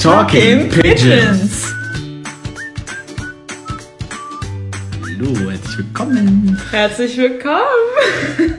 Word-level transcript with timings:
Talking 0.00 0.70
Pigeons. 0.70 1.74
Hallo, 5.04 5.50
herzlich 5.50 5.76
willkommen. 5.76 6.58
Herzlich 6.70 7.18
willkommen. 7.18 7.60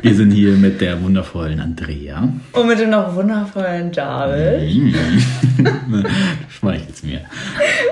Wir 0.03 0.13
sind 0.13 0.29
hier 0.29 0.51
mit 0.51 0.79
der 0.79 1.01
wundervollen 1.01 1.59
Andrea. 1.59 2.31
Und 2.51 2.67
mit 2.67 2.79
dem 2.79 2.91
noch 2.91 3.15
wundervollen 3.15 3.91
David. 3.91 4.95
Schmeichelt 6.61 7.03
mir. 7.03 7.21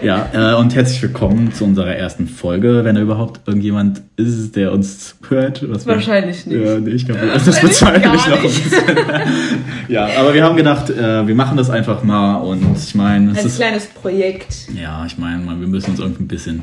Ja, 0.03 0.29
äh, 0.31 0.55
und 0.55 0.75
herzlich 0.75 1.01
willkommen 1.01 1.51
zu 1.51 1.63
unserer 1.63 1.95
ersten 1.95 2.27
Folge, 2.27 2.83
wenn 2.83 2.93
da 2.93 3.01
überhaupt 3.01 3.41
irgendjemand 3.47 4.03
ist, 4.15 4.55
der 4.55 4.71
uns 4.73 5.15
hört. 5.27 5.67
Was 5.71 5.87
wir- 5.87 5.95
Wahrscheinlich 5.95 6.45
nicht. 6.45 6.63
Ja, 6.63 6.77
nee, 6.77 6.91
ich 6.91 7.03
glaube, 7.07 7.19
das 7.33 7.47
Wahrscheinlich 7.47 7.71
bezweifle 7.71 7.97
ich 7.97 8.03
gar 8.25 8.29
noch 8.29 8.37
ein 8.37 8.43
bisschen. 8.43 8.97
ja, 9.87 10.07
aber 10.19 10.35
wir 10.35 10.43
haben 10.43 10.55
gedacht, 10.55 10.91
äh, 10.91 11.25
wir 11.25 11.33
machen 11.33 11.57
das 11.57 11.71
einfach 11.71 12.03
mal 12.03 12.35
und 12.41 12.77
ich 12.77 12.93
meine, 12.93 13.31
es 13.31 13.39
Ein 13.39 13.45
ist 13.47 13.55
kleines 13.57 13.87
Projekt. 13.87 14.67
Ja, 14.79 15.03
ich 15.07 15.17
meine, 15.17 15.43
wir 15.59 15.67
müssen 15.67 15.89
uns 15.89 15.99
irgendwie 15.99 16.25
ein 16.25 16.27
bisschen 16.27 16.61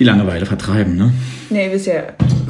die 0.00 0.04
Langeweile 0.04 0.44
vertreiben, 0.44 0.96
ne? 0.96 1.12
Nee, 1.50 1.66
ihr 1.66 1.72
wisst 1.72 1.86
ja, 1.86 2.02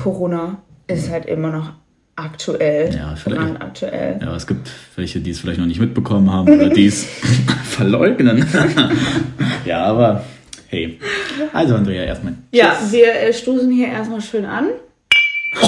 Corona 0.03 0.57
ist 0.87 1.11
halt 1.11 1.27
immer 1.27 1.51
noch 1.53 1.73
aktuell. 2.17 2.95
Ja, 2.95 3.15
vielleicht. 3.17 3.41
Brand 3.41 3.63
aktuell. 3.63 4.19
Ja, 4.21 4.35
es 4.37 4.47
gibt 4.47 4.71
welche, 4.97 5.21
die 5.21 5.31
es 5.31 5.41
vielleicht 5.41 5.59
noch 5.59 5.67
nicht 5.67 5.81
mitbekommen 5.81 6.31
haben 6.31 6.53
oder 6.53 6.69
die 6.69 6.87
es 6.87 7.05
verleugnen. 7.65 8.47
ja, 9.65 9.85
aber 9.85 10.25
hey. 10.69 10.99
Also, 11.53 11.75
Andrea, 11.75 12.05
erstmal. 12.05 12.35
Ja, 12.53 12.77
wir 12.91 13.15
äh, 13.15 13.33
stoßen 13.33 13.71
hier 13.71 13.89
erstmal 13.89 14.21
schön 14.21 14.45
an. 14.45 14.69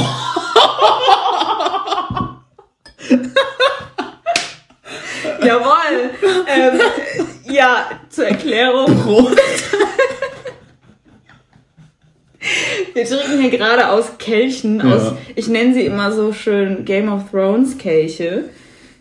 Jawohl. 5.45 6.11
Ähm, 6.47 6.81
ja, 7.51 7.87
zur 8.09 8.27
Erklärung. 8.27 8.91
Wir 12.95 13.05
trinken 13.05 13.41
hier 13.41 13.51
gerade 13.51 13.89
aus 13.91 14.19
Kelchen, 14.19 14.79
Ja. 14.79 14.95
aus, 14.95 15.13
ich 15.35 15.49
nenne 15.49 15.75
sie 15.75 15.83
immer 15.87 16.13
so 16.13 16.33
schön 16.33 16.85
Game 16.85 17.09
of 17.13 17.31
Thrones 17.31 17.77
Kelche. 17.79 18.45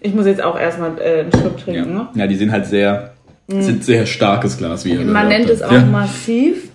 Ich 0.02 0.14
muss 0.14 0.26
jetzt 0.26 0.42
auch 0.44 0.59
erstmal 0.59 0.92
äh, 1.00 1.22
einen 1.22 1.32
Schluck 1.32 1.58
trinken. 1.58 1.94
Ja. 1.96 2.12
ja, 2.16 2.28
die 2.28 2.36
sind 2.36 2.52
halt 2.52 2.66
sehr, 2.66 3.14
sind 3.48 3.84
sehr 3.86 4.06
starkes 4.06 4.58
Glas, 4.58 4.84
wie 4.86 4.92
ihr 4.92 5.00
Mhm. 5.00 5.12
Man 5.14 5.28
nennt 5.30 5.50
es 5.50 5.62
auch 5.62 5.72
ja. 5.72 5.81
massiv. 5.86 6.70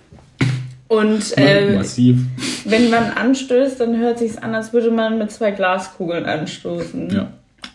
Und 0.87 1.37
äh, 1.37 1.75
Massiv. 1.75 2.17
wenn 2.65 2.89
man 2.89 3.11
anstößt, 3.15 3.79
dann 3.79 3.99
hört 3.99 4.17
sich 4.17 4.41
an, 4.41 4.55
als 4.55 4.73
würde 4.73 4.89
man 4.89 5.19
mit 5.19 5.29
zwei 5.31 5.51
Glaskugeln 5.51 6.25
anstoßen. 6.25 7.11
Ja. 7.11 7.27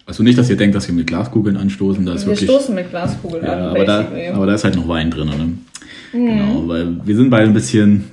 Also 0.05 0.25
nicht, 0.25 0.37
dass 0.37 0.51
ihr 0.51 0.57
denkt, 0.57 0.75
dass 0.75 0.89
wir 0.89 0.95
mit 0.97 1.07
Glaskugeln 1.07 1.57
anstoßen, 1.57 2.05
da 2.05 2.15
ist 2.15 2.23
Wir 2.27 2.33
wirklich. 2.33 2.51
stoßen 2.51 2.75
mit 2.75 2.91
Glaskugeln 2.91 3.45
Ja, 3.45 3.53
an, 3.53 3.63
aber 3.69 3.85
da, 3.85 4.05
aber 4.35 4.47
da 4.47 4.55
ist 4.55 4.65
halt 4.65 4.75
noch 4.75 4.89
Wein 4.89 5.11
drin, 5.13 5.29
ne? 5.29 6.19
Mhm. 6.19 6.27
Genau, 6.27 6.63
weil 6.69 6.97
wir 7.05 7.15
sind 7.17 7.31
beide 7.31 7.47
ein 7.47 7.55
bisschen, 7.55 8.05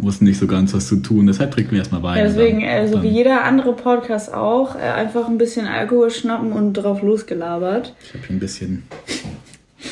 wussten 0.00 0.24
nicht 0.26 0.38
so 0.38 0.46
ganz, 0.46 0.74
was 0.74 0.86
zu 0.88 0.96
tun, 0.96 1.26
deshalb 1.26 1.52
trinken 1.52 1.72
wir 1.72 1.78
erstmal 1.78 2.02
Wein. 2.02 2.24
deswegen, 2.24 2.60
Dann- 2.60 2.68
äh, 2.68 2.88
so 2.88 2.94
dann- 2.94 3.02
wie 3.04 3.08
jeder 3.08 3.44
andere 3.44 3.72
Podcast 3.74 4.32
auch, 4.34 4.76
äh, 4.76 4.80
einfach 4.80 5.28
ein 5.28 5.38
bisschen 5.38 5.66
Alkohol 5.66 6.10
schnappen 6.10 6.52
und 6.52 6.74
drauf 6.74 7.02
losgelabert. 7.02 7.94
Ich 8.04 8.14
habe 8.14 8.26
hier 8.26 8.36
ein 8.36 8.40
bisschen. 8.40 8.82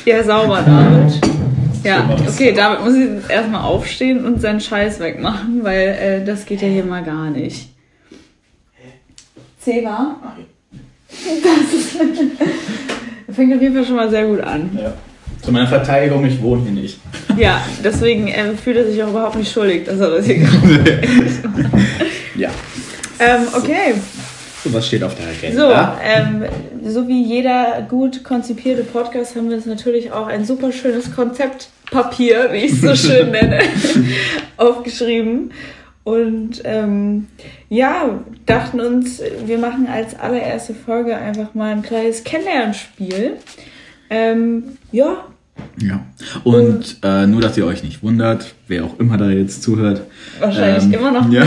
Ja, 0.05 0.23
sauber, 0.23 0.61
David. 0.61 1.19
Ja, 1.83 2.07
okay, 2.27 2.53
David 2.53 2.85
muss 2.85 2.95
jetzt 2.95 3.29
erstmal 3.29 3.63
aufstehen 3.63 4.23
und 4.23 4.39
seinen 4.39 4.61
Scheiß 4.61 4.99
wegmachen, 4.99 5.63
weil 5.63 5.87
äh, 6.21 6.25
das 6.25 6.45
geht 6.45 6.61
ja 6.61 6.67
hier 6.67 6.85
mal 6.85 7.03
gar 7.03 7.29
nicht. 7.31 7.69
Zeba? 9.59 10.15
Das 11.09 11.73
ist, 11.73 11.97
fängt 13.35 13.53
auf 13.55 13.61
jeden 13.61 13.75
Fall 13.75 13.85
schon 13.85 13.95
mal 13.95 14.09
sehr 14.09 14.25
gut 14.27 14.39
an. 14.41 14.69
Ja. 14.79 14.93
Zu 15.41 15.51
meiner 15.51 15.67
Verteidigung, 15.67 16.23
ich 16.25 16.41
wohne 16.41 16.63
hier 16.63 16.71
nicht. 16.71 16.99
Ja, 17.37 17.61
deswegen 17.83 18.27
äh, 18.27 18.53
fühlt 18.55 18.77
er 18.77 18.85
sich 18.85 19.01
auch 19.03 19.09
überhaupt 19.09 19.35
nicht 19.35 19.51
schuldig, 19.51 19.85
dass 19.85 19.99
er 19.99 20.11
das 20.11 20.25
hier 20.25 20.37
gerade 20.39 21.01
Ja. 22.35 22.49
ähm, 23.19 23.47
Okay, 23.53 23.93
So, 24.63 24.71
was 24.73 24.87
steht 24.87 25.03
auf 25.03 25.15
der 25.15 25.25
so, 25.53 25.65
Agenda? 25.67 25.99
ähm, 26.03 26.43
so 26.85 27.07
wie 27.07 27.23
jeder 27.23 27.85
gut 27.89 28.23
konzipierte 28.23 28.83
Podcast 28.83 29.35
haben 29.35 29.49
wir 29.49 29.57
uns 29.57 29.65
natürlich 29.65 30.11
auch 30.11 30.27
ein 30.27 30.45
super 30.45 30.71
schönes 30.71 31.13
Konzeptpapier, 31.15 32.49
wie 32.51 32.57
ich 32.65 32.73
es 32.73 32.81
so 32.81 32.95
schön 33.09 33.31
nenne, 33.31 33.59
aufgeschrieben. 34.57 35.51
Und 36.03 36.61
ähm, 36.63 37.27
ja, 37.69 38.19
dachten 38.47 38.79
uns, 38.79 39.21
wir 39.45 39.57
machen 39.59 39.87
als 39.91 40.19
allererste 40.19 40.73
Folge 40.73 41.15
einfach 41.15 41.53
mal 41.53 41.71
ein 41.71 41.81
kleines 41.83 42.23
Kennenlernspiel. 42.23 43.33
Ähm, 44.11 44.63
ja, 44.91 45.23
Ja. 45.81 46.05
Und 46.43 46.97
äh, 47.01 47.25
nur, 47.27 47.41
dass 47.41 47.57
ihr 47.57 47.65
euch 47.65 47.83
nicht 47.83 48.03
wundert, 48.03 48.53
wer 48.67 48.83
auch 48.83 48.99
immer 48.99 49.17
da 49.17 49.29
jetzt 49.29 49.63
zuhört. 49.63 50.01
wahrscheinlich 50.39 50.83
ähm, 50.83 50.93
immer 50.93 51.11
noch 51.11 51.31
ja. 51.31 51.43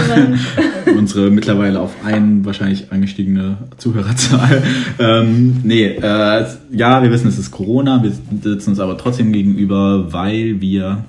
Unsere 0.96 1.30
mittlerweile 1.30 1.80
auf 1.80 1.92
einen 2.04 2.44
wahrscheinlich 2.44 2.90
angestiegene 2.90 3.58
Zuhörerzahl. 3.76 4.62
Ähm, 4.98 5.60
nee, 5.62 5.86
äh, 5.86 6.46
ja, 6.70 7.02
wir 7.02 7.10
wissen, 7.10 7.28
es 7.28 7.38
ist 7.38 7.50
Corona, 7.50 8.02
wir 8.02 8.12
sitzen 8.42 8.70
uns 8.70 8.80
aber 8.80 8.96
trotzdem 8.96 9.32
gegenüber, 9.32 10.12
weil 10.12 10.60
wir 10.60 11.04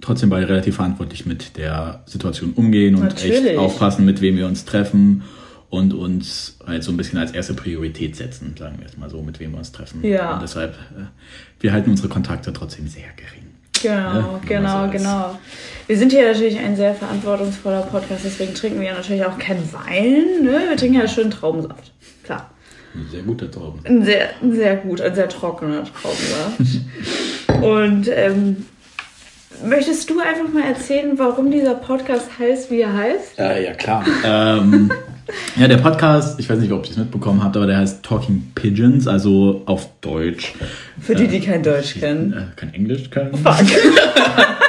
trotzdem 0.00 0.30
beide 0.30 0.48
relativ 0.48 0.76
verantwortlich 0.76 1.26
mit 1.26 1.58
der 1.58 2.02
Situation 2.06 2.52
umgehen 2.56 2.94
und 2.94 3.06
echt 3.06 3.28
Natürlich. 3.28 3.58
aufpassen, 3.58 4.06
mit 4.06 4.20
wem 4.22 4.36
wir 4.36 4.46
uns 4.46 4.64
treffen 4.64 5.22
und 5.70 5.94
uns 5.94 6.56
halt 6.66 6.82
so 6.82 6.90
ein 6.90 6.96
bisschen 6.96 7.18
als 7.18 7.30
erste 7.30 7.54
Priorität 7.54 8.16
setzen, 8.16 8.54
sagen 8.58 8.76
wir 8.78 8.86
es 8.86 8.96
mal 8.96 9.08
so, 9.08 9.22
mit 9.22 9.38
wem 9.40 9.52
wir 9.52 9.58
uns 9.58 9.72
treffen. 9.72 10.04
Ja. 10.04 10.34
Und 10.34 10.42
deshalb, 10.42 10.74
äh, 10.74 11.04
wir 11.60 11.72
halten 11.72 11.90
unsere 11.90 12.08
Kontakte 12.08 12.52
trotzdem 12.52 12.88
sehr 12.88 13.08
gering. 13.16 13.46
Genau, 13.80 13.92
Ja, 13.92 14.40
genau, 14.46 14.86
so 14.86 14.90
genau. 14.92 15.38
Wir 15.86 15.96
sind 15.96 16.12
hier 16.12 16.26
natürlich 16.26 16.58
ein 16.58 16.76
sehr 16.76 16.94
verantwortungsvoller 16.94 17.82
Podcast, 17.82 18.24
deswegen 18.24 18.52
trinken 18.52 18.80
wir 18.80 18.88
ja 18.88 18.94
natürlich 18.94 19.24
auch 19.24 19.38
keinen 19.38 19.72
Wein. 19.72 20.42
Ne? 20.42 20.60
Wir 20.68 20.76
trinken 20.76 20.98
ja 20.98 21.08
schön 21.08 21.30
Traubensaft. 21.30 21.92
Klar. 22.24 22.50
Ein 22.92 23.06
sehr 23.10 23.22
guter 23.22 23.50
Trauben. 23.50 23.80
Ein 23.86 24.04
sehr, 24.04 24.30
sehr 24.50 24.76
gut, 24.76 25.00
ein 25.00 25.14
sehr 25.14 25.28
trockener 25.28 25.84
Traubensaft. 25.84 26.80
Und 27.62 28.10
ähm, 28.12 28.66
möchtest 29.64 30.10
du 30.10 30.18
einfach 30.20 30.52
mal 30.52 30.64
erzählen, 30.64 31.16
warum 31.16 31.50
dieser 31.50 31.74
Podcast 31.74 32.28
heißt, 32.38 32.70
wie 32.70 32.80
er 32.80 32.92
heißt? 32.92 33.38
Äh, 33.38 33.64
ja, 33.66 33.74
klar. 33.74 34.04
ähm, 34.24 34.90
ja, 35.56 35.68
der 35.68 35.78
Podcast, 35.78 36.38
ich 36.40 36.48
weiß 36.48 36.58
nicht, 36.58 36.72
ob 36.72 36.84
ihr 36.84 36.90
es 36.90 36.96
mitbekommen 36.96 37.42
habt, 37.42 37.56
aber 37.56 37.66
der 37.66 37.78
heißt 37.78 38.02
Talking 38.02 38.52
Pigeons, 38.54 39.06
also 39.06 39.62
auf 39.66 39.88
Deutsch. 40.00 40.54
Für 41.00 41.14
die, 41.14 41.28
die 41.28 41.40
kein 41.40 41.62
Deutsch 41.62 41.98
kennen. 41.98 42.32
Äh, 42.32 42.56
kein 42.56 42.74
Englisch 42.74 43.10
können. 43.10 43.34
Fuck. 43.34 43.56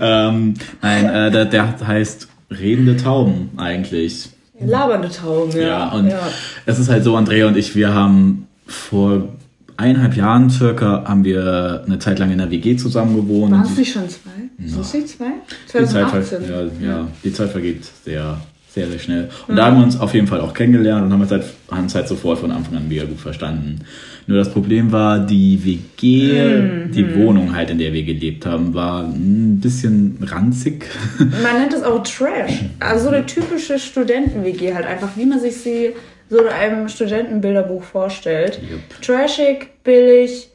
Ähm, 0.00 0.54
nein, 0.82 1.06
äh, 1.06 1.30
der, 1.30 1.44
der 1.46 1.86
heißt 1.86 2.28
Redende 2.50 2.96
Tauben 2.96 3.50
eigentlich. 3.56 4.30
Labernde 4.60 5.10
Tauben, 5.10 5.52
ja. 5.56 5.66
Ja, 5.66 5.88
und 5.90 6.08
ja. 6.08 6.20
es 6.66 6.78
ist 6.78 6.88
halt 6.88 7.04
so, 7.04 7.16
Andrea 7.16 7.46
und 7.46 7.56
ich, 7.56 7.76
wir 7.76 7.94
haben 7.94 8.48
vor 8.66 9.28
eineinhalb 9.76 10.16
Jahren 10.16 10.50
circa, 10.50 11.04
haben 11.06 11.24
wir 11.24 11.84
eine 11.86 11.98
Zeit 11.98 12.18
lang 12.18 12.32
in 12.32 12.38
der 12.38 12.50
WG 12.50 12.76
zusammen 12.76 13.14
gewohnt. 13.14 13.52
Waren 13.52 13.64
es 13.64 13.76
nicht 13.76 13.92
schon 13.92 14.08
zwei? 14.08 14.30
Sind 14.58 14.80
es 14.80 14.94
nicht 14.94 15.08
zwei? 15.08 15.32
Die 15.66 15.70
Zeit, 15.70 15.88
2018. 15.90 16.42
ja, 16.82 16.88
ja, 16.88 17.08
die 17.22 17.32
Zeit 17.32 17.50
vergeht 17.50 17.84
sehr, 18.04 18.40
sehr, 18.78 18.88
sehr 18.88 18.98
schnell. 19.00 19.28
Und 19.48 19.56
da 19.56 19.66
haben 19.66 19.78
wir 19.78 19.84
uns 19.84 19.98
auf 19.98 20.14
jeden 20.14 20.28
Fall 20.28 20.40
auch 20.40 20.54
kennengelernt 20.54 21.04
und 21.04 21.12
haben 21.12 21.20
uns 21.20 21.32
halt, 21.32 21.44
haben 21.68 21.82
uns 21.82 21.94
halt 21.96 22.06
sofort 22.06 22.38
von 22.38 22.52
Anfang 22.52 22.76
an 22.76 22.88
mega 22.88 23.04
gut 23.04 23.18
verstanden. 23.18 23.80
Nur 24.28 24.38
das 24.38 24.52
Problem 24.52 24.92
war, 24.92 25.18
die 25.18 25.64
WG, 25.64 26.88
die 26.90 27.16
Wohnung 27.16 27.56
halt, 27.56 27.70
in 27.70 27.78
der 27.78 27.92
wir 27.92 28.04
gelebt 28.04 28.46
haben, 28.46 28.72
war 28.74 29.02
ein 29.02 29.58
bisschen 29.60 30.18
ranzig. 30.22 30.84
Man 31.18 31.58
nennt 31.58 31.72
es 31.72 31.82
auch 31.82 32.02
Trash. 32.04 32.66
Also 32.78 33.04
so 33.04 33.10
eine 33.10 33.26
typische 33.26 33.78
Studenten-WG 33.78 34.74
halt 34.74 34.86
einfach, 34.86 35.16
wie 35.16 35.26
man 35.26 35.40
sich 35.40 35.56
sie 35.56 35.90
so 36.30 36.38
in 36.38 36.48
einem 36.48 36.88
Studentenbilderbuch 36.88 37.82
vorstellt. 37.82 38.60
Yep. 38.62 39.02
Trashig, 39.02 39.82
billig, 39.82 40.50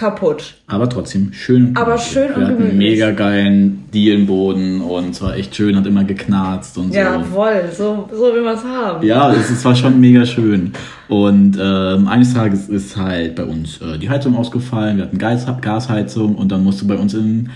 kaputt. 0.00 0.54
Aber 0.66 0.88
trotzdem 0.88 1.32
schön. 1.34 1.76
Aber 1.76 1.92
gemütlich. 1.92 2.12
schön 2.12 2.28
Wir 2.30 2.36
und 2.36 2.46
gemütlich. 2.48 2.78
mega 2.78 3.10
geilen 3.10 3.84
Dielenboden 3.92 4.80
und 4.80 5.10
es 5.10 5.20
war 5.20 5.36
echt 5.36 5.54
schön, 5.54 5.76
hat 5.76 5.86
immer 5.86 6.04
geknarzt 6.04 6.78
und 6.78 6.92
so. 6.92 6.98
Jawohl, 6.98 7.70
so, 7.70 8.08
so 8.10 8.34
will 8.34 8.42
man 8.42 8.54
es 8.54 8.64
haben. 8.64 9.06
Ja, 9.06 9.30
es, 9.32 9.50
es 9.50 9.62
war 9.64 9.76
schon 9.76 10.00
mega 10.00 10.24
schön. 10.24 10.72
Und 11.08 11.58
ähm, 11.60 12.08
eines 12.08 12.32
Tages 12.32 12.68
ist 12.68 12.96
halt 12.96 13.36
bei 13.36 13.44
uns 13.44 13.80
äh, 13.82 13.98
die 13.98 14.08
Heizung 14.08 14.34
ausgefallen. 14.36 14.96
Wir 14.96 15.04
hatten 15.04 15.18
Gas, 15.18 15.46
Gasheizung 15.60 16.34
und 16.34 16.50
dann 16.50 16.64
musste 16.64 16.86
bei 16.86 16.96
uns 16.96 17.12
im 17.12 17.50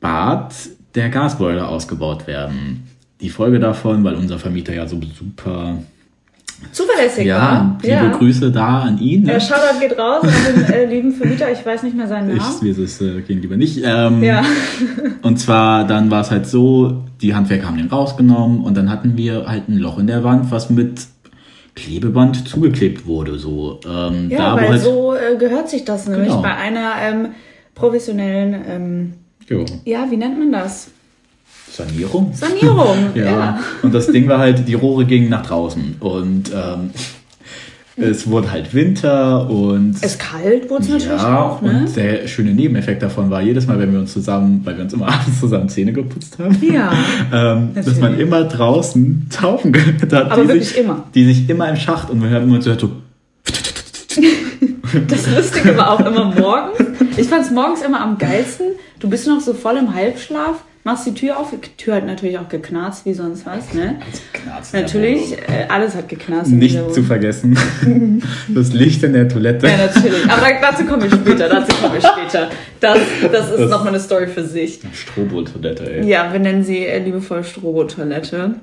Bad 0.00 0.54
der 0.94 1.08
Gasboiler 1.08 1.68
ausgebaut 1.68 2.26
werden. 2.26 2.84
Die 3.22 3.30
Folge 3.30 3.58
davon, 3.58 4.04
weil 4.04 4.14
unser 4.14 4.38
Vermieter 4.38 4.74
ja 4.74 4.86
so 4.86 5.00
super. 5.18 5.78
Zuverlässig 6.96 7.26
Ja, 7.26 7.38
war. 7.40 7.78
liebe 7.82 7.94
ja. 7.94 8.08
Grüße 8.16 8.50
da 8.50 8.80
an 8.80 8.98
ihn. 8.98 9.22
Ne? 9.24 9.32
Ja, 9.32 9.40
Shoutout 9.40 9.80
geht 9.80 9.98
raus 9.98 10.22
an 10.22 10.64
den 10.64 10.72
äh, 10.72 10.84
lieben 10.86 11.12
Vermieter, 11.12 11.50
ich 11.52 11.64
weiß 11.64 11.82
nicht 11.82 11.96
mehr 11.96 12.08
seinen 12.08 12.30
ich, 12.30 12.38
Namen. 12.42 12.62
wir 12.62 12.78
es 12.78 13.00
äh, 13.00 13.20
gehen 13.22 13.40
lieber 13.42 13.56
nicht. 13.56 13.80
Ähm, 13.84 14.22
Ja. 14.22 14.42
Und 15.22 15.38
zwar, 15.38 15.86
dann 15.86 16.10
war 16.10 16.20
es 16.22 16.30
halt 16.30 16.46
so, 16.46 17.02
die 17.20 17.34
Handwerker 17.34 17.66
haben 17.66 17.76
den 17.78 17.88
rausgenommen 17.88 18.60
und 18.62 18.76
dann 18.76 18.90
hatten 18.90 19.16
wir 19.16 19.46
halt 19.46 19.68
ein 19.68 19.78
Loch 19.78 19.98
in 19.98 20.06
der 20.06 20.22
Wand, 20.22 20.50
was 20.50 20.70
mit 20.70 21.00
Klebeband 21.74 22.48
zugeklebt 22.48 23.06
wurde. 23.06 23.38
So, 23.38 23.80
ähm, 23.86 24.30
Ja, 24.30 24.54
da, 24.54 24.56
weil 24.56 24.68
halt, 24.70 24.82
so 24.82 25.14
äh, 25.14 25.36
gehört 25.36 25.68
sich 25.68 25.84
das 25.84 26.06
nämlich 26.08 26.28
Genau. 26.28 26.42
bei 26.42 26.54
einer 26.54 26.92
ähm, 27.02 27.28
professionellen, 27.74 28.54
ähm, 28.68 29.12
ja, 29.84 30.10
wie 30.10 30.16
nennt 30.16 30.38
man 30.38 30.50
das? 30.52 30.88
Sanierung. 31.76 32.32
Sanierung. 32.32 32.96
Ja. 33.14 33.24
ja. 33.24 33.60
Und 33.82 33.94
das 33.94 34.06
Ding 34.06 34.28
war 34.28 34.38
halt, 34.38 34.66
die 34.66 34.74
Rohre 34.74 35.04
gingen 35.04 35.28
nach 35.28 35.46
draußen. 35.46 35.96
Und 36.00 36.50
ähm, 36.54 36.90
es 37.96 38.28
wurde 38.28 38.50
halt 38.50 38.74
Winter 38.74 39.48
und. 39.48 39.96
Es 40.02 40.18
kalt 40.18 40.68
wurde 40.68 40.82
es 40.82 40.88
natürlich 40.90 41.22
ja, 41.22 41.40
auch, 41.40 41.62
ne? 41.62 41.84
und 41.86 41.96
der 41.96 42.28
schöne 42.28 42.52
Nebeneffekt 42.52 43.02
davon 43.02 43.30
war, 43.30 43.40
jedes 43.40 43.66
Mal, 43.66 43.78
wenn 43.78 43.90
wir 43.92 44.00
uns 44.00 44.12
zusammen, 44.12 44.60
weil 44.64 44.76
wir 44.76 44.84
uns 44.84 44.92
immer 44.92 45.08
abends 45.12 45.40
zusammen 45.40 45.68
Zähne 45.70 45.92
geputzt 45.92 46.38
haben, 46.38 46.56
Ja, 46.60 46.92
ähm, 47.32 47.70
dass 47.74 47.86
man 47.86 48.12
natürlich. 48.12 48.20
immer 48.20 48.44
draußen 48.44 49.28
Taufen 49.30 49.72
gehört 49.72 50.02
hat. 50.02 50.12
Aber 50.30 50.42
die 50.42 50.48
wirklich 50.48 50.68
sich, 50.68 50.78
immer. 50.78 51.04
Die 51.14 51.24
sich 51.24 51.48
immer 51.48 51.68
im 51.70 51.76
Schacht 51.76 52.10
und 52.10 52.22
wir 52.22 52.30
haben 52.30 52.44
immer 52.44 52.60
so, 52.60 52.74
so 52.78 52.90
Das 55.08 55.34
Lustige 55.34 55.76
war 55.76 55.92
auch 55.92 56.00
immer 56.00 56.34
morgens. 56.34 56.78
Ich 57.16 57.28
fand 57.28 57.46
es 57.46 57.50
morgens 57.50 57.80
immer 57.80 58.02
am 58.02 58.18
geilsten. 58.18 58.66
Du 59.00 59.08
bist 59.08 59.26
noch 59.26 59.40
so 59.40 59.54
voll 59.54 59.76
im 59.76 59.94
Halbschlaf, 59.94 60.56
machst 60.86 61.04
die 61.04 61.12
Tür 61.14 61.38
auf. 61.38 61.50
Die 61.50 61.58
Tür 61.76 61.96
hat 61.96 62.06
natürlich 62.06 62.38
auch 62.38 62.48
geknarzt, 62.48 63.04
wie 63.04 63.12
sonst 63.12 63.44
was, 63.44 63.74
ne? 63.74 63.96
knarzen. 64.32 64.80
Natürlich, 64.80 65.32
äh, 65.32 65.66
alles 65.68 65.94
hat 65.96 66.08
geknarzt. 66.08 66.50
Nicht 66.50 66.78
zu 66.94 67.02
vergessen, 67.02 67.58
das 68.48 68.72
Licht 68.72 69.02
in 69.02 69.12
der 69.12 69.28
Toilette. 69.28 69.66
Ja, 69.66 69.76
natürlich. 69.76 70.24
Aber 70.30 70.40
da- 70.42 70.70
dazu 70.70 70.84
kommen 70.84 71.02
wir 71.02 71.10
später. 71.10 71.48
Dazu 71.48 71.76
kommen 71.76 71.94
wir 71.94 72.00
später. 72.08 72.48
Das, 72.80 72.98
das 73.30 73.50
ist 73.50 73.68
nochmal 73.68 73.88
eine 73.88 74.00
Story 74.00 74.28
für 74.28 74.44
sich. 74.44 74.80
Strobo-Toilette, 74.92 75.92
ey. 76.00 76.08
Ja, 76.08 76.32
wir 76.32 76.38
nennen 76.38 76.62
sie 76.62 76.86
äh, 76.86 77.00
liebevoll 77.02 77.42
Strobo-Toilette. 77.44 78.54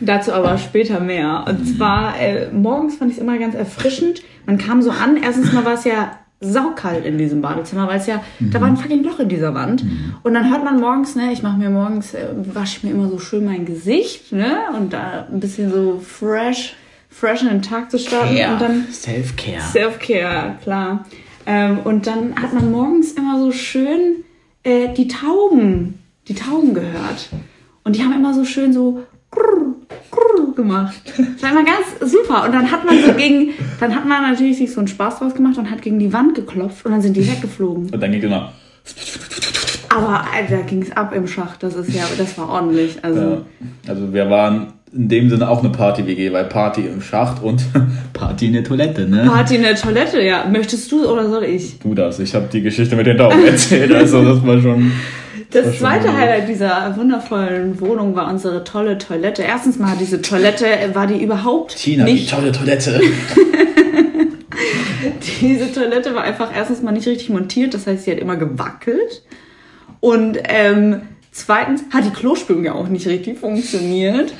Dazu 0.00 0.32
aber 0.32 0.58
später 0.58 1.00
mehr. 1.00 1.44
Und 1.48 1.76
zwar, 1.76 2.18
äh, 2.20 2.50
morgens 2.50 2.96
fand 2.96 3.10
ich 3.10 3.18
es 3.18 3.22
immer 3.22 3.38
ganz 3.38 3.54
erfrischend. 3.54 4.22
Man 4.46 4.56
kam 4.58 4.80
so 4.82 4.90
an, 4.90 5.18
erstens 5.22 5.52
mal 5.52 5.64
war 5.64 5.74
es 5.74 5.84
ja 5.84 6.12
saukalt 6.40 7.04
in 7.04 7.18
diesem 7.18 7.42
Badezimmer, 7.42 7.88
weil 7.88 7.98
es 7.98 8.06
ja, 8.06 8.22
da 8.38 8.60
war 8.60 8.68
ein 8.68 8.76
fucking 8.76 9.02
Loch 9.02 9.18
in 9.18 9.28
dieser 9.28 9.54
Wand. 9.54 9.84
Und 10.22 10.34
dann 10.34 10.50
hört 10.50 10.64
man 10.64 10.80
morgens, 10.80 11.16
ne, 11.16 11.32
ich 11.32 11.42
mache 11.42 11.58
mir 11.58 11.70
morgens, 11.70 12.14
äh, 12.14 12.28
wasche 12.54 12.86
mir 12.86 12.92
immer 12.92 13.08
so 13.08 13.18
schön 13.18 13.44
mein 13.44 13.64
Gesicht, 13.64 14.32
ne, 14.32 14.58
und 14.76 14.92
da 14.92 15.26
ein 15.30 15.40
bisschen 15.40 15.72
so 15.72 15.98
fresh, 15.98 16.76
fresh 17.08 17.42
in 17.42 17.48
den 17.48 17.62
Tag 17.62 17.90
zu 17.90 17.98
starten. 17.98 18.36
Und 18.52 18.60
dann 18.60 18.86
Self-Care. 18.90 19.60
Self-Care, 19.60 20.58
klar. 20.62 21.06
Ähm, 21.44 21.80
und 21.82 22.06
dann 22.06 22.40
hat 22.40 22.52
man 22.52 22.70
morgens 22.70 23.12
immer 23.12 23.40
so 23.40 23.50
schön 23.50 24.24
äh, 24.62 24.92
die 24.94 25.08
Tauben, 25.08 25.98
die 26.28 26.34
Tauben 26.34 26.72
gehört. 26.72 27.30
Und 27.82 27.96
die 27.96 28.04
haben 28.04 28.12
immer 28.12 28.34
so 28.34 28.44
schön 28.44 28.72
so 28.72 29.02
grrr 29.32 29.67
gemacht. 30.58 30.94
Das 31.06 31.42
war 31.42 31.50
immer 31.52 31.64
ganz 31.64 32.12
super. 32.12 32.44
Und 32.44 32.52
dann 32.52 32.70
hat 32.70 32.84
man 32.84 33.02
so 33.02 33.12
gegen, 33.14 33.52
dann 33.80 33.94
hat 33.94 34.06
man 34.06 34.22
natürlich 34.22 34.58
sich 34.58 34.72
so 34.72 34.80
einen 34.80 34.88
Spaß 34.88 35.20
draus 35.20 35.34
gemacht 35.34 35.56
und 35.56 35.70
hat 35.70 35.80
gegen 35.80 35.98
die 35.98 36.12
Wand 36.12 36.34
geklopft 36.34 36.84
und 36.84 36.92
dann 36.92 37.00
sind 37.00 37.16
die 37.16 37.26
weggeflogen. 37.26 37.90
Und 37.90 38.00
dann 38.02 38.12
ging 38.12 38.22
immer. 38.22 38.52
Aber 39.88 40.24
äh, 40.36 40.50
da 40.50 40.60
ging 40.62 40.82
es 40.82 40.94
ab 40.94 41.14
im 41.14 41.26
Schacht. 41.26 41.62
Das 41.62 41.76
ist 41.76 41.94
ja, 41.94 42.02
das 42.18 42.36
war 42.36 42.48
ordentlich. 42.50 42.98
Also 43.02 43.20
Ja. 43.20 43.40
Also 43.86 44.12
wir 44.12 44.28
waren 44.28 44.72
in 44.92 45.08
dem 45.08 45.30
Sinne 45.30 45.48
auch 45.48 45.60
eine 45.60 45.70
Party-WG, 45.70 46.32
weil 46.32 46.44
Party 46.44 46.82
im 46.82 47.00
Schacht 47.00 47.42
und 47.42 47.62
Party 48.12 48.46
in 48.46 48.54
der 48.54 48.64
Toilette, 48.64 49.08
ne? 49.08 49.24
Party 49.26 49.56
in 49.56 49.62
der 49.62 49.76
Toilette, 49.76 50.22
ja. 50.22 50.46
Möchtest 50.50 50.90
du 50.90 51.06
oder 51.08 51.28
soll 51.28 51.44
ich? 51.44 51.78
Du 51.78 51.94
das, 51.94 52.18
ich 52.18 52.34
habe 52.34 52.48
die 52.52 52.62
Geschichte 52.62 52.96
mit 52.96 53.06
den 53.06 53.16
Tauben 53.16 53.44
erzählt, 53.46 53.92
also 53.94 54.24
das 54.24 54.44
war 54.44 54.60
schon... 54.60 54.92
Das 55.50 55.78
zweite. 55.78 56.12
Highlight 56.12 56.48
dieser 56.48 56.94
wundervollen 56.96 57.80
Wohnung 57.80 58.14
war 58.14 58.30
unsere 58.30 58.64
tolle 58.64 58.98
Toilette. 58.98 59.42
Erstens 59.42 59.78
mal 59.78 59.96
diese 59.98 60.20
Toilette, 60.20 60.66
war 60.92 61.06
die 61.06 61.22
überhaupt 61.22 61.76
Tina, 61.76 62.04
die 62.04 62.12
nicht, 62.12 62.30
tolle 62.30 62.52
Toilette. 62.52 63.00
diese 65.40 65.72
Toilette 65.72 66.14
war 66.14 66.22
einfach 66.22 66.54
erstens 66.54 66.82
mal 66.82 66.92
nicht 66.92 67.06
richtig 67.06 67.30
montiert, 67.30 67.72
das 67.72 67.86
heißt, 67.86 68.04
sie 68.04 68.10
hat 68.10 68.18
immer 68.18 68.36
gewackelt. 68.36 69.22
Und 70.00 70.38
ähm, 70.44 71.02
zweitens 71.32 71.82
hat 71.92 72.04
die 72.04 72.10
Klospülung 72.10 72.64
ja 72.64 72.74
auch 72.74 72.88
nicht 72.88 73.06
richtig 73.06 73.38
funktioniert. 73.38 74.34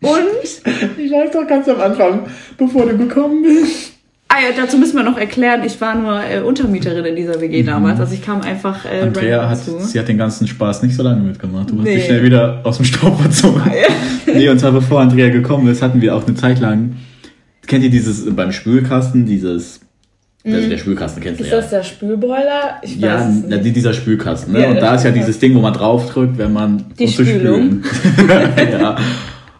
Und 0.00 0.98
Ich 0.98 1.10
weiß 1.10 1.32
doch 1.32 1.46
ganz 1.46 1.68
am 1.68 1.80
Anfang, 1.80 2.26
bevor 2.56 2.86
du 2.86 2.96
gekommen 2.96 3.42
bist. 3.42 3.97
Ah 4.38 4.50
ja, 4.50 4.62
dazu 4.62 4.76
müssen 4.78 4.96
wir 4.96 5.02
noch 5.02 5.18
erklären, 5.18 5.62
ich 5.64 5.80
war 5.80 5.94
nur 5.94 6.20
äh, 6.22 6.40
Untermieterin 6.40 7.04
in 7.04 7.16
dieser 7.16 7.40
WG 7.40 7.62
damals, 7.62 7.98
also 8.00 8.14
ich 8.14 8.22
kam 8.24 8.40
einfach 8.42 8.84
äh, 8.84 8.98
Mhm. 9.02 9.08
Andrea 9.08 9.48
hat, 9.48 9.58
dazu. 9.58 9.78
sie 9.80 9.98
hat 9.98 10.08
den 10.08 10.18
ganzen 10.18 10.46
Spaß 10.46 10.82
nicht 10.82 10.94
so 10.96 11.02
lange 11.02 11.20
mitgemacht. 11.22 11.70
Du 11.70 11.76
hast 11.78 11.84
Nee. 11.84 11.96
dich 11.96 12.04
schnell 12.06 12.22
wieder 12.22 12.60
aus 12.64 12.76
dem 12.76 12.84
Staub 12.84 13.20
verzogen. 13.20 13.62
Nee, 14.26 14.48
und 14.48 14.58
zwar 14.60 14.72
bevor 14.72 15.00
Andrea 15.00 15.28
gekommen 15.30 15.68
ist, 15.68 15.82
hatten 15.82 16.00
wir 16.00 16.14
auch 16.14 16.26
eine 16.26 16.34
Zeit 16.36 16.60
lang, 16.60 16.96
kennt 17.66 17.82
ihr 17.84 17.90
dieses 17.90 18.26
äh, 18.26 18.30
beim 18.30 18.52
Spülkasten, 18.52 19.26
dieses, 19.26 19.80
also 20.44 20.68
der 20.68 20.78
Spülkasten 20.78 21.22
kennst 21.22 21.40
du 21.40 21.44
Ist 21.44 21.50
ja. 21.50 21.56
das 21.58 21.70
der 21.70 21.82
Spülboiler? 21.82 22.78
Ich 22.82 22.96
Ja, 22.96 23.16
weiß 23.16 23.28
es 23.28 23.42
na, 23.48 23.56
nicht. 23.56 23.66
die- 23.66 23.72
dieser 23.72 23.92
Spülkasten. 23.92 24.52
Ne? 24.52 24.62
Ja, 24.62 24.70
und 24.70 24.76
da 24.76 24.94
ist 24.94 25.04
ja 25.04 25.10
dieses 25.10 25.38
Ding, 25.38 25.54
wo 25.54 25.60
man 25.60 25.74
draufdrückt, 25.74 26.38
wenn 26.38 26.52
man 26.52 26.84
Die 26.98 27.04
um 27.04 27.10
zu 27.10 27.24
Spülung. 27.24 27.82
spülen. 27.84 28.28
ja. 28.80 28.96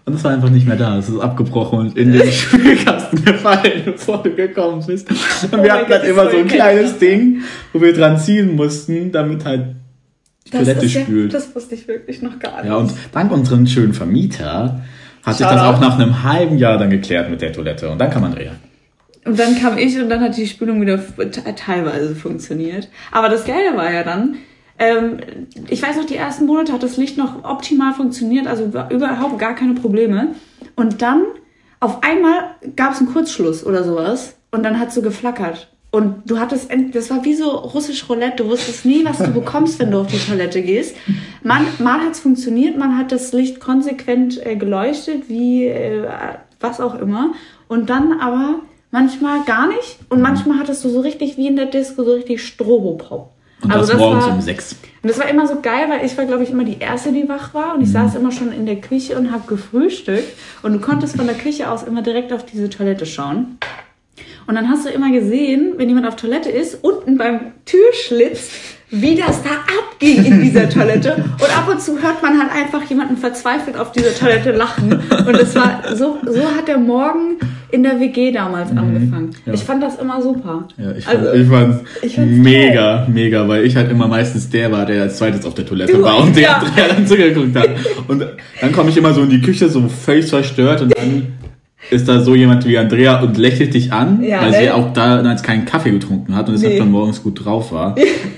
Und 0.06 0.14
das 0.14 0.25
war 0.25 0.30
einfach 0.30 0.48
nicht 0.48 0.66
mehr 0.66 0.76
da. 0.76 0.96
Es 0.96 1.10
ist 1.10 1.20
abgebrochen 1.20 1.80
und 1.80 1.98
in 1.98 2.12
den 2.12 2.22
Spülkasten 2.32 2.98
gefallen, 3.10 3.82
bevor 3.87 4.22
du 4.22 4.34
gekommen 4.34 4.84
bist. 4.87 5.08
Und 5.10 5.58
Oh 5.60 5.62
wir 5.62 5.72
hatten 5.72 5.90
halt 5.93 6.05
immer 6.05 6.31
so 6.31 6.37
ein 6.37 6.46
ich 6.46 6.52
kleines. 6.52 6.99
Ding, 6.99 7.43
wo 7.72 7.81
wir 7.81 7.93
dran 7.93 8.19
ziehen 8.19 8.55
mussten, 8.56 9.12
damit 9.12 9.44
halt 9.44 9.76
die 10.46 10.50
Das 10.50 10.60
Toilette 10.64 10.87
ist 10.87 10.94
ja, 10.94 11.00
spült. 11.02 11.34
das 11.34 11.55
wusste 11.55 11.75
ich 11.75 11.87
wirklich 11.88 12.22
noch 12.22 12.38
gar 12.38 12.56
nicht. 12.62 12.66
Ja, 12.70 12.76
und 12.76 12.93
dank 13.12 13.31
unserem 13.32 13.66
schönen 13.66 13.93
Vermieter 13.94 14.82
hat 15.25 15.37
sich 15.37 15.46
das 15.46 15.60
auch 15.60 15.81
nach 15.81 15.99
einem 15.99 16.22
halben 16.22 16.56
Jahr 16.58 16.78
dann 16.78 16.90
geklärt 16.90 17.28
mit 17.31 17.40
der 17.43 17.52
Toilette. 17.52 17.90
Und 17.90 17.99
dann 17.99 18.10
kam 18.10 18.25
Andrea. 18.25 18.52
Und 19.26 19.38
dann 19.38 19.58
kam 19.61 19.76
ich 19.76 19.99
und 20.00 20.08
dann 20.08 20.20
hat 20.20 20.37
die 20.37 20.46
Spülung 20.46 20.81
wieder 20.81 20.99
te- 20.99 21.54
teilweise 21.54 22.14
funktioniert. 22.14 22.88
Aber 23.12 23.28
das 23.28 23.44
Geile 23.44 23.76
war 23.76 23.93
ja 23.93 24.02
dann, 24.04 24.37
ähm, 24.78 25.19
ich 25.69 25.82
weiß 25.82 25.96
noch, 25.96 26.06
die 26.06 26.16
ersten 26.16 26.46
Monate 26.46 26.72
hat 26.72 26.82
das 26.82 26.96
Licht 26.96 27.19
noch 27.19 27.44
optimal 27.44 27.93
funktioniert, 27.93 28.46
also 28.46 28.64
über- 28.64 28.88
überhaupt 28.90 29.38
gar 29.38 29.54
keine 29.54 29.75
Probleme. 29.75 30.28
Und 30.76 31.02
dann 31.02 31.25
auf 31.80 32.02
einmal 32.02 32.54
gab 32.76 32.92
es 32.92 32.98
einen 32.98 33.12
Kurzschluss 33.12 33.64
oder 33.64 33.84
sowas 33.84 34.36
und 34.50 34.62
dann 34.62 34.78
hat 34.78 34.92
so 34.92 35.02
geflackert. 35.02 35.69
Und 35.90 36.30
du 36.30 36.38
hattest, 36.38 36.70
das 36.92 37.10
war 37.10 37.25
wie 37.25 37.34
so 37.34 37.48
russisch 37.50 38.08
Roulette, 38.10 38.42
du 38.42 38.50
wusstest 38.50 38.84
nie, 38.84 39.04
was 39.06 39.19
du 39.19 39.28
bekommst, 39.28 39.78
wenn 39.78 39.90
du 39.90 40.00
auf 40.00 40.08
die 40.08 40.19
Toilette 40.19 40.60
gehst. 40.60 40.94
Man, 41.42 41.66
mal 41.78 42.00
hat 42.00 42.12
es 42.12 42.20
funktioniert, 42.20 42.76
man 42.76 42.98
hat 42.98 43.10
das 43.10 43.32
Licht 43.32 43.58
konsequent 43.58 44.44
äh, 44.44 44.56
geleuchtet, 44.56 45.30
wie 45.30 45.66
äh, 45.66 46.06
was 46.60 46.80
auch 46.80 46.94
immer. 46.98 47.32
Und 47.69 47.88
dann 47.88 48.20
aber 48.20 48.60
manchmal 48.90 49.44
gar 49.44 49.69
nicht. 49.69 49.98
Und 50.10 50.20
manchmal 50.20 50.58
hattest 50.58 50.84
du 50.84 50.90
so 50.90 51.00
richtig 51.00 51.38
wie 51.38 51.46
in 51.46 51.56
der 51.56 51.66
Disco 51.66 52.04
so 52.04 52.12
richtig 52.12 52.44
Strobopop. 52.44 53.30
Und 53.62 53.73
Also 53.73 53.93
das, 53.93 54.00
morgens 54.00 54.25
war, 54.27 54.35
um 54.35 54.41
sechs. 54.41 54.77
und 55.03 55.11
das 55.11 55.19
war 55.19 55.29
immer 55.29 55.47
so 55.47 55.61
geil, 55.61 55.87
weil 55.88 56.05
ich 56.07 56.17
war, 56.17 56.25
glaube 56.27 56.45
ich, 56.45 56.50
immer 56.50 56.65
die 56.65 56.79
Erste, 56.79 57.12
die 57.12 57.29
wach 57.29 57.55
war. 57.55 57.75
Und 57.75 57.83
ich 57.83 57.91
saß 57.91 58.15
immer 58.15 58.31
schon 58.31 58.53
in 58.53 58.67
der 58.67 58.77
Küche 58.81 59.17
und 59.19 59.33
habe 59.33 59.47
gefrühstückt. 59.49 60.33
Und 60.62 60.73
du 60.75 60.81
konntest 60.81 61.17
von 61.17 61.27
der 61.27 61.37
Küche 61.37 61.71
aus 61.71 61.83
immer 61.83 62.03
direkt 62.03 62.33
auf 62.33 62.45
diese 62.47 62.71
Toilette 62.71 63.05
schauen. 63.07 63.59
Und 64.47 64.55
dann 64.55 64.69
hast 64.71 64.87
du 64.87 64.91
immer 64.91 65.11
gesehen, 65.11 65.75
wenn 65.77 65.88
jemand 65.88 66.07
auf 66.07 66.17
Toilette 66.17 66.49
ist, 66.50 66.83
unten 66.83 67.19
beim 67.19 67.53
Türschlitz, 67.67 68.49
wie 68.91 69.15
das 69.17 69.43
da 69.43 69.50
abging 69.79 70.25
in 70.25 70.41
dieser 70.43 70.69
Toilette. 70.71 71.17
Und 71.17 71.59
ab 71.59 71.69
und 71.69 71.83
zu 71.83 72.00
hört 72.00 72.23
man 72.23 72.41
halt 72.41 72.50
einfach 72.53 72.83
jemanden 72.85 73.17
verzweifelt 73.19 73.77
auf 73.77 73.93
dieser 73.93 74.15
Toilette 74.15 74.53
lachen. 74.53 75.03
Und 75.27 75.35
es 75.35 75.55
war 75.55 75.83
so, 75.95 76.19
so 76.25 76.43
hat 76.57 76.67
der 76.69 76.79
Morgen 76.79 77.37
in 77.70 77.82
der 77.82 78.00
WG 78.00 78.32
damals 78.32 78.70
angefangen. 78.70 79.30
ja. 79.44 79.52
Ich 79.52 79.60
fand 79.62 79.82
das 79.82 79.96
immer 79.98 80.20
super. 80.22 80.66
Ja, 80.78 80.92
ich, 80.92 81.06
Also, 81.06 81.26
fand, 81.26 81.37
ich 81.40 81.48
fand's 81.48 81.80
ich 82.02 82.14
fand's 82.14 82.37
mega, 82.38 83.06
mega, 83.12 83.46
weil 83.48 83.64
ich 83.64 83.76
halt 83.76 83.90
immer 83.90 84.08
meistens 84.08 84.48
der 84.48 84.72
war, 84.72 84.87
der 84.87 85.02
als 85.02 85.18
zweites 85.18 85.44
auf 85.44 85.54
der 85.54 85.66
Toilette 85.66 85.92
Du, 85.92 86.02
war 86.02 86.18
und 86.22 86.34
der 86.34 86.42
ja. 86.42 86.56
Andrea 86.64 86.88
dann 86.88 87.06
zugeguckt 87.06 87.54
hat. 87.56 87.68
Und 88.08 88.25
dann 88.60 88.72
komme 88.72 88.88
ich 88.90 88.96
immer 88.96 89.12
so 89.12 89.22
in 89.22 89.30
die 89.30 89.40
Küche, 89.42 89.68
so 89.68 89.87
völlig 89.88 90.26
zerstört 90.28 90.80
und 90.82 90.96
dann 90.96 91.26
ist 91.90 92.08
da 92.08 92.20
so 92.20 92.34
jemand 92.34 92.66
wie 92.66 92.76
Andrea 92.76 93.20
und 93.20 93.38
lächelt 93.38 93.72
dich 93.75 93.92
an, 93.92 94.22
Ja, 94.22 94.42
weil 94.42 94.52
sie 94.52 94.64
ne? 94.64 94.75
auch 94.75 94.92
damals 94.92 95.42
keinen 95.42 95.64
Kaffee 95.64 95.90
getrunken 95.90 96.34
hat 96.34 96.48
und 96.48 96.54
deshalb 96.54 96.72
Nee. 96.75 96.78
dann 96.80 96.90
morgens 96.90 97.22
gut 97.22 97.44
drauf 97.44 97.72
war. 97.72 97.94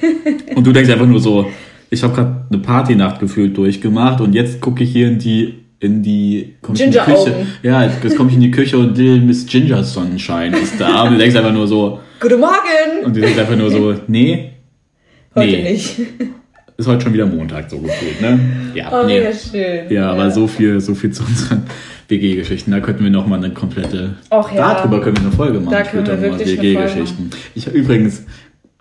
und 0.54 0.66
du 0.66 0.72
denkst 0.72 0.90
einfach 0.90 1.06
nur 1.06 1.20
so, 1.20 1.46
ich 1.88 2.02
habe 2.02 2.14
gerade 2.14 2.44
eine 2.52 2.60
Partynacht 2.62 3.18
gefühlt 3.20 3.56
durchgemacht 3.56 4.20
und 4.20 4.34
jetzt 4.34 4.60
gucke 4.60 4.84
ich 4.84 4.90
hier 4.92 5.08
in 5.08 5.18
die 5.18 5.54
in 5.80 6.02
die, 6.02 6.54
komm 6.62 6.75
ich 6.75 6.82
in 6.82 6.90
die 6.92 6.99
Küche. 6.99 7.46
Ja, 7.62 7.84
jetzt 7.84 8.16
komme 8.16 8.28
ich 8.30 8.37
in 8.37 8.42
die 8.42 8.50
Küche 8.50 8.78
und 8.78 8.96
Little 8.96 9.20
Miss 9.20 9.46
Ginger 9.46 9.82
Sonnenschein 9.82 10.52
ist 10.52 10.78
da 10.78 11.02
und 11.04 11.12
du 11.12 11.18
denkst 11.18 11.34
einfach 11.37 11.52
nur 11.52 11.66
so, 11.66 12.00
Guten 12.20 12.38
Morgen! 12.38 13.04
und 13.04 13.16
die 13.16 13.20
sind 13.20 13.38
einfach 13.38 13.56
nur 13.56 13.70
so, 13.70 13.94
nee, 14.06 14.50
Heute 15.34 15.50
nee. 15.52 15.72
nicht. 15.72 15.99
ist 16.76 16.87
heute 16.87 17.02
schon 17.04 17.12
wieder 17.14 17.26
Montag 17.26 17.70
so 17.70 17.78
gefühlt, 17.78 18.20
ne? 18.20 18.38
Ja, 18.75 18.90
Oh, 18.92 19.06
nee. 19.06 19.20
mega 19.20 19.32
schön. 19.32 19.90
Ja, 19.90 20.10
aber 20.12 20.30
so 20.30 20.46
viel, 20.46 20.80
so 20.80 20.94
viel 20.94 21.12
zu 21.12 21.22
unseren 21.25 21.62
WG-Geschichten. 22.08 22.70
Da 22.72 22.80
könnten 22.80 23.04
wir 23.04 23.10
noch 23.10 23.26
mal 23.26 23.37
eine 23.42 23.50
komplette. 23.54 24.16
Och, 24.30 24.50
ja. 24.52 24.75
Darüber 24.75 25.00
können 25.00 25.16
wir 25.16 25.22
eine 25.25 25.32
Folge 25.32 25.60
machen. 25.60 25.70
Da 25.72 25.82
können 25.82 26.06
wir 26.06 26.20
wirklich 26.20 26.60
WG-Geschichten. 26.60 27.30
Ich 27.54 27.66
habe 27.66 27.76
übrigens, 27.78 28.25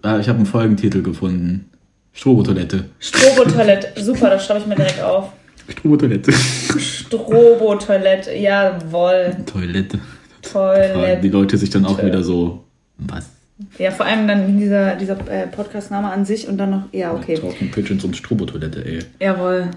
äh, 0.03 0.19
ich 0.19 0.27
habe 0.27 0.37
einen 0.37 0.45
Folgentitel 0.45 1.01
gefunden. 1.01 1.69
Strobo-Toilette. 2.13 2.85
Strobo-Toilette. 2.99 4.01
Super, 4.01 4.31
das 4.31 4.45
schreibe 4.45 4.61
ich 4.61 4.65
mir 4.65 4.75
direkt 4.75 5.01
auf. 5.01 5.31
Strobo-Toilette. 5.69 6.31
Strobo-Toilette. 6.31 8.35
Jawohl. 8.35 9.35
Toilette. 9.45 9.99
Toilette. 10.41 11.21
Die 11.21 11.29
Leute 11.29 11.57
sich 11.57 11.69
dann 11.69 11.85
auch 11.85 12.01
wieder 12.03 12.23
so, 12.23 12.63
was? 12.97 13.29
Ja, 13.77 13.91
vor 13.91 14.05
allem 14.05 14.27
dann 14.27 14.57
dieser, 14.57 14.95
dieser 14.95 15.17
äh, 15.29 15.47
Podcast-Name 15.47 16.09
an 16.09 16.25
sich 16.25 16.47
und 16.47 16.57
dann 16.57 16.69
noch, 16.69 16.83
ja, 16.93 17.13
okay. 17.13 17.35
Talking 17.35 17.71
Pigeons 17.71 18.03
und 18.05 18.15
Strobotoilette, 18.15 18.85
ey. 18.85 18.99
Jawohl. 19.19 19.71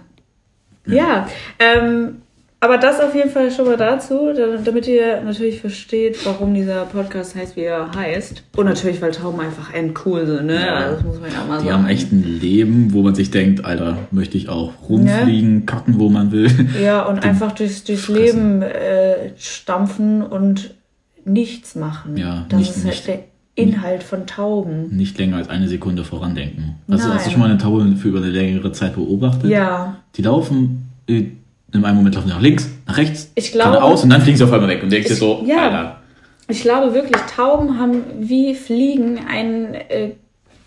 Ja, 0.87 1.28
ähm, 1.58 2.21
aber 2.62 2.78
das 2.78 3.00
auf 3.00 3.14
jeden 3.14 3.28
Fall 3.28 3.50
schon 3.50 3.66
mal 3.66 3.76
dazu, 3.76 4.33
da- 4.35 4.57
damit 4.64 4.87
ihr 4.87 5.21
natürlich 5.23 5.61
versteht, 5.61 6.25
warum 6.25 6.54
dieser 6.54 6.85
Podcast 6.87 7.35
heißt, 7.35 7.57
wie 7.57 7.62
er 7.62 7.90
heißt. 7.95 8.45
Und 8.57 8.64
natürlich, 8.66 9.02
weil 9.02 9.11
Tauben 9.11 9.40
einfach 9.40 9.75
endcool 9.75 10.25
sind, 10.26 10.47
ne? 10.47 10.54
Ja. 10.66 10.75
Also 10.76 10.95
das 10.97 11.04
muss 11.04 11.21
man 11.21 11.31
ja 11.33 11.45
mal 11.45 11.59
Die 11.61 11.64
sagen. 11.69 11.83
haben 11.83 11.88
echt 11.88 12.12
ein 12.12 12.23
Leben, 12.40 12.92
wo 12.92 13.02
man 13.02 13.14
sich 13.14 13.31
denkt, 13.31 13.64
Alter, 13.64 13.99
möchte 14.11 14.38
ich 14.38 14.49
auch 14.49 14.73
rumfliegen, 14.88 15.66
kacken, 15.66 15.99
wo 15.99 16.09
man 16.09 16.33
will. 16.33 16.49
Ja, 16.83 17.02
und 17.02 17.25
einfach 17.25 17.52
durchs, 17.52 17.85
durchs 17.85 18.09
Leben 18.09 18.62
äh, 18.62 19.31
stampfen 19.37 20.23
und 20.23 20.75
nichts 21.25 21.75
machen. 21.75 22.16
Ja, 22.16 22.47
das 22.49 22.59
nicht- 22.61 22.71
ist 22.76 22.85
halt 22.87 23.07
der 23.09 23.19
Inhalt 23.54 24.02
von 24.02 24.26
Tauben. 24.26 24.97
Nicht 24.97 25.19
länger 25.19 25.37
als 25.37 25.49
eine 25.50 25.69
Sekunde 25.69 26.04
vorandenken. 26.04 26.76
Also, 26.88 27.04
hast 27.04 27.12
du 27.12 27.19
Nein. 27.19 27.31
schon 27.33 27.40
mal 27.40 27.50
eine 27.50 27.59
Taube 27.59 27.97
für 27.97 28.09
über 28.09 28.19
eine 28.19 28.31
längere 28.31 28.73
Zeit 28.73 28.95
beobachtet? 28.95 29.50
Ja, 29.50 29.97
Die 30.16 30.23
laufen, 30.23 30.88
äh, 31.09 31.25
in 31.72 31.84
einem 31.84 31.96
Moment 31.96 32.14
laufen 32.14 32.28
sie 32.28 32.34
nach 32.34 32.40
links, 32.40 32.68
nach 32.86 32.96
rechts, 32.96 33.30
Ich 33.34 33.52
glaube- 33.52 33.70
geradeaus 33.72 34.02
und 34.04 34.10
dann 34.10 34.20
fliegen 34.22 34.36
sie 34.36 34.44
auf 34.44 34.52
einmal 34.52 34.68
weg 34.68 34.82
und 34.82 34.90
denkst 34.92 35.08
dir 35.08 35.14
so, 35.14 35.42
ja. 35.46 35.64
Alter, 35.64 36.02
ich 36.48 36.62
glaube 36.62 36.94
wirklich, 36.94 37.16
Tauben 37.34 37.78
haben 37.78 38.02
wie 38.18 38.54
Fliegen 38.54 39.20
ein 39.28 39.74
äh, 39.74 40.10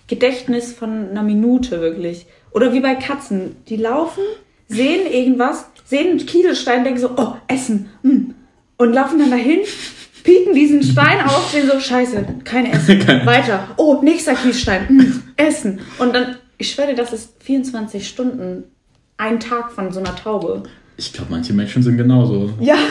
Gedächtnis 0.07 0.74
von 0.74 1.09
einer 1.09 1.24
Minute 1.24 1.81
wirklich. 1.81 2.25
Oder 2.51 2.74
wie 2.74 2.79
bei 2.79 2.95
Katzen. 2.95 3.57
Die 3.67 3.75
laufen, 3.75 4.24
sehen 4.67 5.12
irgendwas, 5.12 5.65
sehen 5.85 6.12
einen 6.12 6.25
Kieselstein, 6.25 6.83
denken 6.83 7.00
so, 7.00 7.12
oh, 7.17 7.33
Essen. 7.47 7.89
Hm. 8.01 8.33
Und 8.77 8.93
laufen 8.93 9.19
dann 9.19 9.29
dahin, 9.31 9.59
pieken 10.24 10.53
diesen 10.53 10.81
Stein 10.83 11.21
auf, 11.24 11.50
sehen 11.51 11.69
so, 11.69 11.79
scheiße, 11.79 12.25
kein 12.43 12.65
Essen. 12.65 13.05
Weiter. 13.25 13.67
Oh, 13.77 14.01
nächster 14.01 14.35
Kiesstein. 14.35 14.88
Hm, 14.88 15.24
Essen. 15.38 15.81
Und 16.00 16.15
dann, 16.15 16.38
ich 16.57 16.71
schwöre, 16.71 16.89
dir, 16.89 16.95
das 16.95 17.13
ist 17.13 17.43
24 17.43 18.07
Stunden, 18.07 18.63
ein 19.17 19.39
Tag 19.39 19.71
von 19.71 19.91
so 19.91 20.00
einer 20.00 20.15
Taube. 20.15 20.63
Ich 20.98 21.14
glaube, 21.14 21.32
manche 21.32 21.54
Menschen 21.54 21.84
sind 21.84 21.98
genauso. 21.98 22.52
Ja. 22.60 22.75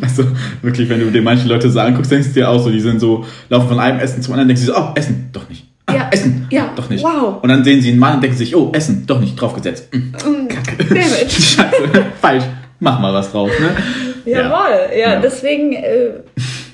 Also 0.00 0.24
wirklich, 0.62 0.88
wenn 0.88 1.00
du 1.00 1.10
dir 1.12 1.22
manche 1.22 1.46
Leute 1.46 1.70
so 1.70 1.78
anguckst, 1.78 2.10
denkst 2.10 2.28
du 2.28 2.34
dir 2.34 2.48
auch 2.48 2.58
so, 2.58 2.70
die 2.70 2.80
sind 2.80 2.98
so, 2.98 3.24
laufen 3.50 3.68
von 3.68 3.78
einem 3.78 4.00
Essen 4.00 4.22
zum 4.22 4.32
anderen, 4.32 4.48
denkst 4.48 4.62
du 4.66 4.72
so, 4.72 4.76
oh, 4.78 4.88
Essen, 4.96 5.28
doch 5.32 5.48
nicht. 5.48 5.66
Ah, 5.86 5.94
Ja. 5.94 6.08
Essen, 6.10 6.46
Ja. 6.50 6.72
doch 6.74 6.88
nicht. 6.88 7.04
Wow. 7.04 7.40
Und 7.42 7.48
dann 7.48 7.62
sehen 7.62 7.80
sie 7.82 7.90
einen 7.90 7.98
Mann 8.00 8.14
und 8.16 8.22
denken 8.22 8.36
sich, 8.36 8.56
oh, 8.56 8.72
Essen, 8.74 9.04
doch 9.06 9.20
nicht, 9.20 9.36
draufgesetzt. 9.40 9.94
Mm, 9.94 10.48
Kacke. 10.48 10.84
Damn 10.88 10.96
it. 11.22 11.30
Scheiße, 11.30 12.06
falsch. 12.20 12.44
Mach 12.80 12.98
mal 13.00 13.12
was 13.14 13.30
drauf, 13.30 13.50
ne? 13.60 14.32
Jawohl, 14.32 14.96
ja, 14.98 15.12
Ja. 15.14 15.20
deswegen 15.20 15.74
äh, 15.74 16.10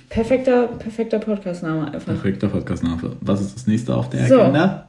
perfekter, 0.09 0.69
perfekter 0.79 1.19
Podcast-Name 1.19 1.93
einfach. 1.93 2.07
Perfekter 2.15 2.49
Podcast-Name. 2.49 2.99
Was 3.21 3.41
ist 3.43 3.57
das 3.57 3.67
nächste 3.67 3.95
auf 3.95 4.09
der 4.09 4.27
So. 4.27 4.41
Agenda? 4.41 4.88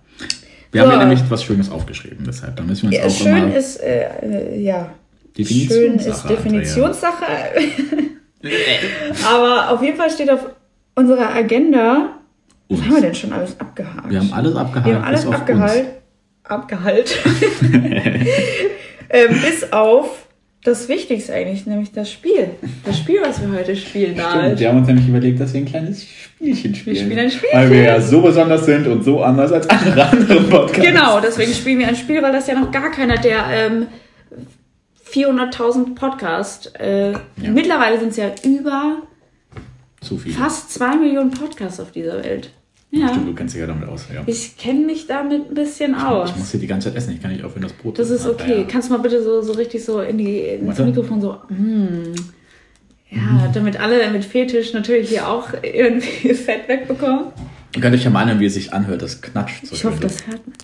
Wir 0.71 0.81
So. 0.81 0.87
haben 0.87 0.97
hier 0.99 1.07
nämlich 1.07 1.29
was 1.29 1.43
Schönes 1.43 1.71
aufgeschrieben, 1.71 2.25
deshalb, 2.27 2.55
da 2.55 2.63
müssen 2.63 2.91
wir 2.91 3.03
uns 3.03 3.19
Ja, 3.19 3.27
auch 3.27 3.33
schön 3.33 3.51
ist, 3.51 3.77
äh, 3.77 4.07
äh, 4.21 4.61
ja, 4.61 4.89
Definitionssache, 5.37 6.03
schön 6.03 6.13
ist 6.13 6.29
Definitionssache. 6.29 7.25
Aber 9.27 9.71
auf 9.71 9.81
jeden 9.81 9.97
Fall 9.97 10.09
steht 10.09 10.29
auf 10.29 10.45
unserer 10.95 11.33
Agenda, 11.33 12.09
was 12.69 12.81
haben 12.81 12.95
wir 12.95 13.01
denn 13.01 13.15
schon 13.15 13.33
alles 13.33 13.59
abgehakt? 13.59 14.09
Wir 14.09 14.19
haben 14.19 14.31
alles 14.33 14.55
abgehakt. 14.55 14.85
Wir 14.85 14.95
haben 14.95 15.03
alles 15.03 15.25
auf 15.25 15.35
abgehalt. 15.35 15.85
Abgehalt. 16.43 17.17
ähm, 19.09 19.41
bis 19.41 19.71
auf 19.71 20.27
das 20.63 20.89
Wichtigste 20.89 21.33
eigentlich, 21.33 21.65
nämlich 21.65 21.91
das 21.93 22.11
Spiel. 22.11 22.49
Das 22.85 22.97
Spiel, 22.97 23.19
was 23.23 23.41
wir 23.41 23.57
heute 23.57 23.75
spielen. 23.75 24.19
Stimmt, 24.19 24.59
wir 24.59 24.69
haben 24.69 24.77
uns 24.79 24.87
nämlich 24.87 25.07
überlegt, 25.07 25.39
dass 25.39 25.53
wir 25.53 25.61
ein 25.61 25.65
kleines 25.65 26.05
Spielchen 26.05 26.75
spielen. 26.75 26.95
spielen 26.97 27.19
ein 27.19 27.31
Spielchen. 27.31 27.57
Weil 27.57 27.71
wir 27.71 27.81
ja 27.83 28.01
so 28.01 28.21
besonders 28.21 28.65
sind 28.65 28.85
und 28.87 29.03
so 29.03 29.23
anders 29.23 29.51
als 29.53 29.69
andere 29.69 30.05
andere 30.05 30.41
Podcasts. 30.41 30.85
Genau, 30.85 31.19
deswegen 31.21 31.53
spielen 31.53 31.79
wir 31.79 31.87
ein 31.87 31.95
Spiel, 31.95 32.21
weil 32.21 32.33
das 32.33 32.47
ja 32.47 32.59
noch 32.59 32.71
gar 32.71 32.91
keiner 32.91 33.15
der 33.15 33.45
ähm, 33.51 33.87
400.000 35.11 35.95
Podcast. 35.95 36.73
Äh, 36.79 37.13
Mittlerweile 37.37 37.99
sind 37.99 38.09
es 38.09 38.17
ja 38.17 38.31
über 38.43 38.97
Zu 40.01 40.17
viel. 40.17 40.33
fast 40.33 40.73
2 40.73 40.97
Millionen 40.97 41.31
Podcasts 41.31 41.79
auf 41.79 41.91
dieser 41.91 42.23
Welt. 42.23 42.51
Ja, 42.91 43.09
Stimmt, 43.09 43.27
du 43.27 43.35
kennst 43.35 43.53
dich 43.53 43.61
ja 43.61 43.67
damit 43.67 43.87
aus. 43.87 44.07
Ja. 44.11 44.23
ich 44.25 44.57
kenne 44.57 44.85
mich 44.85 45.05
damit 45.05 45.51
ein 45.51 45.53
bisschen 45.53 45.93
aus. 45.93 46.31
Ich 46.31 46.37
muss 46.37 46.51
hier 46.51 46.59
die 46.59 46.67
ganze 46.67 46.87
Zeit 46.89 46.97
essen, 46.97 47.13
ich 47.13 47.21
kann 47.21 47.31
nicht 47.31 47.43
aufhören, 47.43 47.61
das 47.61 47.73
Brot 47.73 47.99
Das 47.99 48.09
ist 48.09 48.25
okay. 48.25 48.61
Ja. 48.61 48.67
Kannst 48.67 48.89
du 48.89 48.93
mal 48.93 48.99
bitte 48.99 49.21
so, 49.21 49.41
so 49.41 49.53
richtig 49.53 49.85
so 49.85 50.01
in 50.01 50.17
die, 50.17 50.39
ins 50.39 50.67
Warte. 50.67 50.85
Mikrofon 50.85 51.21
so, 51.21 51.37
mm. 51.49 52.15
Ja, 53.11 53.49
damit 53.53 53.79
alle 53.79 54.09
mit 54.11 54.25
Fetisch 54.25 54.73
natürlich 54.73 55.09
hier 55.09 55.27
auch 55.27 55.49
irgendwie 55.61 56.33
Fett 56.33 56.67
wegbekommen. 56.67 57.25
Ihr 57.75 57.81
könnt 57.81 57.95
euch 57.95 58.03
ja 58.03 58.09
mal 58.09 58.21
anhören, 58.21 58.39
wie 58.39 58.45
es 58.45 58.55
sich 58.55 58.73
anhört, 58.73 59.01
das 59.03 59.21
knatscht 59.21 59.67
so 59.67 59.75
Ich 59.75 59.83
hoffe, 59.83 59.99
das 60.01 60.25
hört 60.27 60.41
man. 60.47 60.55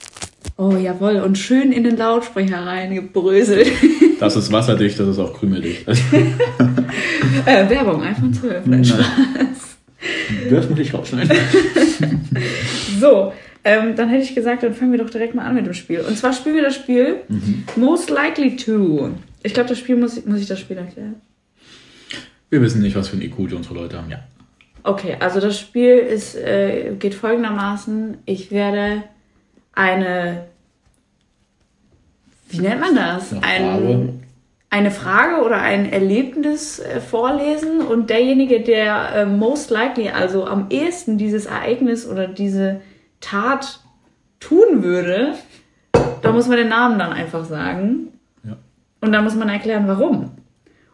Oh, 0.58 0.78
jawohl. 0.78 1.18
Und 1.18 1.38
schön 1.38 1.72
in 1.72 1.84
den 1.84 1.98
Lautsprecher 1.98 2.66
reingebröselt. 2.66 3.68
Das 4.18 4.38
ist 4.38 4.50
wasserdicht, 4.50 4.98
das 4.98 5.10
ist 5.10 5.20
auch 5.20 5.34
krümeldicht. 5.34 5.86
Äh, 7.46 7.70
Werbung, 7.70 8.02
iPhone 8.02 8.34
12. 8.34 8.66
Nein, 8.66 8.86
Spaß. 8.86 9.75
Wirf 10.50 10.70
mich 10.70 10.80
nicht 10.80 10.94
rausschneiden. 10.94 11.38
So, 13.00 13.34
ähm, 13.64 13.96
dann 13.96 14.10
hätte 14.10 14.24
ich 14.24 14.36
gesagt, 14.36 14.64
dann 14.64 14.74
fangen 14.74 14.92
wir 14.92 15.00
doch 15.00 15.10
direkt 15.10 15.36
mal 15.36 15.46
an 15.46 15.56
mit 15.56 15.66
dem 15.66 15.74
Spiel. 15.74 16.00
Und 16.02 16.18
zwar 16.18 16.34
spielen 16.34 16.56
wir 16.56 16.64
das 16.64 16.76
Spiel 16.76 17.18
Most 17.76 18.10
Likely 18.10 18.56
To. 18.56 19.12
Ich 19.44 19.54
glaube, 19.54 19.70
das 19.70 19.80
Spiel 19.80 19.96
muss 19.96 20.18
ich, 20.18 20.26
muss 20.26 20.40
ich 20.40 20.48
das 20.48 20.60
Spiel 20.60 20.78
erklären. 20.78 21.16
Wir 22.50 22.62
wissen 22.62 22.82
nicht, 22.82 22.96
was 22.96 23.10
für 23.10 23.18
ein 23.18 23.22
IQ 23.22 23.50
die 23.50 23.56
unsere 23.56 23.76
Leute 23.76 23.98
haben, 23.98 24.10
ja. 24.10 24.24
Okay, 24.84 25.18
also 25.20 25.40
das 25.40 25.60
Spiel 25.60 25.98
ist, 25.98 26.36
äh, 26.36 26.94
geht 27.00 27.16
folgendermaßen. 27.16 28.18
Ich 28.26 28.52
werde 28.52 29.04
eine, 29.74 30.46
wie 32.50 32.60
nennt 32.60 32.82
man 32.82 32.96
das? 32.96 33.34
Eine 33.34 33.44
Ein, 33.44 33.62
Frage. 33.62 34.14
Eine 34.76 34.92
Frage 34.92 35.42
oder 35.42 35.62
ein 35.62 35.90
Erlebnis 35.90 36.80
äh, 36.80 37.00
vorlesen 37.00 37.80
und 37.80 38.10
derjenige, 38.10 38.60
der 38.60 39.16
äh, 39.16 39.26
most 39.26 39.70
likely, 39.70 40.10
also 40.10 40.46
am 40.46 40.68
ehesten 40.70 41.18
dieses 41.18 41.46
Ereignis 41.46 42.06
oder 42.06 42.28
diese 42.28 42.82
Tat 43.22 43.80
tun 44.42 44.84
würde, 44.84 45.36
da 46.22 46.34
muss 46.34 46.50
man 46.50 46.58
den 46.58 46.68
Namen 46.68 47.00
dann 47.00 47.14
einfach 47.14 47.46
sagen 47.46 48.10
ja. 48.44 48.58
und 49.00 49.14
dann 49.14 49.24
muss 49.24 49.36
man 49.36 49.48
erklären, 49.48 49.88
warum. 49.88 50.32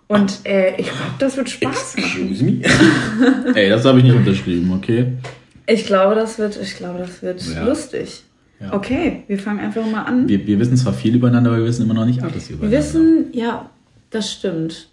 Und 0.08 0.46
äh, 0.46 0.76
ich 0.78 0.86
glaube, 0.86 1.14
das 1.18 1.38
wird 1.38 1.50
Spaß 1.50 1.98
machen. 1.98 2.30
Excuse 2.30 2.44
me? 2.44 3.56
Ey, 3.56 3.70
das 3.70 3.84
habe 3.84 3.98
ich 3.98 4.04
nicht 4.04 4.16
unterschrieben, 4.16 4.72
okay? 4.78 5.14
Ich 5.66 5.88
glaube, 5.88 6.14
das 6.14 6.38
wird, 6.38 6.56
ich 6.62 6.76
glaube, 6.76 7.00
das 7.00 7.24
wird 7.24 7.42
Ja. 7.48 7.64
lustig. 7.64 8.26
Ja. 8.62 8.74
Okay, 8.74 9.24
wir 9.28 9.40
fangen 9.40 9.60
einfach 9.60 9.86
mal 9.90 10.04
an. 10.04 10.28
Wir, 10.30 10.46
wir 10.46 10.60
wissen 10.60 10.78
zwar 10.78 10.94
viel 10.94 11.16
übereinander, 11.16 11.50
aber 11.52 11.60
wir 11.60 11.66
wissen 11.66 11.84
immer 11.84 11.94
noch 11.96 12.06
nicht 12.06 12.22
alles 12.22 12.48
Wir 12.50 12.56
übereinander. 12.58 12.78
wissen, 12.86 13.26
ja, 13.34 13.70
das 14.12 14.32
stimmt. 14.32 14.88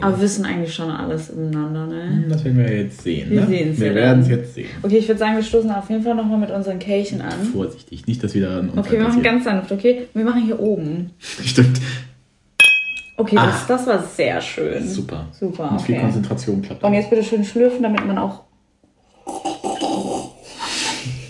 Aber 0.00 0.16
wir 0.16 0.22
wissen 0.22 0.46
eigentlich 0.46 0.72
schon 0.72 0.90
alles 0.90 1.30
miteinander, 1.34 1.86
ne? 1.86 2.24
Das 2.30 2.42
werden 2.44 2.56
wir 2.56 2.74
jetzt 2.74 3.02
sehen. 3.02 3.28
Wir 3.30 3.40
ne? 3.42 3.46
sehen's 3.48 3.78
Wir 3.80 3.88
ja 3.88 3.94
werden 3.94 4.22
es 4.22 4.28
jetzt 4.28 4.54
sehen. 4.54 4.68
Okay, 4.82 4.96
ich 4.98 5.08
würde 5.08 5.18
sagen, 5.18 5.36
wir 5.36 5.42
stoßen 5.42 5.70
auf 5.70 5.90
jeden 5.90 6.02
Fall 6.02 6.14
nochmal 6.14 6.38
mit 6.38 6.50
unseren 6.50 6.78
Kelchen 6.78 7.20
an. 7.20 7.32
Vorsichtig, 7.52 8.06
nicht, 8.06 8.22
dass 8.24 8.32
wieder 8.34 8.52
ein 8.60 8.70
Unfall 8.70 8.78
Okay, 8.78 8.92
wir 8.92 8.98
machen 9.00 9.08
passiert. 9.16 9.24
ganz 9.24 9.44
sanft, 9.44 9.72
okay? 9.72 10.06
Wir 10.14 10.24
machen 10.24 10.42
hier 10.44 10.58
oben. 10.58 11.10
Stimmt. 11.18 11.80
Okay, 13.18 13.36
Ah. 13.36 13.46
das, 13.46 13.66
das 13.66 13.86
war 13.86 14.02
sehr 14.02 14.40
schön. 14.40 14.88
Super. 14.88 15.26
Super, 15.38 15.78
viel 15.84 15.96
okay. 15.96 16.04
Konzentration 16.04 16.62
klappt 16.62 16.82
Und 16.82 16.92
das. 16.92 17.00
jetzt 17.02 17.10
bitte 17.10 17.22
schön 17.24 17.44
schlürfen, 17.44 17.82
damit 17.82 18.06
man 18.06 18.16
auch. 18.16 18.44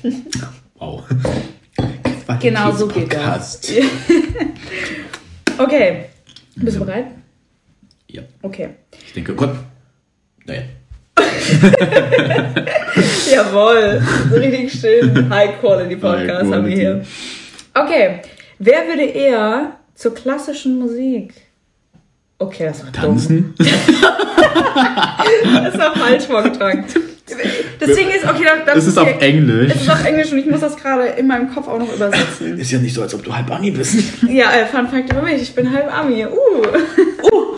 Wow. 0.78 1.02
Das 2.40 2.52
der 2.52 2.62
Genau 2.62 2.72
so 2.72 2.88
geht 2.88 3.10
Käse-Podcast. 3.10 3.72
Okay. 5.58 6.06
Bist 6.56 6.76
du 6.78 6.84
bereit? 6.86 7.06
Ja, 8.08 8.22
Okay. 8.42 8.70
ich 9.06 9.12
denke, 9.12 9.34
Gott. 9.34 9.54
Naja. 10.46 10.62
Jawohl. 13.30 14.02
So 14.30 14.36
richtig 14.36 14.72
schön 14.72 15.28
High-Quality-Podcast 15.28 16.52
haben 16.52 16.66
wir 16.66 16.74
hier. 16.74 17.04
Okay. 17.74 18.20
Wer 18.58 18.86
würde 18.88 19.02
eher 19.04 19.76
zur 19.94 20.14
klassischen 20.14 20.78
Musik. 20.78 21.34
Okay, 22.38 22.64
das 22.64 22.82
war 22.84 22.90
dumm. 22.90 23.02
Tanzen? 23.18 23.54
Das 25.62 25.78
war 25.78 25.94
falsch 25.94 26.24
vorgetragen. 26.24 26.84
Das 27.78 27.94
Ding 27.96 28.08
ist, 28.08 28.24
okay, 28.24 28.44
das, 28.66 28.74
Das 28.74 28.86
ist 28.86 28.98
auf 28.98 29.20
Englisch. 29.20 29.72
Es 29.74 29.82
ist 29.82 29.90
auf 29.90 30.04
Englisch 30.04 30.32
und 30.32 30.38
ich 30.38 30.46
muss 30.46 30.60
das 30.60 30.76
gerade 30.76 31.04
in 31.18 31.26
meinem 31.26 31.52
Kopf 31.54 31.68
auch 31.68 31.78
noch 31.78 31.92
übersetzen. 31.94 32.58
Ist 32.58 32.70
ja 32.70 32.78
nicht 32.78 32.94
so, 32.94 33.02
als 33.02 33.14
ob 33.14 33.22
du 33.24 33.34
halb 33.34 33.50
Ami 33.50 33.70
bist. 33.70 33.96
Ja, 34.28 34.52
äh, 34.52 34.66
Fun 34.66 34.88
Fact 34.88 35.10
über 35.12 35.22
mich, 35.22 35.40
ich 35.42 35.54
bin 35.54 35.72
halb 35.72 35.92
Ami. 35.96 36.26
Uh. 36.26 36.62
uh. 37.32 37.56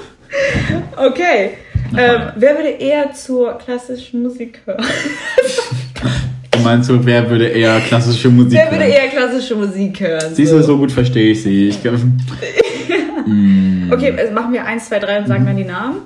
Okay. 0.97 1.51
Ähm, 1.97 2.33
wer 2.37 2.57
würde 2.57 2.69
eher 2.71 3.13
zur 3.13 3.59
klassischen 3.59 4.23
Musik 4.23 4.61
hören? 4.65 4.83
Du 6.51 6.59
meinst 6.61 6.89
so, 6.89 7.05
wer 7.05 7.29
würde 7.29 7.49
eher 7.49 7.81
klassische 7.81 8.29
Musik 8.31 8.53
Wer 8.53 8.71
würde 8.71 8.85
hören? 8.85 8.93
eher 8.95 9.09
klassische 9.09 9.55
Musik 9.57 10.01
hören? 10.01 10.35
Siehst 10.35 10.53
du, 10.53 10.63
so 10.63 10.79
gut 10.79 10.91
verstehe 10.93 11.33
ich 11.33 11.43
sie. 11.43 11.69
Ich 11.69 11.83
glaub, 11.83 11.95
Okay, 13.91 14.15
also 14.19 14.33
machen 14.33 14.53
wir 14.53 14.65
1, 14.65 14.87
2, 14.89 14.99
3 15.01 15.19
und 15.21 15.27
sagen 15.29 15.45
dann 15.47 15.57
die 15.57 15.65
Namen. 15.65 16.03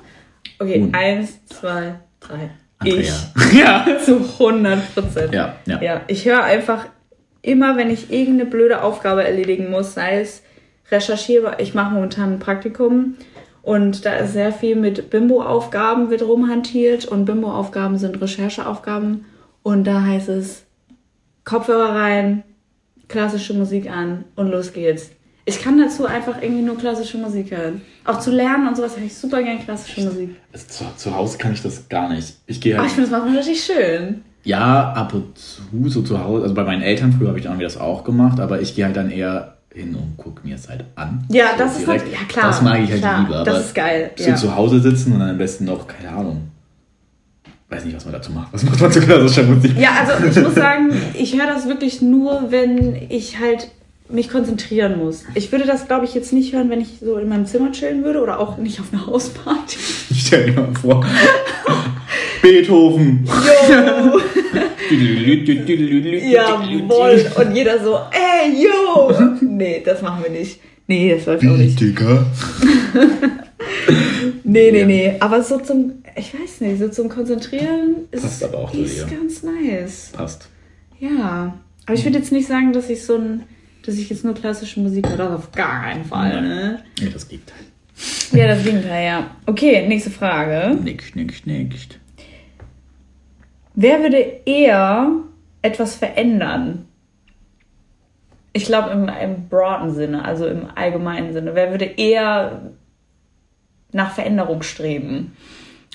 Okay, 0.59 0.81
Und- 0.81 0.93
1, 0.95 1.45
2, 1.45 1.95
drei. 2.19 2.49
Andrea. 2.79 3.01
Ich. 3.01 3.53
Ja. 3.53 3.85
Zu 4.03 4.17
100 4.17 4.93
Prozent. 4.93 5.33
Ja, 5.33 5.55
ja. 5.65 5.81
Ja, 5.81 6.01
ich 6.07 6.25
höre 6.25 6.43
einfach 6.43 6.85
immer, 7.41 7.77
wenn 7.77 7.89
ich 7.89 8.11
irgendeine 8.11 8.49
blöde 8.49 8.83
Aufgabe 8.83 9.23
erledigen 9.23 9.69
muss, 9.71 9.93
sei 9.93 10.19
es 10.19 10.43
recherchiere, 10.91 11.57
ich 11.59 11.73
mache 11.73 11.93
momentan 11.93 12.33
ein 12.33 12.39
Praktikum 12.39 13.15
und 13.61 14.05
da 14.05 14.17
ist 14.17 14.33
sehr 14.33 14.51
viel 14.51 14.75
mit 14.75 15.09
Bimbo-Aufgaben 15.09 16.09
wird 16.09 16.23
rumhantiert 16.23 17.05
und 17.05 17.25
Bimbo-Aufgaben 17.25 17.97
sind 17.97 18.21
Rechercheaufgaben 18.21 19.25
und 19.63 19.85
da 19.85 20.03
heißt 20.03 20.29
es 20.29 20.65
Kopfhörer 21.43 21.95
rein, 21.95 22.43
klassische 23.07 23.53
Musik 23.53 23.89
an 23.89 24.25
und 24.35 24.49
los 24.49 24.73
geht's. 24.73 25.11
Ich 25.49 25.61
kann 25.61 25.79
dazu 25.79 26.05
einfach 26.05 26.41
irgendwie 26.41 26.61
nur 26.61 26.77
klassische 26.77 27.17
Musik 27.17 27.51
hören. 27.51 27.81
Auch 28.03 28.19
zu 28.19 28.31
lernen 28.31 28.67
und 28.67 28.75
sowas 28.75 28.97
höre 28.97 29.05
ich 29.05 29.15
super 29.15 29.41
gern 29.41 29.59
klassische 29.63 30.01
Musik. 30.01 30.35
Also 30.51 30.65
zu, 30.67 30.83
zu 30.97 31.15
Hause 31.15 31.37
kann 31.37 31.53
ich 31.53 31.61
das 31.63 31.87
gar 31.87 32.09
nicht. 32.09 32.35
Ich 32.47 32.59
gehe 32.59 32.73
Aber 32.73 32.81
halt. 32.81 32.89
ich 32.91 32.95
finde 32.95 33.09
das 33.09 33.17
manchmal 33.19 33.37
richtig 33.41 33.63
schön. 33.63 34.23
Ja, 34.43 34.91
ab 34.91 35.13
und 35.13 35.37
zu 35.37 35.61
so 35.85 36.01
zu 36.01 36.21
Hause. 36.21 36.43
Also 36.43 36.53
bei 36.53 36.65
meinen 36.65 36.81
Eltern 36.81 37.13
früher 37.17 37.29
habe 37.29 37.39
ich 37.39 37.45
irgendwie 37.45 37.63
das 37.63 37.77
auch 37.77 38.03
gemacht, 38.03 38.41
aber 38.41 38.59
ich 38.59 38.75
gehe 38.75 38.83
halt 38.83 38.97
dann 38.97 39.09
eher 39.09 39.55
hin 39.73 39.95
und 39.95 40.17
gucke 40.17 40.45
mir 40.45 40.55
es 40.55 40.67
halt 40.67 40.83
an. 40.95 41.25
Ja, 41.29 41.51
So 41.53 41.57
das 41.59 41.77
ist 41.77 41.87
direkt. 41.87 42.03
halt, 42.03 42.11
ja 42.13 42.19
klar. 42.27 42.47
Das 42.47 42.61
mag 42.61 42.79
ich 42.83 42.89
halt 42.91 42.99
klar, 42.99 43.21
lieber. 43.21 43.43
Das 43.45 43.55
aber 43.55 43.63
ist 43.63 43.73
geil. 43.75 44.11
So 44.17 44.29
Ja. 44.29 44.35
zu 44.35 44.53
Hause 44.53 44.81
sitzen 44.81 45.13
und 45.13 45.19
dann 45.21 45.29
am 45.29 45.37
besten 45.37 45.63
noch, 45.63 45.87
keine 45.87 46.09
Ahnung. 46.09 46.49
Weiß 47.69 47.85
nicht, 47.85 47.95
was 47.95 48.03
man 48.03 48.13
dazu 48.13 48.31
macht. 48.33 48.51
Was 48.51 48.63
macht 48.63 48.81
man 48.81 48.91
zu 48.91 48.99
klassischer 48.99 49.43
Musik? 49.43 49.77
Ja, 49.77 49.91
also 50.05 50.25
ich 50.25 50.35
muss 50.45 50.55
sagen, 50.55 50.91
ich 51.13 51.37
höre 51.39 51.47
das 51.47 51.67
wirklich 51.67 52.01
nur, 52.01 52.47
wenn 52.49 52.95
ich 53.09 53.39
halt 53.39 53.69
mich 54.09 54.29
konzentrieren 54.29 54.97
muss. 54.97 55.25
Ich 55.35 55.51
würde 55.51 55.65
das, 55.65 55.87
glaube 55.87 56.05
ich, 56.05 56.13
jetzt 56.13 56.31
nicht 56.33 56.53
hören, 56.53 56.69
wenn 56.69 56.81
ich 56.81 56.99
so 57.01 57.17
in 57.17 57.27
meinem 57.27 57.45
Zimmer 57.45 57.71
chillen 57.71 58.03
würde 58.03 58.21
oder 58.21 58.39
auch 58.39 58.57
nicht 58.57 58.79
auf 58.79 58.93
einer 58.93 59.05
Hausparty. 59.05 59.77
Stell 60.15 60.51
dir 60.51 60.61
mal 60.61 60.73
vor. 60.73 61.05
Beethoven. 62.41 63.27
Jawohl! 66.31 67.25
Und 67.35 67.55
jeder 67.55 67.83
so, 67.83 67.99
ey, 68.11 68.63
yo! 68.63 69.11
Nee, 69.41 69.81
das 69.83 70.01
machen 70.01 70.23
wir 70.23 70.31
nicht. 70.31 70.61
Nee, 70.87 71.13
das 71.13 71.25
läuft 71.25 71.45
auch 71.45 71.57
nicht. 71.57 71.79
Digga. 71.79 72.25
Nee, 74.43 74.71
nee, 74.71 74.85
nee. 74.85 75.15
Aber 75.19 75.43
so 75.43 75.59
zum, 75.59 76.03
ich 76.15 76.33
weiß 76.33 76.61
nicht, 76.61 76.79
so 76.79 76.87
zum 76.87 77.09
Konzentrieren 77.09 78.07
ist, 78.11 78.23
Passt 78.23 78.43
aber 78.45 78.59
auch 78.59 78.73
ist 78.73 79.09
ganz 79.09 79.43
nice. 79.43 80.11
Passt. 80.13 80.47
Ja. 80.99 81.59
Aber 81.85 81.93
ich 81.93 82.05
würde 82.05 82.17
jetzt 82.17 82.31
nicht 82.31 82.47
sagen, 82.47 82.71
dass 82.71 82.89
ich 82.89 83.03
so 83.03 83.15
ein, 83.15 83.43
dass 83.87 83.95
ich 83.95 84.09
jetzt 84.09 84.25
nur 84.25 84.33
klassische 84.33 84.81
Musik 84.81 85.07
höre. 85.07 85.17
Das 85.17 85.31
auf 85.31 85.51
gar 85.53 85.81
keinen 85.81 86.03
Fall, 86.03 86.41
ne? 86.41 86.83
Ja, 86.99 87.09
das 87.09 87.27
Gegenteil. 87.27 87.57
Ja, 88.33 88.47
das 88.47 88.63
Gegenteil, 88.63 89.05
ja. 89.05 89.29
Okay, 89.45 89.87
nächste 89.87 90.11
Frage. 90.11 90.75
Nicht, 90.75 91.15
nicht, 91.15 91.47
nicht. 91.47 91.99
Wer 93.75 94.01
würde 94.01 94.17
eher 94.45 95.11
etwas 95.61 95.95
verändern? 95.95 96.85
Ich 98.51 98.65
glaube 98.65 98.89
im, 98.89 99.07
im 99.07 99.47
broaden 99.47 99.93
Sinne, 99.93 100.25
also 100.25 100.47
im 100.47 100.67
allgemeinen 100.75 101.31
Sinne. 101.31 101.55
Wer 101.55 101.71
würde 101.71 101.85
eher 101.85 102.73
nach 103.93 104.13
Veränderung 104.13 104.63
streben? 104.63 105.37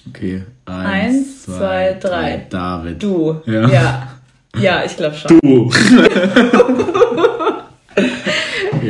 Okay. 0.08 0.44
Eins, 0.64 1.42
zwei, 1.42 1.98
drei. 2.00 2.46
David. 2.48 3.02
Du. 3.02 3.42
Ja. 3.44 3.68
Ja, 3.68 4.08
ja 4.58 4.84
ich 4.84 4.96
glaube 4.96 5.14
schon. 5.16 5.38
Du. 5.40 5.70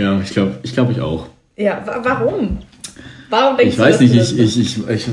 ja, 0.03 0.21
ich 0.21 0.31
glaube, 0.31 0.59
ich 0.63 0.73
glaube 0.73 0.93
ich 0.93 1.01
auch. 1.01 1.29
Ja, 1.57 1.83
wa 1.87 2.01
warum? 2.03 2.59
Warum 3.31 3.57
denkst 3.57 3.71
Ich 3.71 3.77
du, 3.77 3.83
weiß 3.83 4.01
nicht, 4.01 4.15
ich, 4.15 4.39
ich, 4.39 4.59
ich, 4.59 4.89
ich, 4.89 5.09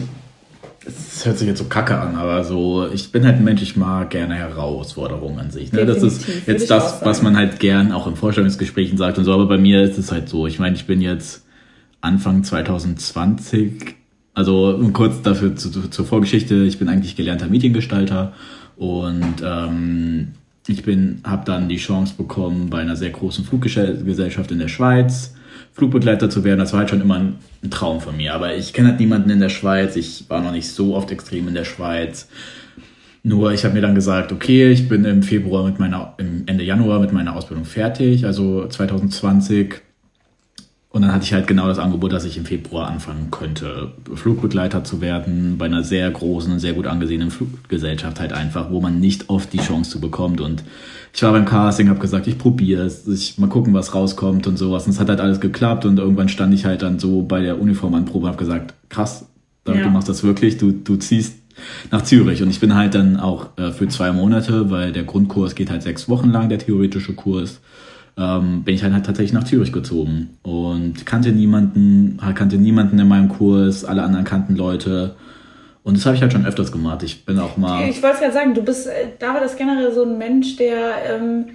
es 0.85 1.25
hört 1.25 1.37
sich 1.37 1.47
jetzt 1.47 1.59
so 1.59 1.65
kacke 1.65 1.99
an, 1.99 2.15
aber 2.15 2.43
so, 2.43 2.87
ich 2.91 3.11
bin 3.11 3.25
halt 3.25 3.37
ein 3.37 3.43
Mensch, 3.43 3.61
ich 3.61 3.77
mag 3.77 4.09
gerne 4.09 4.35
Herausforderungen 4.35 5.39
an 5.39 5.51
sich. 5.51 5.71
Ne? 5.71 5.85
Das 5.85 6.01
ist 6.01 6.25
jetzt 6.47 6.69
das, 6.71 7.05
was 7.05 7.21
man 7.21 7.37
halt 7.37 7.59
gern 7.59 7.91
auch 7.91 8.07
in 8.07 8.15
Vorstellungsgesprächen 8.15 8.97
sagt 8.97 9.17
und 9.17 9.25
so, 9.25 9.33
aber 9.33 9.45
bei 9.45 9.57
mir 9.57 9.83
ist 9.83 9.97
es 9.97 10.11
halt 10.11 10.27
so, 10.29 10.47
ich 10.47 10.59
meine, 10.59 10.75
ich 10.75 10.85
bin 10.85 11.01
jetzt 11.01 11.45
Anfang 12.01 12.43
2020, 12.43 13.95
also 14.33 14.79
kurz 14.93 15.21
dafür 15.21 15.55
zu, 15.55 15.69
zu, 15.69 15.89
zur 15.89 16.05
Vorgeschichte, 16.05 16.55
ich 16.63 16.79
bin 16.79 16.89
eigentlich 16.89 17.15
gelernter 17.15 17.47
Mediengestalter 17.47 18.33
und 18.77 19.35
ähm, 19.43 20.29
ich 20.69 20.83
bin, 20.83 21.21
habe 21.23 21.45
dann 21.45 21.67
die 21.67 21.77
Chance 21.77 22.13
bekommen, 22.17 22.69
bei 22.69 22.79
einer 22.79 22.95
sehr 22.95 23.09
großen 23.09 23.43
Fluggesellschaft 23.43 24.51
in 24.51 24.59
der 24.59 24.67
Schweiz 24.67 25.33
Flugbegleiter 25.73 26.29
zu 26.29 26.43
werden. 26.43 26.59
Das 26.59 26.73
war 26.73 26.81
halt 26.81 26.89
schon 26.89 27.01
immer 27.01 27.15
ein, 27.15 27.35
ein 27.63 27.71
Traum 27.71 28.01
von 28.01 28.17
mir. 28.17 28.33
Aber 28.33 28.55
ich 28.55 28.73
kenne 28.73 28.89
halt 28.89 28.99
niemanden 28.99 29.29
in 29.29 29.39
der 29.39 29.49
Schweiz. 29.49 29.95
Ich 29.95 30.29
war 30.29 30.41
noch 30.41 30.51
nicht 30.51 30.69
so 30.69 30.95
oft 30.95 31.11
extrem 31.11 31.47
in 31.47 31.53
der 31.53 31.63
Schweiz. 31.63 32.27
Nur 33.23 33.51
ich 33.53 33.65
habe 33.65 33.73
mir 33.73 33.81
dann 33.81 33.95
gesagt, 33.95 34.31
okay, 34.31 34.71
ich 34.71 34.87
bin 34.87 35.05
im 35.05 35.23
Februar 35.23 35.65
mit 35.65 35.79
meiner, 35.79 36.15
im 36.17 36.43
Ende 36.45 36.63
Januar 36.63 36.99
mit 36.99 37.11
meiner 37.11 37.35
Ausbildung 37.35 37.65
fertig, 37.65 38.25
also 38.25 38.65
2020. 38.67 39.81
Und 40.91 41.03
dann 41.03 41.13
hatte 41.13 41.23
ich 41.23 41.33
halt 41.33 41.45
genau 41.45 41.67
das 41.67 41.77
Angebot, 41.77 42.11
dass 42.13 42.25
ich 42.25 42.35
im 42.37 42.45
Februar 42.45 42.87
anfangen 42.87 43.29
könnte, 43.29 43.91
Flugbegleiter 44.15 44.83
zu 44.83 45.01
werden, 45.01 45.55
bei 45.59 45.65
einer 45.65 45.83
sehr 45.83 46.09
großen 46.09 46.51
und 46.51 46.59
sehr 46.59 46.73
gut 46.73 46.87
angesehenen 46.87 47.29
Fluggesellschaft 47.29 48.19
halt 48.19 48.33
einfach, 48.33 48.71
wo 48.71 48.81
man 48.81 48.99
nicht 48.99 49.29
oft 49.29 49.53
die 49.53 49.59
Chance 49.59 49.91
zu 49.91 50.01
bekommt. 50.01 50.41
Und 50.41 50.63
ich 51.13 51.21
war 51.21 51.31
beim 51.31 51.45
Casting, 51.45 51.89
habe 51.89 51.99
gesagt, 51.99 52.25
ich 52.25 52.39
probiere 52.39 52.83
es, 52.85 53.07
ich 53.07 53.37
mal 53.37 53.47
gucken, 53.49 53.71
was 53.75 53.93
rauskommt 53.93 54.47
und 54.47 54.57
sowas. 54.57 54.85
Und 54.85 54.93
es 54.93 54.99
hat 54.99 55.09
halt 55.09 55.21
alles 55.21 55.39
geklappt 55.39 55.85
und 55.85 55.99
irgendwann 55.99 56.27
stand 56.27 56.55
ich 56.55 56.65
halt 56.65 56.81
dann 56.81 56.97
so 56.97 57.21
bei 57.21 57.41
der 57.41 57.61
Uniformanprobe 57.61 58.25
und 58.25 58.31
habe 58.31 58.39
gesagt, 58.43 58.73
krass, 58.89 59.27
Ja. 59.67 59.75
du 59.75 59.89
machst 59.91 60.09
das 60.09 60.23
wirklich, 60.23 60.57
du, 60.57 60.71
du 60.71 60.95
ziehst 60.95 61.35
nach 61.91 62.01
Zürich. 62.01 62.41
Und 62.41 62.49
ich 62.49 62.59
bin 62.59 62.73
halt 62.73 62.95
dann 62.95 63.17
auch 63.17 63.49
äh, 63.57 63.71
für 63.71 63.87
zwei 63.89 64.11
Monate, 64.11 64.71
weil 64.71 64.91
der 64.91 65.03
Grundkurs 65.03 65.53
geht 65.53 65.69
halt 65.69 65.83
sechs 65.83 66.09
Wochen 66.09 66.31
lang, 66.31 66.49
der 66.49 66.57
theoretische 66.57 67.13
Kurs, 67.13 67.59
ähm, 68.19 68.63
bin 68.63 68.75
ich 68.75 68.83
halt, 68.83 68.93
halt 68.93 69.05
tatsächlich 69.05 69.33
nach 69.33 69.45
Zürich 69.45 69.71
gezogen 69.71 70.37
und 70.43 71.05
kannte 71.05 71.31
niemanden, 71.31 72.19
halt 72.21 72.35
kannte 72.35 72.57
niemanden 72.57 72.99
in 72.99 73.07
meinem 73.07 73.29
Kurs, 73.29 73.85
alle 73.85 74.03
anderen 74.03 74.25
kannten 74.25 74.55
Leute. 74.55 75.15
Und 75.83 75.97
das 75.97 76.05
habe 76.05 76.15
ich 76.15 76.21
halt 76.21 76.33
schon 76.33 76.45
öfters 76.45 76.71
gemacht. 76.71 77.01
Ich 77.03 77.25
bin 77.25 77.39
auch 77.39 77.55
mal. 77.55 77.87
Ich 77.87 78.03
wollte 78.03 78.19
gerade 78.19 78.33
sagen, 78.33 78.53
du 78.53 78.61
bist, 78.61 78.87
äh, 78.87 79.07
David 79.17 79.43
ist 79.43 79.57
generell 79.57 79.93
so 79.93 80.03
ein 80.03 80.17
Mensch, 80.17 80.57
der 80.57 80.95
ähm, 81.09 81.45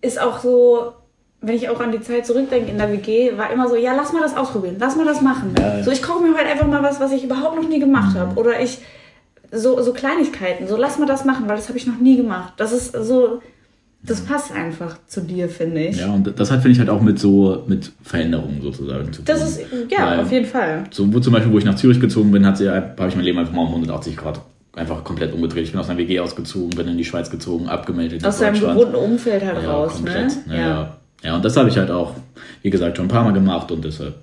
ist 0.00 0.20
auch 0.20 0.38
so, 0.38 0.94
wenn 1.42 1.54
ich 1.54 1.68
auch 1.68 1.80
an 1.80 1.92
die 1.92 2.00
Zeit 2.00 2.24
zurückdenke 2.24 2.70
in 2.70 2.78
der 2.78 2.90
WG, 2.90 3.36
war 3.36 3.52
immer 3.52 3.68
so, 3.68 3.76
ja, 3.76 3.94
lass 3.94 4.14
mal 4.14 4.22
das 4.22 4.36
ausprobieren, 4.36 4.76
lass 4.78 4.96
mal 4.96 5.04
das 5.04 5.20
machen. 5.20 5.52
Ja, 5.58 5.76
ja. 5.76 5.84
So, 5.84 5.90
ich 5.90 6.02
koche 6.02 6.22
mir 6.22 6.34
heute 6.34 6.46
einfach 6.46 6.66
mal 6.66 6.82
was, 6.82 6.98
was 6.98 7.12
ich 7.12 7.24
überhaupt 7.24 7.56
noch 7.56 7.68
nie 7.68 7.78
gemacht 7.78 8.16
habe. 8.16 8.40
Oder 8.40 8.60
ich, 8.60 8.78
so, 9.52 9.80
so 9.82 9.92
Kleinigkeiten, 9.92 10.66
so 10.66 10.76
lass 10.78 10.98
mal 10.98 11.06
das 11.06 11.26
machen, 11.26 11.46
weil 11.46 11.56
das 11.56 11.68
habe 11.68 11.78
ich 11.78 11.86
noch 11.86 11.98
nie 11.98 12.16
gemacht. 12.16 12.54
Das 12.56 12.72
ist 12.72 12.92
so, 12.92 13.42
das 14.06 14.20
passt 14.20 14.52
einfach 14.52 14.98
zu 15.06 15.20
dir, 15.20 15.48
finde 15.48 15.84
ich. 15.86 15.98
Ja, 15.98 16.12
und 16.12 16.38
das 16.38 16.50
hat, 16.50 16.62
finde 16.62 16.72
ich, 16.72 16.78
halt 16.78 16.88
auch 16.88 17.00
mit 17.00 17.18
so, 17.18 17.64
mit 17.66 17.92
Veränderungen 18.02 18.60
sozusagen 18.62 19.12
zu 19.12 19.22
tun. 19.22 19.24
Das 19.26 19.42
ist, 19.42 19.60
ja, 19.90 20.06
Weil- 20.06 20.20
auf 20.20 20.32
jeden 20.32 20.46
Fall. 20.46 20.84
So, 20.90 21.12
wo 21.12 21.20
zum 21.20 21.32
Beispiel, 21.32 21.52
wo 21.52 21.58
ich 21.58 21.64
nach 21.64 21.74
Zürich 21.76 22.00
gezogen 22.00 22.30
bin, 22.30 22.46
hat 22.46 22.56
sie, 22.58 22.70
habe 22.70 23.08
ich 23.08 23.16
mein 23.16 23.24
Leben 23.24 23.38
einfach 23.38 23.52
mal 23.52 23.62
um 23.62 23.68
180 23.68 24.16
Grad 24.16 24.40
einfach 24.74 25.02
komplett 25.04 25.32
umgedreht. 25.32 25.64
Ich 25.64 25.72
bin 25.72 25.80
aus 25.80 25.88
einer 25.88 25.98
WG 25.98 26.20
ausgezogen, 26.20 26.70
bin 26.70 26.86
in 26.86 26.98
die 26.98 27.04
Schweiz 27.04 27.30
gezogen, 27.30 27.66
abgemeldet. 27.66 28.24
Aus 28.24 28.38
deinem 28.38 28.60
gewohnten 28.60 28.94
Umfeld 28.94 29.44
halt 29.44 29.62
ja, 29.62 29.72
raus, 29.72 29.94
komplett. 29.94 30.46
ne? 30.46 30.56
Ja, 30.56 30.60
ja. 30.68 30.96
ja, 31.22 31.36
und 31.36 31.44
das 31.44 31.56
habe 31.56 31.68
ich 31.68 31.78
halt 31.78 31.90
auch, 31.90 32.12
wie 32.62 32.70
gesagt, 32.70 32.96
schon 32.96 33.06
ein 33.06 33.08
paar 33.10 33.24
Mal 33.24 33.32
gemacht 33.32 33.70
und 33.72 33.84
deshalb 33.84 34.14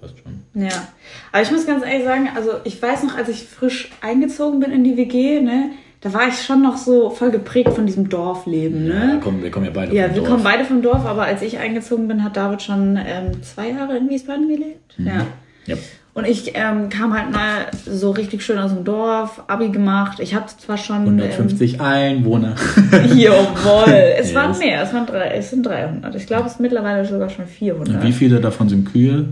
passt 0.00 0.14
schon. 0.18 0.62
Ja, 0.62 0.88
aber 1.32 1.42
ich 1.42 1.50
muss 1.52 1.64
ganz 1.64 1.84
ehrlich 1.84 2.04
sagen, 2.04 2.28
also 2.34 2.50
ich 2.64 2.82
weiß 2.82 3.04
noch, 3.04 3.16
als 3.16 3.28
ich 3.28 3.44
frisch 3.44 3.90
eingezogen 4.00 4.58
bin 4.58 4.72
in 4.72 4.82
die 4.82 4.96
WG, 4.96 5.40
ne, 5.40 5.70
da 6.00 6.12
war 6.14 6.28
ich 6.28 6.42
schon 6.42 6.62
noch 6.62 6.76
so 6.78 7.10
voll 7.10 7.30
geprägt 7.30 7.72
von 7.74 7.84
diesem 7.86 8.08
Dorfleben, 8.08 8.86
Ja, 8.86 8.94
ne? 9.04 9.20
komm, 9.22 9.42
wir 9.42 9.50
kommen 9.50 9.66
ja 9.66 9.72
beide 9.74 9.94
Ja, 9.94 10.04
vom 10.06 10.14
wir 10.14 10.20
Dorf. 10.22 10.30
kommen 10.30 10.44
beide 10.44 10.64
vom 10.64 10.82
Dorf, 10.82 11.04
aber 11.04 11.24
als 11.24 11.42
ich 11.42 11.58
eingezogen 11.58 12.08
bin, 12.08 12.24
hat 12.24 12.36
David 12.36 12.62
schon 12.62 12.96
ähm, 12.96 13.42
zwei 13.42 13.70
Jahre 13.70 13.96
in 13.98 14.08
Wiesbaden 14.08 14.48
gelebt. 14.48 14.98
Mhm. 14.98 15.06
Ja. 15.06 15.26
Ja. 15.66 15.76
Und 16.12 16.26
ich 16.26 16.52
ähm, 16.56 16.88
kam 16.88 17.14
halt 17.16 17.30
mal 17.30 17.66
so 17.86 18.10
richtig 18.10 18.42
schön 18.42 18.58
aus 18.58 18.74
dem 18.74 18.82
Dorf, 18.82 19.42
Abi 19.46 19.68
gemacht. 19.68 20.18
Ich 20.20 20.34
hatte 20.34 20.56
zwar 20.58 20.76
schon. 20.76 20.96
150 21.02 21.80
Einwohner. 21.80 22.56
Ähm, 22.92 23.16
jawohl. 23.18 23.92
Es 24.18 24.34
waren 24.34 24.50
Yes. 24.50 24.58
mehr, 24.58 24.82
es, 24.82 24.92
waren 24.92 25.06
drei, 25.06 25.28
es 25.36 25.50
sind 25.50 25.64
300. 25.64 26.14
Ich 26.16 26.26
glaube, 26.26 26.46
es 26.46 26.54
ist 26.54 26.60
mittlerweile 26.60 27.04
sogar 27.06 27.30
schon 27.30 27.46
400. 27.46 28.02
Wie 28.02 28.12
viele 28.12 28.40
davon 28.40 28.68
sind 28.68 28.90
Kühe? 28.90 29.26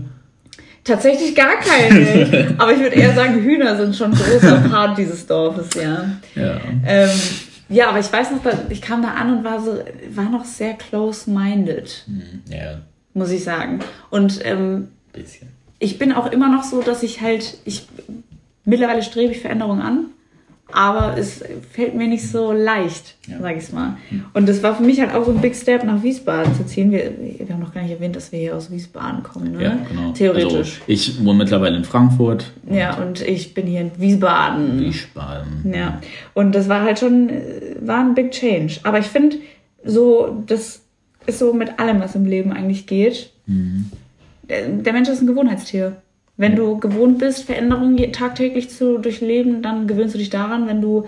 Tatsächlich 0.83 1.35
gar 1.35 1.59
keine. 1.59 2.55
Aber 2.57 2.73
ich 2.73 2.79
würde 2.79 2.95
eher 2.95 3.13
sagen, 3.13 3.41
Hühner 3.41 3.75
sind 3.77 3.95
schon 3.95 4.11
ein 4.11 4.17
großer 4.17 4.57
Part 4.69 4.97
dieses 4.97 5.25
Dorfes, 5.27 5.69
ja. 5.75 6.09
Ja. 6.35 6.59
Ähm, 6.85 7.09
ja, 7.71 7.89
aber 7.89 7.99
ich 7.99 8.11
weiß 8.11 8.31
noch, 8.31 8.39
ich 8.69 8.81
kam 8.81 9.03
da 9.03 9.09
an 9.09 9.37
und 9.37 9.43
war 9.43 9.61
so, 9.61 9.77
war 10.15 10.27
noch 10.29 10.43
sehr 10.43 10.73
close-minded, 10.73 12.03
Ja, 12.47 12.79
muss 13.13 13.29
ich 13.29 13.43
sagen. 13.43 13.79
Und 14.09 14.39
ähm, 14.43 14.87
bisschen. 15.13 15.49
ich 15.77 15.99
bin 15.99 16.11
auch 16.11 16.31
immer 16.31 16.49
noch 16.49 16.63
so, 16.63 16.81
dass 16.81 17.03
ich 17.03 17.21
halt, 17.21 17.57
ich 17.65 17.87
mittlerweile 18.65 19.03
strebe 19.03 19.33
ich 19.33 19.41
Veränderungen 19.41 19.81
an, 19.81 20.05
aber 20.71 21.17
es 21.17 21.43
fällt 21.71 21.95
mir 21.95 22.07
nicht 22.07 22.27
so 22.29 22.51
leicht, 22.51 23.15
Ja. 23.27 23.37
sag 23.41 23.57
ich 23.57 23.71
mal. 23.73 23.97
Und 24.33 24.47
das 24.47 24.61
war 24.63 24.75
für 24.75 24.83
mich 24.83 24.99
halt 25.01 25.13
auch 25.13 25.25
so 25.25 25.31
ein 25.31 25.41
Big 25.41 25.55
Step, 25.55 25.83
nach 25.83 26.03
Wiesbaden 26.03 26.53
zu 26.55 26.65
ziehen. 26.65 26.91
Wir, 26.91 27.11
wir 27.39 27.49
haben 27.53 27.59
noch 27.61 27.73
gar 27.73 27.81
nicht 27.81 27.91
erwähnt, 27.91 28.15
dass 28.15 28.31
wir 28.31 28.39
hier 28.39 28.55
aus 28.55 28.69
Wiesbaden 28.71 29.23
kommen, 29.23 29.53
ne? 29.53 29.63
Ja, 29.63 29.77
genau. 29.89 30.11
Theoretisch. 30.13 30.79
Also, 30.81 30.81
ich 30.87 31.23
wohne 31.25 31.39
mittlerweile 31.39 31.75
in 31.77 31.83
Frankfurt. 31.83 32.51
ja, 32.69 32.95
und 32.97 33.21
ich 33.21 33.53
bin 33.53 33.65
hier 33.67 33.81
in 33.81 33.91
Wiesbaden. 33.97 34.79
Wiesbaden. 34.79 35.73
Ja, 35.73 35.99
und 36.33 36.53
das 36.53 36.69
war 36.69 36.81
halt 36.83 36.99
schon, 36.99 37.29
war 37.81 37.99
ein 37.99 38.13
Big 38.15 38.31
Change. 38.31 38.79
Aber 38.83 38.99
ich 38.99 39.07
finde, 39.07 39.37
so, 39.83 40.43
das 40.45 40.81
ist 41.25 41.39
so 41.39 41.53
mit 41.53 41.79
allem, 41.79 41.99
was 41.99 42.15
im 42.15 42.25
Leben 42.25 42.51
eigentlich 42.53 42.85
geht. 42.87 43.31
Der, 43.47 44.67
der 44.67 44.93
Mensch 44.93 45.09
ist 45.09 45.21
ein 45.21 45.27
Gewohnheitstier. 45.27 45.97
Wenn 46.39 46.55
du 46.55 46.79
gewohnt 46.79 47.17
bist, 47.19 47.43
Veränderungen 47.43 48.13
tagtäglich 48.13 48.69
zu 48.69 48.97
durchleben, 48.97 49.61
dann 49.61 49.87
gewöhnst 49.87 50.13
du 50.15 50.17
dich 50.17 50.29
daran. 50.29 50.67
Wenn 50.67 50.81
du 50.81 51.05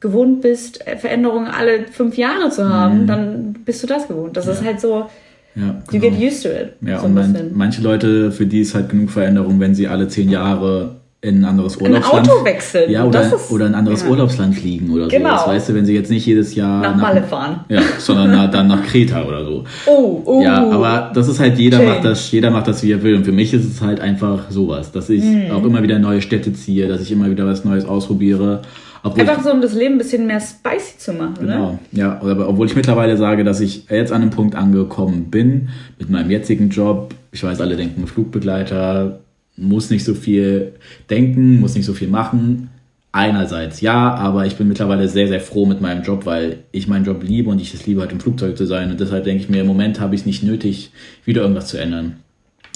gewohnt 0.00 0.42
bist, 0.42 0.86
äh, 0.86 0.98
Veränderungen 0.98 1.46
alle 1.48 1.86
fünf 1.90 2.18
Jahre 2.18 2.50
zu 2.50 2.68
haben, 2.68 3.06
dann 3.06 3.54
bist 3.64 3.82
du 3.82 3.86
das 3.86 4.06
gewohnt. 4.06 4.36
Das 4.36 4.46
ist 4.46 4.62
halt 4.62 4.78
so, 4.80 5.06
Ja, 5.54 5.82
you 5.90 5.98
genau. 5.98 6.14
get 6.18 6.20
used 6.20 6.42
to 6.42 6.50
it. 6.50 6.74
Ja, 6.82 7.00
so 7.00 7.06
und 7.06 7.14
man, 7.14 7.52
manche 7.54 7.80
Leute, 7.80 8.30
für 8.30 8.44
die 8.44 8.60
ist 8.60 8.74
halt 8.74 8.90
genug 8.90 9.08
Veränderung, 9.10 9.58
wenn 9.60 9.74
sie 9.74 9.88
alle 9.88 10.08
zehn 10.08 10.28
Jahre 10.28 10.96
in 11.26 11.38
ein 11.40 11.44
anderes 11.44 11.76
Ein 11.80 11.88
Urlaubsland... 11.88 12.28
Auto 12.30 12.44
wechseln. 12.44 12.90
Ja, 12.90 13.04
oder, 13.04 13.22
ist, 13.22 13.50
oder 13.50 13.66
ein 13.66 13.74
anderes 13.74 14.02
ja. 14.02 14.08
Urlaubsland 14.10 14.54
fliegen 14.54 14.90
oder 14.90 15.08
Genau. 15.08 15.30
so. 15.30 15.34
Das 15.36 15.46
weißt 15.48 15.68
du, 15.70 15.74
wenn 15.74 15.84
sie 15.86 15.94
jetzt 15.94 16.10
nicht 16.10 16.24
jedes 16.24 16.54
Jahr... 16.54 16.80
Nach 16.82 16.96
Malle 16.96 17.22
fahren. 17.22 17.60
Ja, 17.68 17.80
sondern 17.98 18.30
na- 18.30 18.46
dann 18.56 18.68
nach 18.68 18.84
Kreta 18.84 19.24
oder 19.24 19.44
so. 19.44 19.64
Oh, 19.86 20.22
oh. 20.24 20.42
Ja, 20.42 20.70
aber 20.70 21.10
das 21.14 21.28
ist 21.28 21.40
halt, 21.40 21.58
jeder 21.58 21.78
Change. 21.78 21.92
macht 21.92 22.04
das, 22.04 22.30
jeder 22.30 22.50
macht 22.50 22.68
das, 22.68 22.82
wie 22.82 22.92
er 22.92 23.02
will. 23.02 23.16
Und 23.16 23.24
für 23.24 23.32
mich 23.32 23.52
ist 23.52 23.64
es 23.64 23.82
halt 23.82 24.00
einfach 24.00 24.50
sowas, 24.50 24.92
dass 24.92 25.08
ich 25.10 25.24
Mhm. 25.24 25.50
auch 25.50 25.64
immer 25.64 25.82
wieder 25.82 25.98
neue 25.98 26.22
Städte 26.22 26.52
ziehe, 26.52 26.86
dass 26.88 27.00
ich 27.00 27.10
immer 27.10 27.28
wieder 27.30 27.44
was 27.46 27.64
Neues 27.64 27.84
ausprobiere. 27.84 28.62
Obwohl 29.02 29.20
Einfach 29.20 29.42
so, 29.42 29.52
um 29.52 29.60
das 29.60 29.72
Leben 29.74 29.94
ein 29.94 29.98
bisschen 29.98 30.26
mehr 30.26 30.40
spicy 30.40 30.98
zu 30.98 31.12
machen, 31.12 31.34
ne? 31.46 31.52
Genau, 31.52 31.78
ja, 31.92 32.20
aber 32.20 32.48
obwohl 32.48 32.66
ich 32.66 32.74
mittlerweile 32.74 33.16
sage, 33.16 33.44
dass 33.44 33.60
ich 33.60 33.88
jetzt 33.88 34.10
an 34.12 34.22
einem 34.22 34.30
Punkt 34.30 34.54
angekommen 34.56 35.26
bin 35.30 35.68
mit 35.98 36.10
meinem 36.10 36.28
jetzigen 36.30 36.70
Job. 36.70 37.14
Ich 37.30 37.44
weiß, 37.44 37.60
alle 37.60 37.76
denken, 37.76 38.06
Flugbegleiter 38.08 39.20
muss 39.56 39.90
nicht 39.90 40.04
so 40.04 40.14
viel 40.14 40.72
denken, 41.10 41.60
muss 41.60 41.74
nicht 41.74 41.86
so 41.86 41.94
viel 41.94 42.08
machen. 42.08 42.70
Einerseits 43.12 43.80
ja, 43.80 44.14
aber 44.14 44.44
ich 44.44 44.56
bin 44.56 44.68
mittlerweile 44.68 45.08
sehr, 45.08 45.26
sehr 45.26 45.40
froh 45.40 45.64
mit 45.64 45.80
meinem 45.80 46.02
Job, 46.02 46.26
weil 46.26 46.58
ich 46.70 46.86
meinen 46.86 47.06
Job 47.06 47.22
liebe 47.22 47.48
und 47.48 47.58
ich 47.60 47.72
es 47.72 47.86
liebe, 47.86 48.02
halt 48.02 48.12
im 48.12 48.20
Flugzeug 48.20 48.58
zu 48.58 48.66
sein. 48.66 48.90
Und 48.90 49.00
deshalb 49.00 49.24
denke 49.24 49.42
ich 49.42 49.48
mir, 49.48 49.62
im 49.62 49.66
Moment 49.66 50.00
habe 50.00 50.14
ich 50.14 50.22
es 50.22 50.26
nicht 50.26 50.42
nötig, 50.42 50.92
wieder 51.24 51.40
irgendwas 51.40 51.68
zu 51.68 51.78
ändern. 51.78 52.16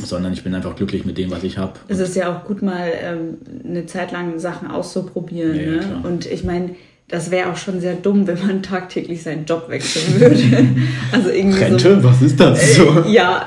Sondern 0.03 0.33
ich 0.33 0.43
bin 0.43 0.55
einfach 0.55 0.77
glücklich 0.77 1.05
mit 1.05 1.19
dem, 1.19 1.31
was 1.31 1.45
ich 1.45 1.59
habe. 1.59 1.75
Es 1.89 1.99
ist 1.99 2.17
ja 2.17 2.35
auch 2.35 2.47
gut, 2.47 2.63
mal 2.63 2.89
ähm, 3.03 3.37
eine 3.69 3.85
Zeit 3.85 4.13
lang 4.13 4.39
Sachen 4.39 4.71
auszuprobieren. 4.71 5.57
Ja, 5.57 5.63
ja, 5.63 5.77
ne? 5.77 6.01
Und 6.05 6.25
ich 6.25 6.43
meine, 6.43 6.71
das 7.11 7.31
wäre 7.31 7.51
auch 7.51 7.57
schon 7.57 7.81
sehr 7.81 7.95
dumm, 7.95 8.27
wenn 8.27 8.39
man 8.47 8.63
tagtäglich 8.63 9.23
seinen 9.23 9.45
Job 9.45 9.69
wechseln 9.69 10.21
würde. 10.21 10.69
also 11.13 11.31
irgendwie 11.31 11.79
so. 11.79 12.05
was 12.05 12.23
ist 12.23 12.39
das? 12.39 12.79
Äh, 12.79 13.11
ja, 13.11 13.45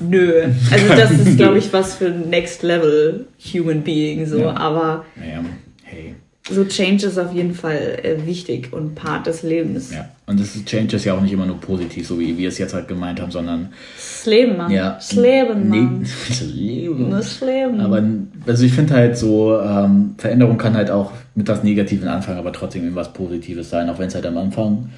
nö. 0.00 0.44
Also 0.70 0.88
das 0.88 1.10
ist, 1.10 1.36
glaube 1.36 1.58
ich, 1.58 1.72
was 1.72 1.96
für 1.96 2.10
Next 2.10 2.62
Level 2.62 3.26
Human 3.52 3.82
Being 3.82 4.26
so. 4.26 4.38
Ja. 4.38 4.56
Aber 4.56 5.04
Naja, 5.16 5.44
hey. 5.82 6.14
so 6.48 6.64
Change 6.64 7.06
ist 7.06 7.18
auf 7.18 7.32
jeden 7.32 7.54
Fall 7.54 7.98
äh, 8.02 8.26
wichtig 8.26 8.72
und 8.72 8.94
Part 8.94 9.26
des 9.26 9.42
Lebens. 9.42 9.92
Ja, 9.92 10.08
und 10.26 10.40
das 10.40 10.56
ist, 10.56 10.64
Change 10.66 10.96
ist 10.96 11.04
ja 11.04 11.14
auch 11.14 11.20
nicht 11.20 11.32
immer 11.32 11.44
nur 11.46 11.60
positiv, 11.60 12.06
so 12.06 12.18
wie 12.18 12.36
wir 12.38 12.48
es 12.48 12.56
jetzt 12.58 12.72
halt 12.72 12.88
gemeint 12.88 13.20
haben, 13.20 13.30
sondern 13.30 13.68
Das 13.94 14.24
Leben, 14.26 14.56
Mann. 14.56 14.70
ja. 14.70 14.92
Das 14.92 15.12
Leben, 15.12 15.68
Mann. 15.68 15.98
Nee, 16.00 16.06
das 16.28 16.40
Leben. 16.42 17.10
Das 17.10 17.40
Leben. 17.40 17.80
Aber 17.80 18.02
also 18.46 18.64
ich 18.64 18.72
finde 18.72 18.94
halt 18.94 19.18
so, 19.18 19.58
ähm, 19.60 20.14
Veränderung 20.16 20.56
kann 20.56 20.74
halt 20.74 20.90
auch 20.90 21.12
mit 21.34 21.46
was 21.48 21.62
Negativen 21.62 22.08
anfangen, 22.08 22.38
aber 22.38 22.52
trotzdem 22.52 22.82
irgendwas 22.82 23.12
Positives 23.12 23.68
sein, 23.70 23.88
auch 23.90 23.98
wenn 23.98 24.08
es 24.08 24.14
halt 24.14 24.24
am 24.26 24.38
Anfang, 24.38 24.88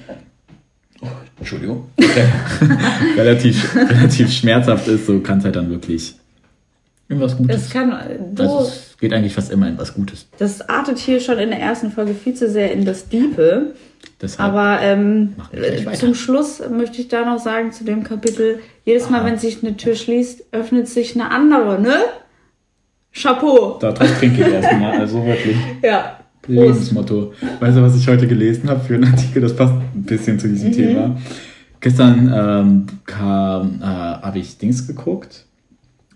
oh, 1.01 1.07
Entschuldigung, 1.39 1.85
relativ, 3.17 3.75
relativ 3.75 4.31
schmerzhaft 4.31 4.87
ist, 4.87 5.05
so 5.07 5.19
kann 5.19 5.39
es 5.39 5.45
halt 5.45 5.55
dann 5.55 5.69
wirklich 5.69 6.15
irgendwas 7.09 7.33
es 7.33 7.37
Gutes. 7.37 7.69
kann, 7.69 7.93
du, 8.33 8.43
Also 8.43 8.67
es 8.67 8.97
geht 8.99 9.13
eigentlich 9.13 9.33
fast 9.33 9.51
immer 9.51 9.67
in 9.67 9.77
was 9.77 9.93
Gutes. 9.93 10.27
das 10.37 10.67
artet 10.67 10.97
hier 10.97 11.19
schon 11.19 11.37
in 11.39 11.49
der 11.49 11.59
ersten 11.59 11.91
Folge 11.91 12.13
viel 12.13 12.33
zu 12.33 12.49
sehr 12.49 12.71
in 12.71 12.85
das 12.85 13.07
Diepe. 13.09 13.73
Deshalb, 14.19 14.49
Aber 14.51 14.81
ähm, 14.81 15.35
äh, 15.51 15.93
zum 15.93 16.15
Schluss 16.15 16.61
möchte 16.71 17.01
ich 17.01 17.07
da 17.07 17.23
noch 17.23 17.39
sagen 17.39 17.71
zu 17.71 17.83
dem 17.83 18.03
Kapitel, 18.03 18.59
jedes 18.83 19.09
Mal, 19.11 19.23
wenn 19.25 19.37
sich 19.37 19.63
eine 19.63 19.77
Tür 19.77 19.95
schließt, 19.95 20.45
öffnet 20.51 20.87
sich 20.87 21.13
eine 21.13 21.29
andere, 21.29 21.79
ne? 21.79 21.93
Chapeau. 23.13 23.77
da 23.79 23.91
trinke 23.93 24.41
ich 24.41 24.53
erstmal, 24.53 24.99
also 24.99 25.25
wirklich. 25.25 25.55
Ja. 25.83 26.19
Lebensmotto. 26.47 27.33
Weißt 27.59 27.77
du, 27.77 27.81
was 27.81 27.95
ich 27.97 28.07
heute 28.07 28.25
gelesen 28.25 28.69
habe 28.69 28.79
für 28.79 28.93
einen 28.95 29.03
Artikel? 29.03 29.41
Das 29.41 29.53
passt 29.55 29.73
ein 29.73 30.03
bisschen 30.03 30.39
zu 30.39 30.47
Mhm. 30.47 30.53
diesem 30.53 30.71
Thema. 30.71 31.17
Gestern 31.81 32.33
ähm, 32.33 32.85
kam, 33.05 33.81
äh, 33.81 33.85
habe 33.85 34.39
ich 34.39 34.57
Dings 34.57 34.87
geguckt. 34.87 35.45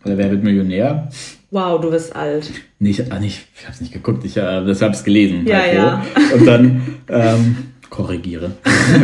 Oder 0.05 0.17
Wer 0.17 0.31
wird 0.31 0.43
Millionär? 0.43 1.09
Wow, 1.51 1.81
du 1.81 1.91
bist 1.91 2.15
alt. 2.15 2.49
Nee, 2.79 2.91
ich, 2.91 3.11
ah, 3.11 3.19
nicht, 3.19 3.45
ich 3.55 3.63
habe 3.63 3.73
es 3.73 3.81
nicht 3.81 3.91
geguckt, 3.93 4.23
ich 4.23 4.37
äh, 4.37 4.41
habe 4.41 4.69
es 4.71 5.03
gelesen. 5.03 5.45
Ja, 5.45 5.57
halt 5.59 5.73
ja. 5.75 6.03
Und 6.33 6.45
dann 6.45 6.81
ähm, 7.09 7.57
korrigiere. 7.91 8.51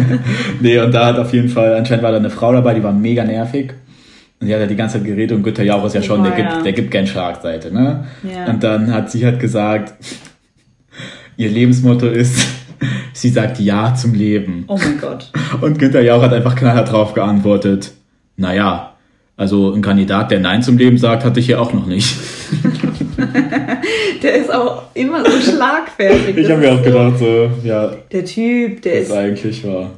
nee, 0.61 0.79
und 0.79 0.91
da 0.91 1.07
hat 1.07 1.19
auf 1.19 1.31
jeden 1.33 1.49
Fall, 1.49 1.75
anscheinend 1.75 2.03
war 2.03 2.11
da 2.11 2.17
eine 2.17 2.31
Frau 2.31 2.51
dabei, 2.53 2.73
die 2.73 2.81
war 2.81 2.93
mega 2.93 3.23
nervig. 3.23 3.73
Und 4.39 4.47
die 4.47 4.53
hat 4.53 4.61
ja 4.61 4.67
die 4.67 4.75
ganze 4.75 4.97
Zeit 4.97 5.05
geredet 5.05 5.35
und 5.35 5.43
Günther 5.43 5.63
Jauch 5.63 5.85
ist 5.85 5.93
ja 5.93 6.01
schon, 6.01 6.21
Oh, 6.21 6.23
der, 6.23 6.39
ja. 6.39 6.53
gibt, 6.53 6.65
der 6.65 6.73
gibt 6.73 6.91
gern 6.91 7.05
Schlagseite, 7.05 7.71
ne? 7.71 8.05
Ja. 8.23 8.45
Und 8.45 8.63
dann 8.63 8.91
hat 8.93 9.11
sie 9.11 9.25
halt 9.25 9.39
gesagt, 9.39 9.93
ihr 11.35 11.49
Lebensmotto 11.49 12.07
ist, 12.07 12.47
sie 13.13 13.29
sagt 13.29 13.59
Ja 13.59 13.93
zum 13.93 14.13
Leben. 14.13 14.63
Oh 14.67 14.77
mein 14.77 14.99
Gott. 14.99 15.31
Und 15.61 15.77
Günther 15.79 16.01
Jauch 16.01 16.21
hat 16.21 16.33
einfach 16.33 16.55
knallhart 16.55 16.91
drauf 16.91 17.13
geantwortet, 17.13 17.91
naja, 18.37 18.93
also 19.35 19.73
ein 19.73 19.81
Kandidat, 19.81 20.31
der 20.31 20.39
Nein 20.39 20.63
zum 20.63 20.77
Leben 20.77 20.97
sagt, 20.97 21.25
hatte 21.25 21.39
ich 21.39 21.47
hier 21.47 21.61
auch 21.61 21.73
noch 21.73 21.85
nicht. 21.85 22.15
Der 24.23 24.35
ist 24.35 24.53
auch 24.53 24.83
immer 24.93 25.23
so 25.29 25.51
schlagfertig. 25.51 26.37
Ich 26.37 26.49
habe 26.49 26.61
mir 26.61 26.73
auch 26.73 26.83
gedacht, 26.83 27.19
so, 27.19 27.49
ja, 27.63 27.91
Der 28.11 28.25
Typ, 28.25 28.81
der 28.81 29.01
ist. 29.01 29.11
eigentlich 29.11 29.65
war. 29.65 29.91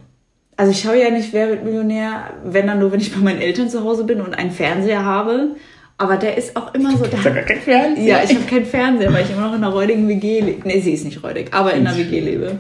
Also 0.58 0.72
ich 0.72 0.82
schaue 0.82 1.02
ja 1.02 1.10
nicht, 1.10 1.32
wer 1.32 1.50
wird 1.50 1.64
Millionär, 1.64 2.32
wenn 2.44 2.68
dann 2.68 2.80
nur, 2.80 2.92
wenn 2.92 3.00
ich 3.00 3.14
bei 3.14 3.20
meinen 3.20 3.42
Eltern 3.42 3.70
zu 3.70 3.84
Hause 3.84 4.04
bin 4.04 4.20
und 4.20 4.34
einen 4.34 4.52
Fernseher 4.52 5.06
habe. 5.06 5.56
Aber 5.98 6.18
der 6.18 6.38
ist 6.38 6.56
auch 6.56 6.74
immer 6.74 6.96
so. 6.98 7.06
Der, 7.06 7.20
gar 7.20 7.44
kein 7.44 7.60
Fernseher. 7.60 8.06
Ja, 8.06 8.24
ich 8.24 8.34
habe 8.34 8.46
keinen 8.46 8.66
Fernseher, 8.66 9.14
weil 9.14 9.26
ich 9.26 9.32
immer 9.32 9.48
noch 9.48 9.56
in 9.56 9.64
einer 9.64 9.74
räudigen 9.74 10.08
WG 10.08 10.40
lebe. 10.40 10.68
Nee, 10.68 10.80
sie 10.80 10.94
ist 10.94 11.06
nicht 11.06 11.24
räudig, 11.24 11.54
aber 11.54 11.74
in 11.74 11.86
einer. 11.86 11.98
WG 11.98 12.20
lebe. 12.20 12.60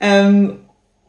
Ähm, 0.00 0.54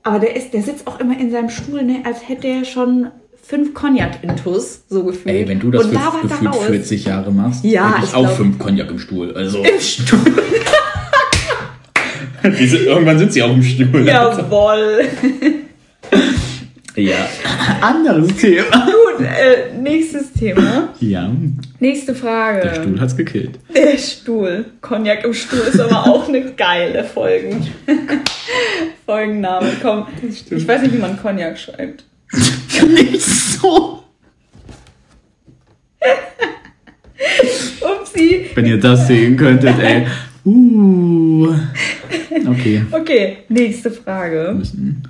aber 0.04 0.20
der, 0.20 0.36
ist, 0.36 0.54
der 0.54 0.62
sitzt 0.62 0.88
auch 0.88 1.00
immer 1.00 1.18
in 1.20 1.32
seinem 1.32 1.50
Stuhl, 1.50 1.84
ne, 1.84 2.04
als 2.06 2.28
hätte 2.28 2.48
er 2.48 2.66
schon 2.66 3.12
fünf 3.50 3.74
Cognac-Intus, 3.74 4.84
so 4.90 5.04
gefühlt. 5.04 5.34
Ey, 5.36 5.48
wenn 5.48 5.60
du 5.60 5.72
das 5.72 5.84
Und 5.86 5.92
für 5.98 6.22
gefühlt 6.28 6.46
daraus. 6.46 6.66
40 6.68 7.06
Jahre 7.06 7.32
machst, 7.32 7.64
Ja, 7.66 7.96
ich, 7.98 8.10
ich 8.10 8.14
auch 8.14 8.22
glaub- 8.26 8.38
fünf 8.38 8.60
Cognac 8.60 8.92
im 8.92 9.00
Stuhl. 9.00 9.34
Also, 9.36 9.64
Im 9.64 9.80
Stuhl. 9.82 10.20
diese, 12.60 12.78
irgendwann 12.78 13.18
sind 13.18 13.34
sie 13.34 13.42
auch 13.42 13.52
im 13.52 13.64
Stuhl. 13.64 14.06
Jawoll. 14.08 15.06
Ja, 16.96 17.16
anderes 17.82 18.36
Thema. 18.36 18.86
Gut, 18.86 19.26
äh, 19.26 19.74
nächstes 19.80 20.32
Thema. 20.34 20.90
Ja, 21.00 21.32
Nächste 21.80 22.14
Frage. 22.14 22.62
der 22.62 22.76
Stuhl 22.84 23.00
hat's 23.00 23.16
gekillt. 23.18 23.58
Der 23.74 23.98
Stuhl. 23.98 24.66
Cognac 24.82 25.24
im 25.24 25.34
Stuhl 25.34 25.60
ist 25.60 25.80
aber 25.80 26.06
auch 26.08 26.28
eine 26.28 26.52
geile 26.54 27.04
Folgen. 27.04 27.66
Folgenname. 29.06 29.72
Komm, 29.82 30.06
ich 30.52 30.68
weiß 30.68 30.82
nicht, 30.84 30.94
wie 30.94 31.00
man 31.00 31.20
Cognac 31.20 31.58
schreibt. 31.58 32.04
Nicht 32.88 33.22
so. 33.22 34.04
Upsi. 37.82 38.50
Wenn 38.56 38.66
ihr 38.66 38.80
das 38.80 39.08
sehen 39.08 39.36
könntet, 39.38 39.80
ey. 39.80 40.08
Uh. 40.46 41.54
Okay. 42.48 42.84
Okay, 42.92 43.38
nächste 43.50 43.92
Frage. 43.92 44.54
Müssen, 44.58 45.04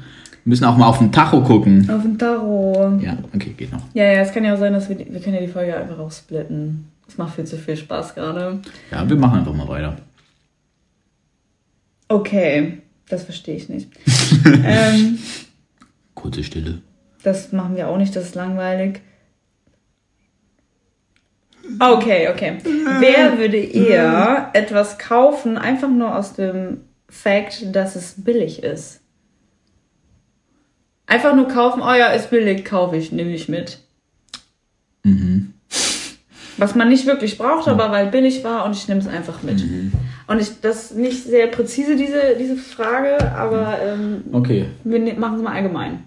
müssen 0.46 0.66
auch 0.66 0.78
mal 0.78 0.88
auf 0.88 0.98
den 0.98 1.12
Tacho 1.12 1.42
gucken. 1.42 1.90
Auf 1.90 2.02
dem 2.02 2.18
Tarot. 2.18 3.02
Ja, 3.02 3.18
okay, 3.34 3.54
geht 3.56 3.72
noch. 3.72 3.84
Ja, 3.94 4.06
ja, 4.06 4.22
es 4.22 4.34
kann 4.34 4.44
ja 4.44 4.56
auch 4.56 4.60
sein, 4.60 4.74
dass 4.74 4.90
wir, 4.90 4.96
die, 4.96 5.12
wir 5.12 5.20
können 5.20 5.36
ja 5.36 5.42
die 5.42 5.48
Folge 5.48 5.76
einfach 5.76 6.00
auch 6.00 6.12
splitten. 6.12 6.86
Das 7.06 7.18
macht 7.18 7.36
viel 7.36 7.46
zu 7.46 7.58
viel 7.58 7.78
Spaß 7.78 8.16
gerade. 8.16 8.60
Ja, 8.92 9.08
wir 9.08 9.16
machen 9.16 9.40
einfach 9.40 9.54
mal 9.54 9.68
weiter. 9.68 9.98
Okay, 12.08 12.80
das 13.08 13.24
verstehe 13.24 13.56
ich 13.56 13.70
nicht. 13.70 13.90
ähm, 14.46 15.20
Kurze 16.16 16.44
Stille. 16.44 16.82
Das 17.24 17.52
machen 17.52 17.76
wir 17.76 17.88
auch 17.88 17.98
nicht, 17.98 18.16
das 18.16 18.26
ist 18.26 18.36
langweilig. 18.36 19.02
Okay, 21.80 22.30
okay. 22.30 22.58
Wer 23.00 23.38
würde 23.38 23.58
eher 23.58 24.50
etwas 24.54 24.98
kaufen, 24.98 25.58
einfach 25.58 25.90
nur 25.90 26.16
aus 26.16 26.34
dem 26.34 26.82
Fakt, 27.10 27.76
dass 27.76 27.96
es 27.96 28.16
billig 28.24 28.64
ist? 28.64 29.02
Einfach 31.06 31.36
nur 31.36 31.48
kaufen, 31.48 31.82
oh 31.82 31.94
ja, 31.94 32.08
ist 32.08 32.30
billig, 32.30 32.66
kaufe 32.66 32.96
ich, 32.98 33.12
nehme 33.12 33.32
ich 33.34 33.50
mit. 33.50 33.80
Mhm. 35.04 35.54
Was 36.58 36.76
man 36.76 36.90
nicht 36.90 37.06
wirklich 37.06 37.38
braucht, 37.38 37.68
aber 37.68 37.92
weil 37.92 38.08
billig 38.08 38.44
war 38.44 38.66
und 38.66 38.74
ich 38.76 38.88
nehme 38.88 39.00
es 39.00 39.08
einfach 39.08 39.44
mit. 39.44 39.60
Mhm. 39.60 39.92
Und 40.28 40.42
ich, 40.42 40.60
das 40.62 40.86
ist 40.92 40.98
nicht 40.98 41.24
sehr 41.24 41.48
präzise, 41.48 41.96
diese, 41.96 42.36
diese 42.38 42.58
Frage, 42.58 43.32
aber 43.34 43.80
ähm, 43.82 44.24
Okay. 44.32 44.66
wir 44.84 45.00
ne- 45.00 45.14
machen 45.14 45.38
es 45.38 45.42
mal 45.42 45.54
allgemein. 45.54 46.04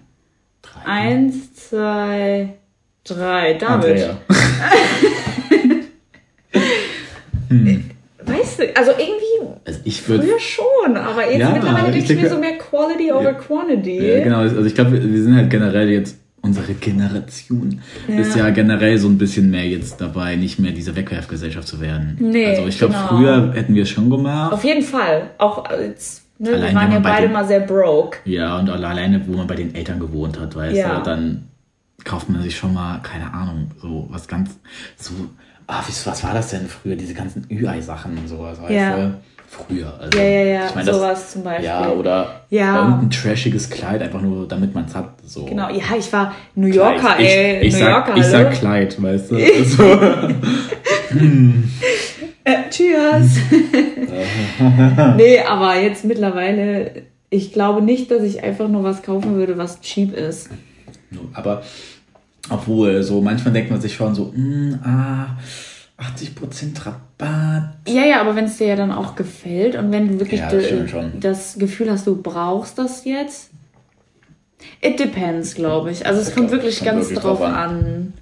Eins, 0.85 1.53
zwei, 1.55 2.53
drei. 3.03 3.53
David. 3.53 3.63
Andrea. 3.89 4.17
Weißt 8.25 8.59
du, 8.59 8.75
also 8.75 8.91
irgendwie 8.91 9.53
Also 9.65 9.79
ich 9.83 10.07
würde. 10.07 10.23
früher 10.23 10.39
schon, 10.39 10.95
aber 10.97 11.29
jetzt 11.29 11.39
Ja, 11.39 11.49
mittlerweile 11.51 11.91
denke 11.91 12.13
ich 12.13 12.21
mir 12.21 12.29
so 12.29 12.37
mehr 12.37 12.57
Quality 12.57 13.11
over 13.11 13.23
Ja. 13.23 13.33
Quantity. 13.33 13.99
Ja, 14.17 14.23
genau, 14.23 14.37
also 14.39 14.63
ich 14.63 14.73
glaube, 14.75 14.91
wir 15.03 15.23
sind 15.23 15.35
halt 15.35 15.49
generell 15.49 15.89
jetzt, 15.89 16.17
unsere 16.41 16.73
Generation 16.73 17.81
Ja. 18.07 18.19
ist 18.19 18.35
ja 18.35 18.49
generell 18.49 18.97
so 18.97 19.07
ein 19.09 19.17
bisschen 19.17 19.49
mehr 19.51 19.65
jetzt 19.65 19.99
dabei, 19.99 20.35
nicht 20.37 20.57
mehr 20.59 20.71
diese 20.71 20.95
Wegwerfgesellschaft 20.95 21.67
zu 21.67 21.81
werden. 21.81 22.15
Nee, 22.19 22.45
also 22.47 22.65
ich 22.67 22.77
glaube, 22.77 22.93
genau. 22.93 23.07
früher 23.07 23.53
hätten 23.53 23.75
wir 23.75 23.83
es 23.83 23.89
schon 23.89 24.09
gemacht. 24.09 24.53
Auf 24.53 24.63
jeden 24.63 24.81
Fall. 24.83 25.31
Auch 25.37 25.65
als, 25.65 26.22
ne, 26.39 26.49
wir 26.49 26.55
Allein, 26.55 26.75
waren 26.75 26.91
ja 26.91 26.99
beide 26.99 27.23
den- 27.27 27.31
mal 27.33 27.45
sehr 27.47 27.61
broke. 27.61 28.17
Ja, 28.25 28.57
und 28.59 28.69
alleine, 28.69 29.21
wo 29.27 29.33
man 29.37 29.47
bei 29.47 29.55
den 29.55 29.73
Eltern 29.75 29.99
gewohnt 29.99 30.39
hat, 30.39 30.55
weißt 30.55 30.75
Ja. 30.75 30.97
du, 30.99 31.03
dann 31.03 31.47
kauft 32.03 32.29
man 32.29 32.41
sich 32.41 32.55
schon 32.57 32.73
mal, 32.73 32.99
keine 33.01 33.33
Ahnung, 33.33 33.71
so 33.81 34.07
was 34.09 34.27
ganz, 34.27 34.51
so, 34.97 35.13
ah, 35.67 35.81
was 36.05 36.23
war 36.23 36.33
das 36.33 36.49
denn 36.49 36.67
früher, 36.67 36.95
diese 36.95 37.13
ganzen 37.13 37.45
Ü-Ei-Sachen 37.49 38.17
und 38.17 38.27
sowas, 38.27 38.61
weißt 38.61 38.71
Ja. 38.71 38.95
du? 38.97 39.13
Früher. 39.47 39.93
Also, 39.99 40.17
Ja, 40.17 40.23
ja, 40.23 40.43
ja, 40.45 40.65
ich 40.67 40.73
mein, 40.75 40.85
das- 40.85 40.95
sowas 40.95 41.31
zum 41.31 41.43
Beispiel. 41.43 41.65
Ja, 41.65 41.87
oder 41.89 42.41
Ja. 42.49 42.75
irgendein 42.85 43.11
trashiges 43.11 43.69
Kleid, 43.69 44.01
einfach 44.01 44.19
nur, 44.21 44.47
damit 44.47 44.73
man 44.73 44.85
es 44.85 44.95
hat. 44.95 45.09
So. 45.27 45.45
Genau, 45.45 45.69
ja, 45.69 45.83
ich 45.95 46.11
war 46.11 46.33
New 46.55 46.65
Yorker, 46.65 46.99
Kleid. 47.15 47.19
ey. 47.19 47.59
Ich, 47.61 47.67
ich, 47.67 47.73
New 47.75 47.79
sag, 47.81 47.89
Yorker, 48.07 48.17
ich 48.17 48.25
sag 48.25 48.45
hallo? 48.47 48.57
Kleid, 48.57 49.01
weißt 49.03 49.31
du? 49.31 49.35
Also, 49.59 49.83
Äh, 52.45 52.69
cheers. 52.69 53.37
nee, 55.17 55.39
aber 55.39 55.79
jetzt 55.79 56.03
mittlerweile, 56.05 57.03
ich 57.29 57.53
glaube 57.53 57.81
nicht, 57.81 58.11
dass 58.11 58.23
ich 58.23 58.43
einfach 58.43 58.67
nur 58.67 58.83
was 58.83 59.01
kaufen 59.01 59.35
würde, 59.35 59.57
was 59.57 59.81
cheap 59.81 60.13
ist. 60.15 60.49
aber 61.33 61.63
obwohl, 62.49 63.01
so 63.03 63.21
manchmal 63.21 63.53
denkt 63.53 63.71
man 63.71 63.79
sich 63.79 63.93
schon 63.95 64.13
so, 64.13 64.25
mm, 64.35 64.79
ah, 64.83 65.37
80% 65.97 66.85
Rabatt. 66.85 67.75
Ja, 67.87 68.03
ja, 68.03 68.19
aber 68.19 68.35
wenn 68.35 68.45
es 68.45 68.57
dir 68.57 68.67
ja 68.67 68.75
dann 68.75 68.91
auch 68.91 69.15
gefällt 69.15 69.75
und 69.75 69.91
wenn 69.91 70.09
du 70.09 70.19
wirklich 70.19 70.41
Ja, 70.41 70.49
de- 70.49 70.85
das 71.21 71.55
Gefühl 71.57 71.89
hast, 71.89 72.05
du 72.07 72.21
brauchst 72.21 72.77
das 72.77 73.05
jetzt. 73.05 73.51
It 74.81 74.99
depends, 74.99 75.55
glaube 75.55 75.91
ich. 75.91 76.05
Also 76.05 76.19
es 76.21 76.29
Ich 76.29 76.35
kommt 76.35 76.51
wirklich 76.51 76.79
kommt 76.79 76.91
ganz 76.91 77.05
wirklich 77.05 77.19
drauf 77.19 77.37
drauf 77.39 77.47
an. 77.47 77.53
an. 77.55 78.13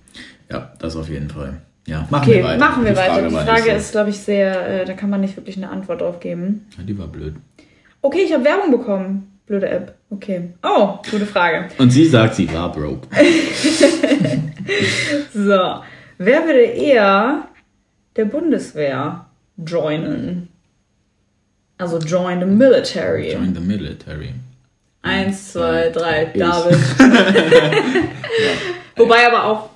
Ja, 0.52 0.72
das 0.80 0.96
auf 0.96 1.10
jeden 1.10 1.30
Fall. 1.30 1.62
Ja, 1.88 2.08
machen 2.10 2.24
Okay, 2.30 2.38
wir 2.38 2.44
weiter. 2.44 2.60
machen 2.60 2.84
wir 2.84 2.92
Die 2.92 2.98
weiter. 2.98 3.14
Frage 3.14 3.28
Die 3.30 3.36
Frage 3.36 3.52
nicht 3.64 3.72
so- 3.72 3.78
ist, 3.78 3.92
glaube 3.92 4.10
ich, 4.12 4.20
sehr, 4.20 4.82
äh, 4.82 4.86
da 4.86 4.94
kann 4.94 5.10
man 5.10 5.22
nicht 5.22 5.36
wirklich 5.36 5.58
eine 5.58 5.70
Antwort 5.70 6.02
drauf 6.02 6.20
geben. 6.20 6.68
Ja, 6.78 6.84
die 6.84 6.98
war 6.98 7.08
blöd. 7.08 7.36
Okay, 8.02 8.22
ich 8.26 8.34
habe 8.34 8.44
Werbung 8.46 8.72
bekommen. 8.72 9.28
Blöde 9.48 9.70
App. 9.70 9.96
Okay. 10.10 10.54
Oh, 10.64 11.00
gute 11.10 11.26
Frage. 11.26 11.68
Und 11.78 11.90
sie 11.90 12.06
sagt, 12.08 12.36
sie 12.36 12.52
war 12.54 12.72
broke. 12.72 13.08
So. 15.34 15.82
Wer 16.18 16.46
würde 16.46 16.62
eher 16.62 17.48
der 18.16 18.26
Bundeswehr 18.26 19.26
joinen? 19.58 20.50
Also 21.78 21.98
join 21.98 22.40
the 22.40 22.46
military. 22.46 23.34
Join 23.34 23.56
the 23.56 23.62
military. 23.62 24.34
Eins, 25.02 25.54
zwei, 25.54 25.90
drei, 25.90 26.30
Ich. 26.34 26.40
David. 26.40 26.78
Wobei 28.96 29.28
aber 29.28 29.46
auch, 29.46 29.70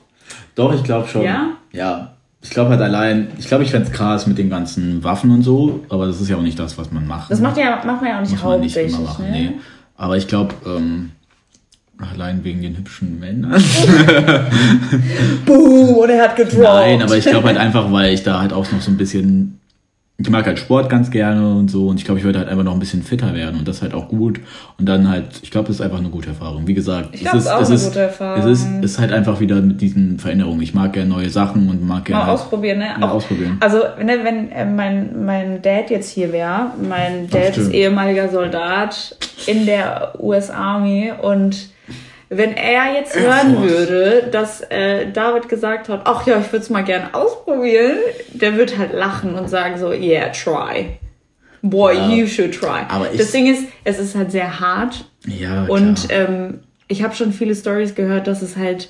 Doch, 0.54 0.74
ich 0.76 0.84
glaube 0.84 1.08
schon. 1.08 1.24
Ja? 1.24 1.58
Ja. 1.76 2.12
Ich 2.42 2.52
glaube 2.52 2.70
halt 2.70 2.82
allein, 2.82 3.30
ich 3.40 3.48
glaube, 3.48 3.64
ich 3.64 3.72
fände 3.72 3.88
es 3.88 3.94
krass 3.94 4.28
mit 4.28 4.38
den 4.38 4.50
ganzen 4.52 5.04
Waffen 5.04 5.32
und 5.32 5.42
so, 5.42 5.84
aber 5.90 6.06
das 6.06 6.22
ist 6.22 6.30
ja 6.30 6.38
auch 6.38 6.44
nicht 6.44 6.60
das, 6.60 6.78
was 6.78 6.92
man 6.92 7.08
macht. 7.08 7.32
das 7.32 7.40
macht, 7.40 7.58
ja, 7.58 7.82
macht 7.84 8.02
man 8.02 8.10
ja 8.12 8.18
auch 8.18 8.22
nicht 8.22 8.32
muss 8.34 8.44
man 8.44 8.60
nicht 8.60 8.76
hauptsächlich. 8.76 9.00
immer 9.00 9.10
machen. 9.10 9.26
ne? 9.26 9.32
Nee. 9.32 9.52
Aber 9.98 10.18
ich 10.18 10.28
glaube, 10.28 10.54
ähm, 10.66 11.12
allein 11.98 12.44
wegen 12.44 12.62
den 12.62 12.78
hübschen 12.78 13.20
Männern. 13.20 13.52
Boom, 15.46 15.96
und 15.96 16.10
er 16.10 16.24
hat 16.24 16.36
gedroppt. 16.36 16.62
Nein, 16.62 17.02
aber 17.02 17.18
ich 17.18 17.26
glaube 17.26 17.48
halt 17.48 17.58
einfach, 17.58 17.92
weil 17.92 18.14
ich 18.14 18.24
da 18.24 18.40
halt 18.42 18.54
auch 18.54 18.72
noch 18.72 18.82
so 18.82 18.92
ein 18.92 18.98
bisschen. 18.98 19.60
Ich 20.18 20.30
mag 20.30 20.46
halt 20.46 20.58
Sport 20.60 20.90
ganz 20.90 21.12
gerne 21.12 21.46
und 21.56 21.70
so 21.70 21.90
und 21.90 21.98
ich 22.00 22.06
glaube, 22.06 22.20
ich 22.20 22.26
würde 22.26 22.40
halt 22.40 22.48
einfach 22.48 22.64
noch 22.64 22.72
ein 22.72 22.80
bisschen 22.80 23.04
fitter 23.04 23.34
werden 23.34 23.60
und 23.60 23.68
das 23.68 23.82
halt 23.82 23.94
auch 23.94 24.08
gut. 24.08 24.40
Und 24.80 24.88
dann 24.88 25.10
halt, 25.10 25.26
ich 25.44 25.52
glaube, 25.52 25.68
das 25.68 25.76
ist 25.78 25.82
einfach 25.82 25.98
eine 26.00 26.08
gute 26.10 26.30
Erfahrung. 26.30 26.68
Wie 26.68 26.74
gesagt, 26.74 27.10
Ich 27.12 27.20
glaub, 27.22 27.36
es 27.36 27.44
ist 27.46 27.52
auch 27.52 27.70
eine 27.70 27.78
gute 27.80 28.00
Erfahrung. 28.00 28.40
Es 28.50 28.60
ist, 28.62 28.68
es 28.82 28.92
ist 28.94 29.00
halt 29.00 29.12
einfach 29.12 29.42
wieder 29.42 29.58
mit 29.62 29.82
diesen 29.82 30.18
Veränderungen. 30.18 30.62
Ich 30.62 30.74
mag 30.74 30.94
gerne 30.94 31.10
neue 31.10 31.30
Sachen 31.30 31.70
und 31.70 31.86
mag 31.86 32.06
gerne. 32.06 32.22
Mal 32.22 32.28
halt- 32.28 32.40
ausprobieren, 32.40 32.80
ne? 32.80 32.86
Ja, 32.98 33.06
Auch- 33.10 33.16
ausprobieren. 33.16 33.58
Also, 33.60 33.80
ne, 34.02 34.20
wenn 34.24 34.52
äh, 34.54 34.66
mein, 34.66 35.26
mein 35.26 35.62
Dad 35.62 35.90
jetzt 35.90 36.10
hier 36.12 36.32
wäre, 36.32 36.68
mein 36.88 37.30
Dad 37.30 37.58
ist 37.58 37.74
ehemaliger 37.74 38.30
Soldat 38.30 39.18
in 39.48 39.66
der 39.66 40.14
US 40.20 40.50
Army 40.50 41.12
und 41.22 41.70
wenn 42.30 42.54
er 42.58 42.94
jetzt 42.96 43.16
hören 43.20 43.62
würde, 43.62 44.30
dass 44.32 44.62
äh, 44.70 45.12
David 45.12 45.48
gesagt 45.50 45.90
hat, 45.90 46.02
ach 46.06 46.26
ja, 46.26 46.40
ich 46.40 46.52
würde 46.52 46.64
es 46.64 46.70
mal 46.70 46.84
gerne 46.84 47.14
ausprobieren, 47.14 47.98
der 48.34 48.58
wird 48.58 48.78
halt 48.78 48.94
lachen 48.94 49.36
und 49.36 49.48
sagen 49.50 49.78
so, 49.78 49.92
yeah, 49.92 50.30
try. 50.30 50.98
Boy, 51.62 51.96
Ja. 51.96 52.10
you 52.10 52.28
should 52.28 52.54
try. 52.54 52.82
Aber 52.90 53.12
ich- 53.12 53.18
das 53.20 53.32
Ding 53.32 53.48
ist, 53.48 53.64
es 53.84 54.00
ist 54.00 54.16
halt 54.16 54.32
sehr 54.32 54.60
hart 54.60 55.06
Ja, 55.26 55.66
und 55.66 56.08
klar. 56.08 56.30
ähm, 56.30 56.60
ich 56.88 57.04
habe 57.04 57.16
schon 57.16 57.32
viele 57.34 57.56
Stories 57.56 57.96
gehört, 57.96 58.28
dass 58.28 58.42
es 58.44 58.56
halt, 58.58 58.90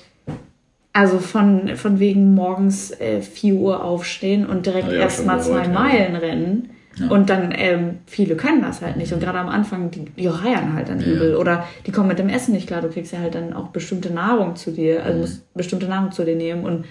also 0.92 1.18
von, 1.18 1.76
von 1.76 1.98
wegen 2.00 2.34
morgens 2.34 2.90
äh, 3.00 3.20
4 3.22 3.54
Uhr 3.54 3.84
aufstehen 3.84 4.46
und 4.46 4.66
direkt 4.66 4.88
auch 4.88 4.92
erstmal 4.92 5.40
zwei 5.42 5.62
ja. 5.62 5.68
Meilen 5.68 6.16
rennen. 6.16 6.70
Ja. 6.98 7.08
Und 7.08 7.28
dann, 7.28 7.52
ähm, 7.54 7.98
viele 8.06 8.36
können 8.36 8.62
das 8.62 8.80
halt 8.80 8.96
nicht. 8.96 9.12
Und 9.12 9.20
gerade 9.20 9.38
am 9.38 9.48
Anfang, 9.48 9.90
die, 9.90 10.06
die 10.06 10.26
reiern 10.28 10.72
halt 10.74 10.88
dann 10.88 11.00
Ja. 11.00 11.06
übel. 11.06 11.36
Oder 11.36 11.66
die 11.86 11.92
kommen 11.92 12.08
mit 12.08 12.18
dem 12.18 12.28
Essen 12.30 12.52
nicht 12.54 12.66
klar. 12.66 12.80
Du 12.80 12.88
kriegst 12.88 13.12
ja 13.12 13.18
halt 13.18 13.34
dann 13.34 13.52
auch 13.52 13.68
bestimmte 13.68 14.12
Nahrung 14.12 14.56
zu 14.56 14.70
dir. 14.70 15.00
Mhm. 15.00 15.04
Also 15.04 15.18
musst 15.20 15.54
bestimmte 15.54 15.86
Nahrung 15.88 16.12
zu 16.12 16.24
dir 16.24 16.36
nehmen. 16.36 16.64
Und 16.64 16.86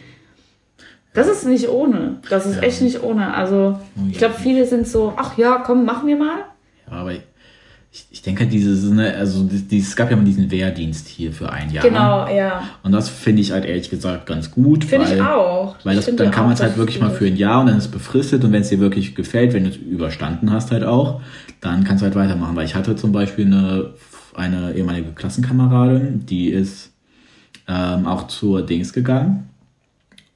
das 1.14 1.28
ist 1.28 1.46
nicht 1.46 1.70
ohne. 1.70 2.18
Das 2.30 2.46
ist 2.46 2.58
Ja. 2.58 2.62
echt 2.64 2.82
nicht 2.82 3.02
ohne. 3.04 3.34
Also, 3.34 3.80
Oh 3.96 4.02
ich 4.12 4.18
glaube, 4.18 4.36
viele 4.36 4.66
sind 4.66 4.88
so, 4.88 5.14
ach 5.16 5.38
ja, 5.38 5.64
komm, 5.66 5.86
machen 5.86 6.08
wir 6.08 6.18
mal. 6.18 6.38
ja, 6.92 6.98
aber 6.98 7.14
ich, 7.96 8.08
ich 8.12 8.22
denke 8.22 8.46
dieses, 8.46 8.84
ne, 8.92 9.14
also 9.16 9.44
die- 9.44 9.62
die- 9.62 9.80
es 9.80 9.96
gab 9.96 10.12
ja 10.12 10.18
mal 10.18 10.26
diesen 10.26 10.52
Wehrdienst 10.52 11.08
hier 11.08 11.32
für 11.32 11.50
ein 11.50 11.72
Jahr. 11.72 11.86
Genau, 11.88 12.28
ja. 12.28 12.62
Und 12.84 12.92
das 12.92 13.08
finde 13.08 13.42
ich 13.42 13.52
halt 13.54 13.64
ehrlich 13.64 13.90
gesagt 13.90 14.26
ganz 14.26 14.52
gut. 14.52 14.84
Finde 14.84 15.06
ich 15.14 15.22
auch. 15.22 15.78
Weil 15.86 15.96
das, 15.96 16.06
dann 16.14 16.30
kann 16.30 16.44
man 16.44 16.54
es 16.56 16.60
halt 16.62 16.76
wirklich 16.76 17.00
mal 17.00 17.10
für 17.10 17.26
ein 17.28 17.38
Jahr 17.38 17.62
und 17.62 17.68
dann 17.68 17.78
ist 17.78 17.86
es 17.86 17.92
befristet 17.92 18.44
und 18.44 18.52
wenn 18.52 18.64
es 18.64 18.70
dir 18.70 18.80
wirklich 18.80 19.16
gefällt, 19.16 19.54
wenn 19.54 19.64
du 19.64 19.70
es 19.70 19.78
überstanden 19.78 20.52
hast 20.52 20.72
halt 20.72 20.84
auch, 20.84 21.22
dann 21.62 21.86
kannst 21.86 22.02
du 22.02 22.06
halt 22.06 22.16
weitermachen. 22.16 22.54
Weil 22.58 22.66
ich 22.66 22.76
hatte 22.76 22.98
zum 22.98 23.14
Beispiel 23.14 23.46
eine, 23.46 23.92
eine 24.36 24.74
ehemalige 24.74 25.12
Klassenkameradin, 25.14 26.26
die 26.26 26.50
ist 26.50 26.92
ähm, 27.70 28.06
auch 28.08 28.28
zur 28.28 28.62
Dings 28.66 28.92
gegangen 28.92 29.48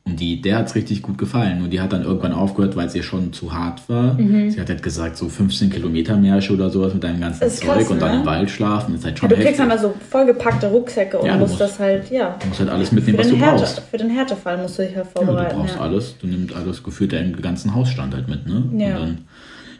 die, 0.05 0.41
der 0.41 0.57
hat 0.57 0.67
es 0.67 0.75
richtig 0.75 1.03
gut 1.03 1.17
gefallen. 1.19 1.59
Nur 1.59 1.67
die 1.67 1.79
hat 1.79 1.93
dann 1.93 2.03
irgendwann 2.03 2.33
aufgehört, 2.33 2.75
weil 2.75 2.87
es 2.87 2.95
ihr 2.95 3.03
schon 3.03 3.31
zu 3.31 3.53
hart 3.53 3.87
war. 3.89 4.13
Mhm. 4.15 4.49
Sie 4.49 4.59
hat 4.59 4.67
halt 4.69 4.81
gesagt, 4.81 5.17
so 5.17 5.29
15 5.29 5.69
Kilometer 5.69 6.17
Märsche 6.17 6.53
oder 6.53 6.69
sowas 6.71 6.93
mit 6.95 7.03
deinem 7.03 7.21
ganzen 7.21 7.47
Zeug 7.49 7.59
krass, 7.79 7.87
und 7.89 8.01
dann 8.01 8.11
ne? 8.15 8.19
im 8.21 8.25
Wald 8.25 8.49
schlafen, 8.49 8.95
ist 8.95 9.05
halt 9.05 9.15
Ja, 9.15 9.19
schon 9.19 9.29
du 9.29 9.35
kriegst 9.35 9.49
heftig. 9.49 9.59
dann 9.61 9.71
also 9.71 9.93
vollgepackte 10.09 10.67
Rucksäcke 10.67 11.19
und 11.19 11.27
Ja, 11.27 11.33
du 11.33 11.39
musst 11.39 11.51
musst- 11.51 11.61
das 11.61 11.79
halt, 11.79 12.09
ja. 12.09 12.35
Du 12.39 12.47
musst 12.47 12.59
halt 12.59 12.69
alles 12.71 12.91
mitnehmen, 12.91 13.19
was 13.19 13.27
du 13.29 13.35
Härte, 13.35 13.57
brauchst. 13.59 13.79
Für 13.81 13.97
den 13.97 14.09
Härtefall 14.09 14.57
musst 14.57 14.79
du 14.79 14.83
dich 14.83 14.95
halt 14.95 15.05
Ja, 15.05 15.11
du 15.19 15.25
vorbereiten. 15.25 15.55
brauchst 15.59 15.75
Ja, 15.75 15.81
alles, 15.81 16.17
du 16.17 16.27
nimmst 16.27 16.55
alles 16.55 16.83
gefühlt 16.83 17.13
deinen 17.13 17.39
ganzen 17.41 17.75
Hausstand 17.75 18.15
halt 18.15 18.27
mit, 18.27 18.47
ne? 18.47 18.63
Ja. 18.77 18.95
Und 18.95 19.01
dann, 19.01 19.17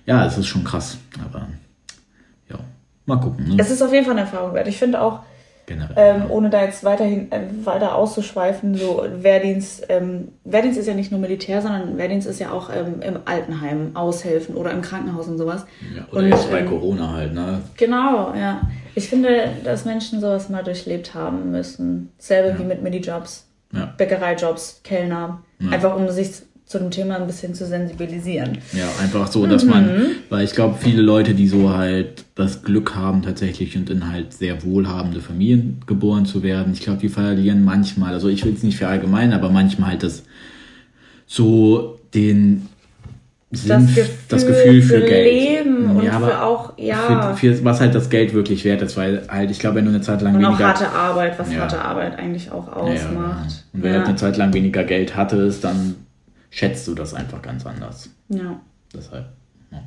ja, 0.06 0.26
es 0.26 0.38
ist 0.38 0.46
schon 0.48 0.64
krass, 0.64 0.98
aber 1.28 1.48
ja, 2.52 2.60
mal 3.08 3.16
gucken, 3.20 3.48
ne? 3.48 3.56
Es 3.58 3.72
ist 3.72 3.82
auf 3.82 3.92
jeden 3.92 4.06
Fall 4.06 4.14
eine 4.14 4.22
Erfahrung 4.22 4.54
wert. 4.54 4.68
Ich 4.68 4.78
finde 4.78 5.02
auch, 5.02 5.22
Generell. 5.70 5.96
ähm, 5.96 6.22
ja. 6.24 6.30
ohne 6.30 6.50
da 6.50 6.64
jetzt 6.64 6.84
weiterhin 6.84 7.32
äh, 7.32 7.42
weiter 7.64 7.96
auszuschweifen, 7.96 8.76
so 8.76 9.06
Wehrdienst, 9.22 9.86
ähm, 9.88 10.30
Wehrdienst 10.44 10.80
ist 10.80 10.88
ja 10.88 10.96
nicht 10.96 11.12
nur 11.12 11.20
Militär, 11.22 11.62
sondern 11.62 11.98
Wehrdienst 11.98 12.28
ist 12.28 12.40
ja 12.40 12.52
auch 12.52 12.70
ähm, 12.76 13.02
im 13.02 13.20
Altenheim 13.26 13.92
aushelfen 13.96 14.56
oder 14.56 14.72
im 14.72 14.82
Krankenhaus 14.82 15.28
und 15.28 15.38
sowas. 15.38 15.66
ja, 15.96 16.04
oder 16.12 16.24
und, 16.24 16.30
jetzt 16.30 16.52
bei 16.52 16.60
ähm, 16.62 16.68
Corona 16.70 17.14
halt, 17.14 17.34
ne? 17.34 17.62
Genau, 17.78 18.34
ja. 18.36 18.62
Ich 18.96 19.08
finde, 19.08 19.50
dass 19.64 19.86
Menschen 19.86 20.20
sowas 20.20 20.50
mal 20.50 20.64
durchlebt 20.64 21.14
haben 21.14 21.52
müssen. 21.52 22.12
Selbe 22.18 22.60
wie 22.60 22.64
mit 22.64 22.82
Minijobs, 22.82 23.48
Ja. 23.72 23.94
Bäckereijobs, 23.98 24.82
Kellner. 24.84 25.44
Ja. 25.60 25.70
Einfach 25.72 25.96
um 25.96 26.10
sich 26.10 26.32
zu 26.70 26.78
dem 26.78 26.92
Thema 26.92 27.16
ein 27.16 27.26
bisschen 27.26 27.56
zu 27.56 27.66
sensibilisieren. 27.66 28.60
Ja, 28.74 28.86
einfach 29.02 29.26
so, 29.32 29.48
dass 29.48 29.64
Mhm. 29.66 29.70
man, 29.72 29.92
weil 30.30 30.46
ich 30.46 30.52
glaube, 30.54 30.76
viele 30.80 31.02
Leute, 31.02 31.34
die 31.34 31.48
so 31.48 31.72
halt 31.76 32.26
das 32.36 32.62
Glück 32.62 32.94
haben 32.96 33.24
tatsächlich 33.24 33.76
und 33.76 33.90
in 33.90 34.12
halt 34.12 34.34
sehr 34.34 34.64
wohlhabende 34.64 35.20
Familien 35.20 35.82
geboren 35.88 36.28
zu 36.28 36.44
werden, 36.44 36.72
ich 36.74 36.82
glaube, 36.82 37.00
die 37.00 37.10
verlieren 37.10 37.66
manchmal, 37.66 38.14
also 38.14 38.28
ich 38.30 38.46
will 38.46 38.54
es 38.54 38.62
nicht 38.62 38.78
verallgemeinern, 38.78 39.34
aber 39.34 39.50
manchmal 39.50 39.90
halt 39.90 40.04
das 40.04 40.24
so 41.26 42.00
den 42.14 42.68
Sinn, 43.52 43.88
Das 43.88 43.96
Gefühl, 43.96 44.06
das 44.28 44.46
Gefühl 44.46 44.82
für, 44.84 45.00
für 45.00 45.06
Geld. 45.08 45.26
Leben 45.66 45.90
und 45.98 46.04
ja, 46.06 46.12
aber 46.12 46.28
für 46.28 46.44
auch, 46.44 46.74
ja. 46.78 47.34
Für, 47.34 47.36
für 47.58 47.66
was 47.66 47.80
halt 47.82 47.96
das 47.96 48.12
Geld 48.12 48.36
wirklich 48.36 48.64
wert 48.64 48.84
ist, 48.84 48.96
weil 48.96 49.24
halt, 49.28 49.50
ich 49.50 49.58
glaube, 49.58 49.78
wenn 49.78 49.86
du 49.86 49.90
eine 49.90 50.02
Zeit 50.02 50.22
lang 50.22 50.36
und 50.36 50.46
auch 50.46 50.50
weniger 50.50 50.68
harte 50.68 50.88
Arbeit, 50.92 51.40
was 51.40 51.52
Ja. 51.52 51.62
harte 51.62 51.82
Arbeit 51.82 52.20
eigentlich 52.20 52.52
auch 52.52 52.68
Ja, 52.68 52.74
ja, 52.94 52.94
ausmacht. 52.94 53.10
genau. 53.10 53.74
Und 53.74 53.84
wenn 53.84 53.94
du 53.94 54.04
eine 54.06 54.16
Zeit 54.18 54.38
lang 54.38 54.54
weniger 54.54 54.84
Geld 54.84 55.16
hattest, 55.16 55.64
dann 55.64 55.96
schätzt 56.50 56.88
du 56.88 56.96
das 56.96 57.14
einfach 57.14 57.42
ganz 57.42 57.66
anders. 57.66 58.10
Ja. 58.30 58.60
Deshalb. 58.94 59.28
Ja. 59.72 59.84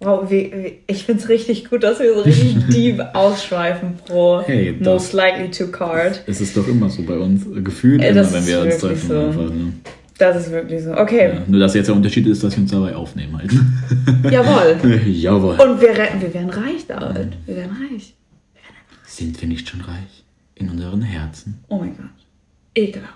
Wow, 0.00 0.30
wie, 0.30 0.78
ich 0.86 1.04
finde 1.04 1.22
es 1.22 1.28
richtig 1.28 1.70
gut, 1.70 1.82
dass 1.84 2.00
wir 2.00 2.14
so 2.14 2.20
richtig 2.22 2.56
deep 2.68 3.00
ausschweifen 3.14 3.94
pro 4.04 4.42
Hey, 4.44 4.72
Most 4.80 5.12
Likely 5.12 5.50
to 5.50 5.68
Card. 5.68 6.22
Es 6.26 6.40
ist 6.40 6.56
doch 6.56 6.66
immer 6.66 6.90
so 6.90 7.02
bei 7.02 7.16
uns, 7.16 7.46
äh, 7.46 7.60
gefühlt 7.62 8.02
Äh, 8.02 8.08
immer, 8.10 8.32
wenn 8.32 8.46
wir 8.46 8.60
uns 8.62 8.78
treffen. 8.78 9.08
so. 9.08 9.18
Einfach, 9.18 9.50
ne? 9.50 9.72
Das 10.18 10.36
ist 10.36 10.50
wirklich 10.52 10.82
so. 10.84 10.92
Okay, 10.96 11.34
ja. 11.34 11.42
Nur, 11.46 11.60
dass 11.60 11.74
jetzt 11.74 11.86
der 11.88 11.94
Unterschied 11.96 12.26
ist, 12.26 12.44
dass 12.44 12.54
wir 12.56 12.62
uns 12.62 12.70
dabei 12.70 12.94
aufnehmen 12.94 13.36
halt. 13.38 13.52
jawohl. 14.30 15.00
Jawohl. 15.06 15.54
Und 15.54 15.80
wir, 15.80 15.88
wir 15.96 16.34
werden 16.34 16.50
reich 16.50 16.86
damit. 16.86 17.32
Wir 17.46 17.56
werden 17.56 17.76
reich. 17.90 18.14
Sind 19.06 19.40
wir 19.40 19.48
nicht 19.48 19.68
schon 19.68 19.80
reich? 19.80 20.24
In 20.54 20.68
unseren 20.68 21.02
Herzen. 21.02 21.62
Oh 21.68 21.78
mein 21.78 21.96
Gott. 21.96 22.06
Ekelhaft. 22.74 23.14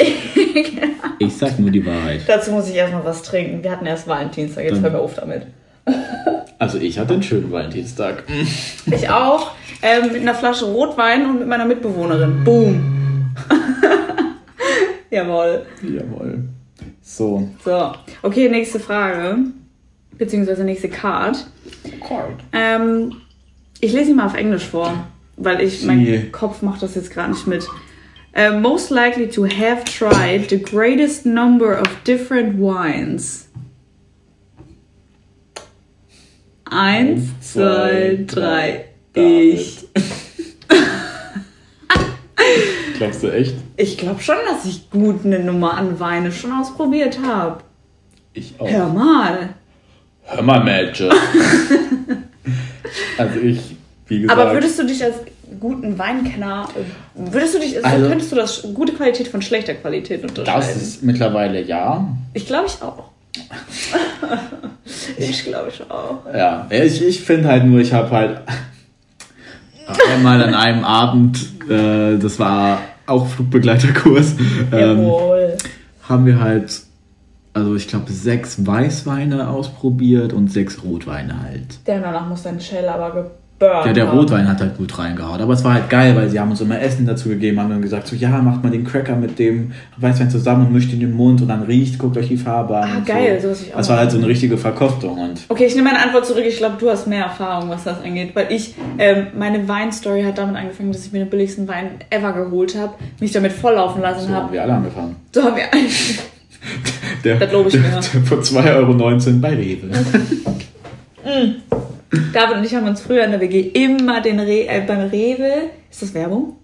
Ich 1.22 1.36
sag 1.36 1.58
nur 1.58 1.70
die 1.70 1.84
Wahrheit. 1.84 2.22
Dazu 2.26 2.50
muss 2.50 2.68
ich 2.70 2.76
erstmal 2.76 3.04
was 3.04 3.22
trinken. 3.22 3.62
Wir 3.62 3.70
hatten 3.72 3.84
erst 3.84 4.08
Valentinstag, 4.08 4.64
jetzt 4.64 4.76
Dann- 4.76 4.82
hör 4.84 4.90
mir 4.90 4.98
auf 5.00 5.14
damit. 5.14 5.46
Also 6.58 6.78
ich 6.78 6.98
hatte 6.98 7.14
einen 7.14 7.22
schönen 7.22 7.50
Valentinstag. 7.52 8.24
Ich 8.90 9.08
auch. 9.10 9.52
Ähm, 9.82 10.12
mit 10.12 10.22
einer 10.22 10.34
Flasche 10.34 10.64
Rotwein 10.66 11.26
und 11.28 11.38
mit 11.40 11.48
meiner 11.48 11.64
Mitbewohnerin. 11.66 12.42
Boom. 12.44 13.34
Jawohl. 15.10 15.66
Jawohl. 15.82 16.44
So. 17.02 17.48
So. 17.64 17.92
Okay, 18.22 18.48
nächste 18.48 18.78
Frage. 18.80 19.36
Beziehungsweise 20.16 20.64
nächste 20.64 20.88
Card. 20.88 21.46
Card. 22.06 22.40
Ähm, 22.52 23.16
ich 23.80 23.92
lese 23.92 24.06
sie 24.06 24.14
mal 24.14 24.26
auf 24.26 24.36
Englisch 24.36 24.64
vor, 24.64 24.92
weil 25.36 25.60
ich, 25.62 25.84
mein 25.84 26.04
Sie- 26.04 26.30
Kopf 26.30 26.62
macht 26.62 26.82
das 26.82 26.94
jetzt 26.94 27.10
gerade 27.10 27.32
nicht 27.32 27.46
mit. 27.46 27.66
Äh, 28.32 28.60
most 28.60 28.90
likely 28.90 29.28
to 29.28 29.44
have 29.44 29.84
tried 29.84 30.48
the 30.48 30.58
greatest 30.58 31.26
number 31.26 31.76
of 31.76 31.88
different 32.04 32.58
wines. 32.58 33.48
Eins, 36.64 37.30
zwei, 37.40 38.24
drei. 38.26 38.86
Ich. 39.14 39.88
Glaubst 42.98 43.22
du 43.22 43.32
echt? 43.32 43.54
Ich 43.76 43.98
glaube 43.98 44.20
schon, 44.20 44.36
dass 44.46 44.64
ich 44.64 44.90
gut 44.90 45.24
eine 45.24 45.40
Nummer 45.40 45.76
an 45.76 45.98
Weine 45.98 46.30
schon 46.30 46.52
ausprobiert 46.52 47.18
habe. 47.24 47.64
Ich 48.32 48.54
auch. 48.60 48.70
Hör 48.70 48.88
mal. 48.88 49.54
Hör 50.22 50.42
mal, 50.42 50.62
Mädchen. 50.62 51.10
also 53.18 53.40
ich, 53.40 53.76
wie 54.06 54.20
gesagt. 54.20 54.38
Aber 54.38 54.52
würdest 54.52 54.78
du 54.78 54.86
dich 54.86 55.02
als 55.02 55.16
guten 55.58 55.98
Weinkenner, 55.98 56.68
würdest 57.14 57.54
du 57.54 57.58
dich, 57.58 57.76
also 57.76 57.88
Also- 57.96 58.08
könntest 58.08 58.32
du 58.32 58.36
das 58.36 58.62
gute 58.74 58.92
Qualität 58.92 59.28
von 59.28 59.42
schlechter 59.42 59.74
Qualität 59.74 60.22
unterscheiden? 60.22 60.60
das 60.60 60.76
ist 60.76 61.02
mittlerweile 61.02 61.62
ja. 61.62 62.06
Ich 62.34 62.46
glaube 62.46 62.66
ich 62.68 62.80
auch. 62.82 63.10
ich 65.18 65.44
glaube 65.44 65.70
ich 65.70 65.90
auch. 65.90 66.18
Ja, 66.34 66.66
ich, 66.70 67.02
ich 67.04 67.20
finde 67.20 67.48
halt 67.48 67.64
nur, 67.64 67.80
ich 67.80 67.92
habe 67.92 68.10
halt 68.10 68.40
einmal 70.12 70.42
an 70.42 70.54
einem 70.54 70.84
Abend, 70.84 71.38
äh, 71.68 72.16
das 72.18 72.38
war 72.38 72.80
auch 73.06 73.26
Flugbegleiterkurs, 73.26 74.34
ähm, 74.72 75.10
haben 76.08 76.26
wir 76.26 76.40
halt, 76.40 76.82
also 77.54 77.74
ich 77.74 77.88
glaube, 77.88 78.10
sechs 78.12 78.64
Weißweine 78.66 79.48
ausprobiert 79.48 80.32
und 80.32 80.50
sechs 80.52 80.82
Rotweine 80.84 81.42
halt. 81.42 81.86
Der 81.86 82.00
danach 82.00 82.28
muss 82.28 82.42
dein 82.42 82.60
Shell 82.60 82.88
aber 82.88 83.30
geburnt 83.60 83.86
Ja, 83.86 83.92
der. 83.92 84.04
Rotwein 84.10 84.48
hat 84.48 84.60
halt 84.60 84.76
gut 84.76 84.98
reingehauen. 84.98 85.40
Aber 85.40 85.52
es 85.52 85.62
war 85.62 85.74
halt 85.74 85.88
geil, 85.90 86.16
weil 86.16 86.28
sie 86.28 86.40
haben 86.40 86.50
uns 86.50 86.60
immer 86.60 86.80
Essen 86.80 87.06
dazu 87.06 87.28
gegeben, 87.28 87.60
haben 87.60 87.70
dann 87.70 87.82
gesagt, 87.82 88.06
so 88.06 88.16
ja, 88.16 88.30
macht 88.42 88.62
mal 88.62 88.70
den 88.70 88.84
Cracker 88.84 89.16
mit 89.16 89.38
dem 89.38 89.72
Weißwein 89.98 90.30
zusammen 90.30 90.66
und 90.66 90.72
mischt 90.72 90.88
ihn 90.92 91.00
in 91.00 91.08
den 91.08 91.16
Mund 91.16 91.40
und 91.42 91.48
dann 91.48 91.62
riecht, 91.62 91.98
guckt 91.98 92.16
euch 92.16 92.28
die 92.28 92.36
Farbe 92.36 92.76
an. 92.78 92.88
Ah, 92.98 93.02
geil, 93.04 93.38
so. 93.40 93.48
sowas 93.48 93.62
ich 93.62 93.72
auch 93.72 93.76
Das 93.78 93.88
war 93.90 93.98
halt 93.98 94.10
so 94.10 94.18
eine 94.18 94.26
richtige 94.26 94.56
Verkostung 94.56 95.18
und 95.18 95.40
Okay, 95.48 95.66
ich 95.66 95.74
nehme 95.74 95.90
meine 95.90 96.02
Antwort 96.02 96.26
zurück. 96.26 96.44
Ich 96.46 96.56
glaube, 96.56 96.76
du 96.78 96.88
hast 96.88 97.06
mehr 97.06 97.24
Erfahrung, 97.24 97.68
was 97.70 97.84
das 97.84 98.02
angeht. 98.02 98.34
Weil 98.34 98.46
ich, 98.50 98.74
ähm, 98.98 99.26
meine 99.38 99.68
Weinstory 99.68 100.22
hat 100.22 100.38
damit 100.38 100.56
angefangen, 100.56 100.92
dass 100.92 101.04
ich 101.06 101.12
mir 101.12 101.20
den 101.20 101.30
billigsten 101.30 101.68
Wein 101.68 101.90
ever 102.10 102.32
geholt 102.32 102.76
habe, 102.76 102.94
mich 103.20 103.32
damit 103.32 103.52
volllaufen 103.52 104.00
lassen 104.02 104.26
so 104.28 104.34
haben 104.34 104.44
habe. 104.44 104.52
wir 104.54 104.62
alle 104.62 104.72
angefangen. 104.74 105.16
So 105.32 105.42
haben 105.42 105.56
wir 105.56 105.64
eigentlich. 105.72 106.18
Der, 107.24 107.36
Das 107.38 107.50
glaub 107.50 107.66
ich 107.66 107.72
der, 107.72 107.80
mir. 107.82 107.88
der 107.90 108.02
für 108.02 108.34
2,19 108.36 108.76
Euro 108.76 109.38
bei 109.40 109.54
Rewe. 109.54 109.90
David 112.32 112.56
und 112.56 112.64
ich 112.64 112.74
haben 112.74 112.86
uns 112.86 113.00
früher 113.00 113.24
in 113.24 113.30
der 113.30 113.40
WG 113.40 113.60
immer 113.60 114.20
den 114.20 114.40
Re 114.40 114.66
äh, 114.66 114.82
beim 114.86 115.08
Rewe. 115.08 115.70
Ist 115.90 116.02
das 116.02 116.14
Werbung? 116.14 116.56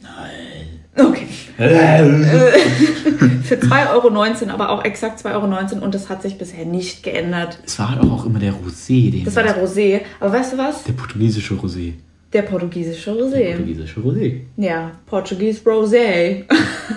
Nein. 0.00 0.80
Okay. 0.96 1.26
Für 1.58 3.54
2,19 3.54 4.42
Euro, 4.42 4.50
aber 4.52 4.70
auch 4.70 4.84
exakt 4.84 5.24
2,19 5.24 5.74
Euro 5.74 5.84
und 5.84 5.94
das 5.94 6.08
hat 6.08 6.22
sich 6.22 6.38
bisher 6.38 6.64
nicht 6.64 7.02
geändert. 7.02 7.58
Es 7.64 7.78
war 7.78 7.90
halt 7.90 8.00
auch 8.02 8.26
immer 8.26 8.38
der 8.38 8.52
Rosé. 8.52 9.10
Den 9.10 9.24
Das 9.24 9.36
war 9.36 9.42
der 9.44 9.64
Rosé. 9.64 10.00
Aber 10.20 10.32
weißt 10.32 10.54
du 10.54 10.58
was? 10.58 10.84
der 10.84 10.92
portugiesische 10.92 11.54
Rosé. 11.54 11.94
Der 12.32 12.42
portugiesische 12.42 13.12
Der 13.12 13.22
Rosé. 13.24 13.50
portugiesische 13.56 14.00
Rosé. 14.00 14.40
Ja, 14.58 14.92
Portuguese 15.06 15.60
Rosé. 15.64 16.44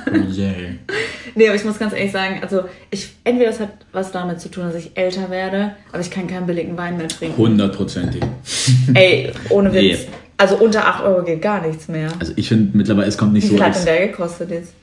Rosé. 0.07 0.51
Nee, 1.33 1.47
aber 1.47 1.55
ich 1.55 1.63
muss 1.63 1.79
ganz 1.79 1.93
ehrlich 1.93 2.11
sagen, 2.11 2.39
also 2.41 2.63
ich, 2.89 3.13
entweder 3.23 3.51
das 3.51 3.61
hat 3.61 3.69
was 3.93 4.11
damit 4.11 4.41
zu 4.41 4.49
tun, 4.49 4.65
dass 4.65 4.75
ich 4.75 4.91
älter 4.95 5.29
werde, 5.29 5.75
aber 5.93 6.01
ich 6.01 6.11
kann 6.11 6.27
keinen 6.27 6.45
billigen 6.45 6.77
Wein 6.77 6.97
mehr 6.97 7.07
trinken. 7.07 7.37
Hundertprozentig. 7.37 8.21
Ey, 8.93 9.31
ohne 9.49 9.71
Witz. 9.73 9.99
Nee. 9.99 10.07
Also 10.35 10.57
unter 10.57 10.85
8 10.85 11.03
Euro 11.05 11.23
geht 11.23 11.41
gar 11.41 11.65
nichts 11.65 11.87
mehr. 11.87 12.09
Also 12.19 12.33
ich 12.35 12.49
finde 12.49 12.75
mittlerweile, 12.77 13.07
es 13.07 13.17
kommt 13.17 13.31
nicht 13.31 13.43
Wie 13.45 13.49
so 13.49 13.55
viel 13.55 13.63
hat 13.63 13.77
denn 13.77 13.85
der 13.85 14.07
gekostet 14.07 14.49
jetzt? 14.51 14.73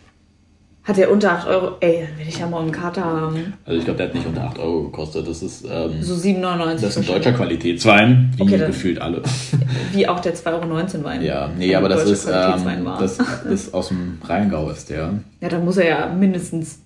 Hat 0.88 0.96
der 0.96 1.12
unter 1.12 1.32
8 1.32 1.48
Euro? 1.48 1.72
Ey, 1.80 2.06
dann 2.08 2.18
will 2.18 2.26
ich 2.28 2.38
ja 2.38 2.46
mal 2.46 2.62
einen 2.62 2.72
Kater 2.72 3.04
haben. 3.04 3.52
Also 3.66 3.78
ich 3.78 3.84
glaube, 3.84 3.98
der 3.98 4.06
hat 4.08 4.14
nicht 4.14 4.26
unter 4.26 4.44
8 4.44 4.58
Euro 4.58 4.84
gekostet. 4.84 5.28
Das 5.28 5.42
ist, 5.42 5.66
ähm, 5.70 6.02
So 6.02 6.14
7,99 6.14 6.72
das 6.72 6.82
ist 6.82 6.96
ein 6.98 7.06
deutscher 7.06 7.32
Qualitätswein, 7.32 8.32
wie 8.36 8.42
Okay, 8.42 8.56
gefühlt 8.56 8.98
alle. 8.98 9.20
Wie 9.92 10.08
auch 10.08 10.18
der 10.20 10.34
2,19 10.34 10.94
Euro 10.94 11.04
Wein. 11.04 11.22
Ja, 11.22 11.50
nee, 11.58 11.74
aber 11.74 11.90
das 11.90 12.08
ist, 12.08 12.26
ähm, 12.26 12.86
das 12.98 13.18
ist 13.50 13.74
aus 13.74 13.88
dem 13.88 14.16
Rheingau 14.26 14.70
ist 14.70 14.88
der. 14.88 15.12
Ja, 15.42 15.48
dann 15.50 15.62
muss 15.64 15.76
er 15.76 15.88
ja 15.88 16.06
mindestens 16.06 16.78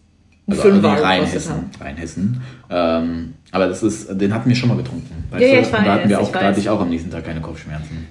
Also, 0.50 0.62
Fünfer 0.62 0.88
nee, 0.88 0.94
gekostet 0.96 1.04
Rheinhessen. 1.06 1.52
haben. 1.52 1.70
Rheinhessen. 1.80 2.42
Ähm, 2.70 3.34
aber 3.52 3.68
das 3.68 3.82
ist, 3.84 4.20
den 4.20 4.34
hatten 4.34 4.48
wir 4.48 4.56
schon 4.56 4.68
mal 4.68 4.78
getrunken. 4.78 5.24
Weißt 5.30 5.42
Ja, 5.42 5.48
ja, 5.48 5.54
du? 5.54 5.60
ich 5.60 5.66
Und 5.66 5.72
da 5.86 5.92
hatten 5.94 6.08
wir 6.08 6.16
weiß, 6.18 6.26
auch, 6.26 6.32
da 6.32 6.38
hatte 6.40 6.48
weiß. 6.48 6.58
ich 6.58 6.68
auch 6.70 6.80
am 6.80 6.90
nächsten 6.90 7.10
Tag 7.12 7.24
keine 7.24 7.40
Kopfschmerzen. 7.40 8.08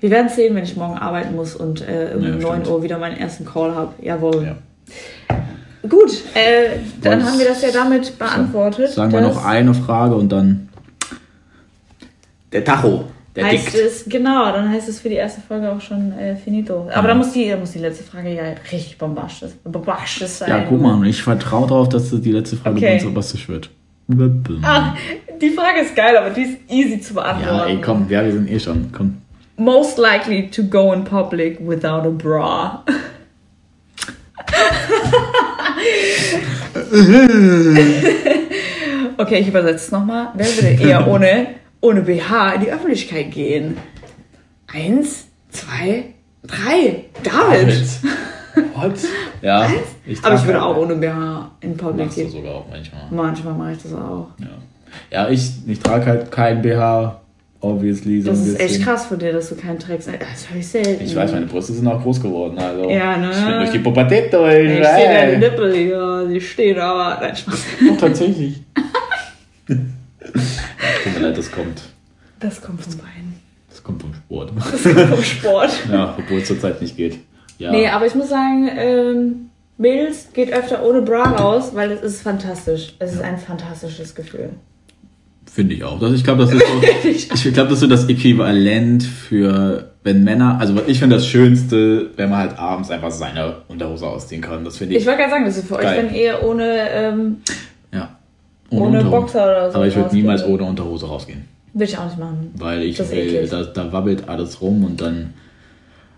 Wir 0.00 0.10
werden 0.10 0.28
sehen, 0.28 0.54
wenn 0.54 0.64
ich 0.64 0.76
morgen 0.76 0.98
arbeiten 0.98 1.34
muss 1.34 1.54
und 1.56 1.80
äh, 1.80 2.12
um 2.14 2.22
Ja, 2.22 2.28
9 2.30 2.40
stimmt. 2.40 2.68
Uhr 2.68 2.82
wieder 2.82 2.98
meinen 2.98 3.16
ersten 3.16 3.46
Call 3.46 3.74
habe. 3.74 3.94
Jawohl. 4.02 4.44
Ja. 4.44 4.56
Gut, 5.88 6.12
äh, 6.34 6.78
dann 7.02 7.20
Was- 7.20 7.30
haben 7.30 7.38
wir 7.38 7.46
das 7.46 7.62
ja 7.62 7.68
damit 7.72 8.18
beantwortet. 8.18 8.90
Sagen 8.92 9.12
wir 9.12 9.20
noch 9.20 9.44
eine 9.44 9.74
Frage 9.74 10.14
und 10.14 10.30
dann. 10.32 10.68
Der 12.52 12.64
Tacho, 12.64 13.04
der 13.34 13.46
heißt 13.46 13.66
dickt. 13.66 13.76
es, 13.76 14.04
genau, 14.08 14.52
dann 14.52 14.70
heißt 14.70 14.88
es 14.88 15.00
für 15.00 15.08
die 15.08 15.16
erste 15.16 15.40
Folge 15.40 15.70
auch 15.70 15.80
schon 15.80 16.12
äh, 16.12 16.36
finito. 16.36 16.88
Aber 16.94 17.08
dann 17.08 17.18
muss 17.18 17.32
die, 17.32 17.48
dann 17.50 17.60
muss 17.60 17.72
die 17.72 17.80
letzte 17.80 18.04
Frage 18.04 18.32
ja 18.32 18.44
richtig 18.70 18.96
bombastisch, 18.96 19.50
bombastisch 19.64 20.28
sein. 20.28 20.48
Ja, 20.50 20.64
guck 20.68 20.80
mal, 20.80 21.04
ich 21.06 21.20
vertraue 21.22 21.66
darauf, 21.66 21.88
dass 21.88 22.10
das 22.10 22.20
die 22.20 22.30
letzte 22.32 22.56
Frage 22.56 22.76
Okay. 22.76 22.86
bei 22.86 22.94
uns 22.94 23.04
bombastisch 23.04 23.48
wird. 23.48 23.70
Ah, 24.62 24.94
die 25.40 25.50
Frage 25.50 25.80
ist 25.80 25.96
geil, 25.96 26.16
aber 26.16 26.30
die 26.30 26.42
ist 26.42 26.58
easy 26.70 27.00
zu 27.00 27.14
beantworten. 27.14 27.56
Ja, 27.56 27.66
ey, 27.66 27.80
komm, 27.80 28.06
ja, 28.08 28.24
wir 28.24 28.32
sind 28.32 28.50
eh 28.50 28.60
schon. 28.60 28.90
Komm. 28.92 29.16
Most 29.56 29.98
likely 29.98 30.48
to 30.50 30.62
go 30.64 30.92
in 30.92 31.04
public 31.04 31.58
without 31.60 32.06
a 32.06 32.10
bra. 32.10 32.84
okay, 39.18 39.38
ich 39.40 39.48
übersetze 39.48 39.86
es 39.86 39.90
nochmal. 39.90 40.28
Wer 40.34 40.46
würde 40.46 40.68
eher 40.82 41.06
ohne, 41.12 41.46
ohne 41.80 42.02
BH 42.02 42.52
in 42.54 42.60
die 42.62 42.72
Öffentlichkeit 42.72 43.30
gehen? 43.30 43.76
Eins, 44.72 45.26
zwei, 45.50 46.14
drei. 46.42 47.04
David. 47.22 47.86
What? 48.74 48.92
Ja, 49.42 49.68
ich 50.06 50.24
Aber 50.24 50.36
ich 50.36 50.40
würde 50.44 50.58
keine. 50.58 50.64
auch 50.64 50.76
ohne 50.78 50.94
BH 50.94 51.50
in 51.60 51.76
Public 51.76 52.14
gehen. 52.14 52.30
sogar 52.30 52.54
auch 52.54 52.64
manchmal. 52.70 53.02
Manchmal 53.10 53.52
mache 53.52 53.72
ich 53.72 53.82
das 53.82 53.92
auch. 53.92 54.28
Ja, 54.38 54.46
ja 55.10 55.28
ich, 55.28 55.50
ich 55.66 55.78
trage 55.80 56.06
halt 56.06 56.32
kein 56.32 56.62
BH, 56.62 57.20
obviously. 57.64 58.20
So 58.20 58.30
Das 58.30 58.46
ist 58.46 58.60
echt 58.60 58.82
krass 58.82 59.06
von 59.06 59.18
dir, 59.18 59.32
dass 59.32 59.48
du 59.48 59.56
keinen 59.56 59.78
trägst. 59.78 60.08
Das 60.08 60.50
höre 60.50 60.58
ich 60.58 60.68
selten. 60.68 61.04
Ich 61.04 61.16
weiß, 61.16 61.32
meine 61.32 61.46
Brüste 61.46 61.72
sind 61.72 61.86
auch 61.88 62.02
groß 62.02 62.20
geworden. 62.20 62.58
Also 62.58 62.90
Ja, 62.90 63.16
ne? 63.16 63.30
Ich 63.30 63.44
bin 63.44 63.58
durch 63.58 63.70
die 63.70 63.78
Pubertät 63.78 64.32
durch. 64.32 64.64
Ich 64.64 64.86
sehe 64.86 65.08
deine 65.08 65.32
ey. 65.32 65.38
Nippel 65.38 65.74
hier, 65.74 66.28
die 66.30 66.40
stehen 66.40 66.78
aber. 66.78 67.20
Nein, 67.20 67.34
Spaß. 67.36 67.64
Oh, 67.90 67.94
tatsächlich. 67.98 68.62
Tut 69.66 71.14
mir 71.14 71.20
leid, 71.20 71.38
das 71.38 71.50
kommt. 71.50 71.82
Das 72.40 72.60
kommt 72.60 72.82
vom 72.82 72.96
Bein. 72.98 73.34
Das 73.70 73.82
kommt 73.82 74.02
vom 74.02 74.14
Sport. 74.14 74.52
Das 74.56 74.82
kommt 74.82 75.08
vom 75.08 75.22
Sport. 75.22 75.70
ja, 75.92 76.14
obwohl 76.18 76.38
es 76.38 76.46
zurzeit 76.46 76.80
nicht 76.80 76.96
geht. 76.96 77.18
Ja. 77.58 77.70
Nee, 77.70 77.88
aber 77.88 78.06
ich 78.06 78.14
muss 78.14 78.28
sagen, 78.28 78.68
ähm, 78.76 79.50
Mädels 79.76 80.28
geht 80.32 80.52
öfter 80.52 80.84
ohne 80.84 81.02
Bra 81.02 81.22
raus, 81.22 81.70
weil 81.74 81.90
es 81.92 82.02
ist 82.02 82.22
fantastisch. 82.22 82.94
Es 82.98 83.14
ist 83.14 83.22
ein 83.22 83.38
fantastisches 83.38 84.14
Gefühl. 84.14 84.50
Finde 85.54 85.76
ich 85.76 85.84
auch. 85.84 86.00
Das, 86.00 86.12
ich 86.12 86.24
glaube, 86.24 86.42
das 86.42 86.52
ist 86.52 86.64
so, 86.66 87.08
ich 87.48 87.54
glaube, 87.54 87.68
das 87.68 87.74
ist 87.74 87.80
so 87.80 87.86
das 87.86 88.08
Äquivalent 88.08 89.04
für, 89.04 89.92
wenn 90.02 90.24
Männer, 90.24 90.58
also 90.58 90.74
ich 90.88 90.98
finde 90.98 91.14
das 91.14 91.28
Schönste, 91.28 92.10
wenn 92.16 92.28
man 92.28 92.40
halt 92.40 92.58
abends 92.58 92.90
einfach 92.90 93.12
seine 93.12 93.58
Unterhose 93.68 94.04
ausziehen 94.04 94.42
kann. 94.42 94.64
Das 94.64 94.78
finde 94.78 94.96
ich. 94.96 95.02
Ich 95.02 95.06
wollte 95.06 95.20
gerade 95.20 95.30
sagen, 95.30 95.44
das 95.44 95.56
ist 95.56 95.68
für 95.68 95.76
Geil. 95.76 95.86
euch 95.86 96.06
dann 96.06 96.12
eher 96.12 96.44
ohne, 96.44 96.90
ähm, 96.90 97.36
ja. 97.92 98.16
ohne 98.70 98.98
Unterhose. 98.98 99.10
Boxer 99.10 99.44
oder 99.44 99.70
so. 99.70 99.76
Aber 99.76 99.86
ich 99.86 99.94
würde 99.94 100.12
niemals 100.12 100.44
ohne 100.44 100.64
Unterhose 100.64 101.06
rausgehen. 101.06 101.44
Will 101.72 101.86
ich 101.86 101.96
auch 101.96 102.06
nicht 102.06 102.18
machen. 102.18 102.50
Weil 102.58 102.82
ich 102.82 102.96
Das 102.96 103.12
will, 103.12 103.46
da, 103.48 103.62
da 103.62 103.92
wabbelt 103.92 104.28
alles 104.28 104.60
rum 104.60 104.82
und 104.82 105.00
dann. 105.00 105.34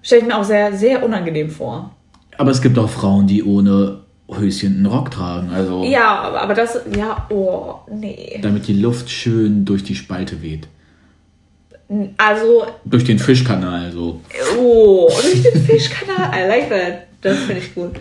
Stelle 0.01 0.23
ich 0.23 0.29
mir 0.29 0.39
auch 0.39 0.45
sehr, 0.45 0.73
sehr 0.73 1.05
unangenehm 1.05 1.51
vor. 1.51 1.95
Aber 2.39 2.53
es 2.53 2.63
gibt 2.63 2.79
auch 2.79 2.89
Frauen, 2.89 3.27
die 3.27 3.45
ohne 3.45 3.99
Höschen 4.33 4.77
einen 4.77 4.87
Rock 4.87 5.11
tragen. 5.11 5.51
Also 5.51 5.85
Ja, 5.85 6.21
aber, 6.35 6.55
das, 6.55 6.81
ja, 6.97 7.27
oh, 7.31 7.75
nee. 7.91 8.39
damit 8.43 8.67
die 8.67 8.75
Luft 8.81 9.09
schön 9.11 9.65
durch 9.65 9.85
die 9.85 9.95
Spalte 9.95 10.43
weht. 10.43 10.67
Also, 12.17 12.67
Durch 12.85 13.05
den 13.05 13.19
Fischkanal 13.21 13.93
so. 13.93 14.21
oh, 14.59 15.09
durch 15.23 15.43
den 15.43 15.63
Fischkanal, 15.65 16.31
I 16.35 16.49
like 16.49 16.69
that. 16.69 17.03
Das 17.23 17.39
finde 17.39 17.61
ich 17.61 17.75
gut. 17.75 17.93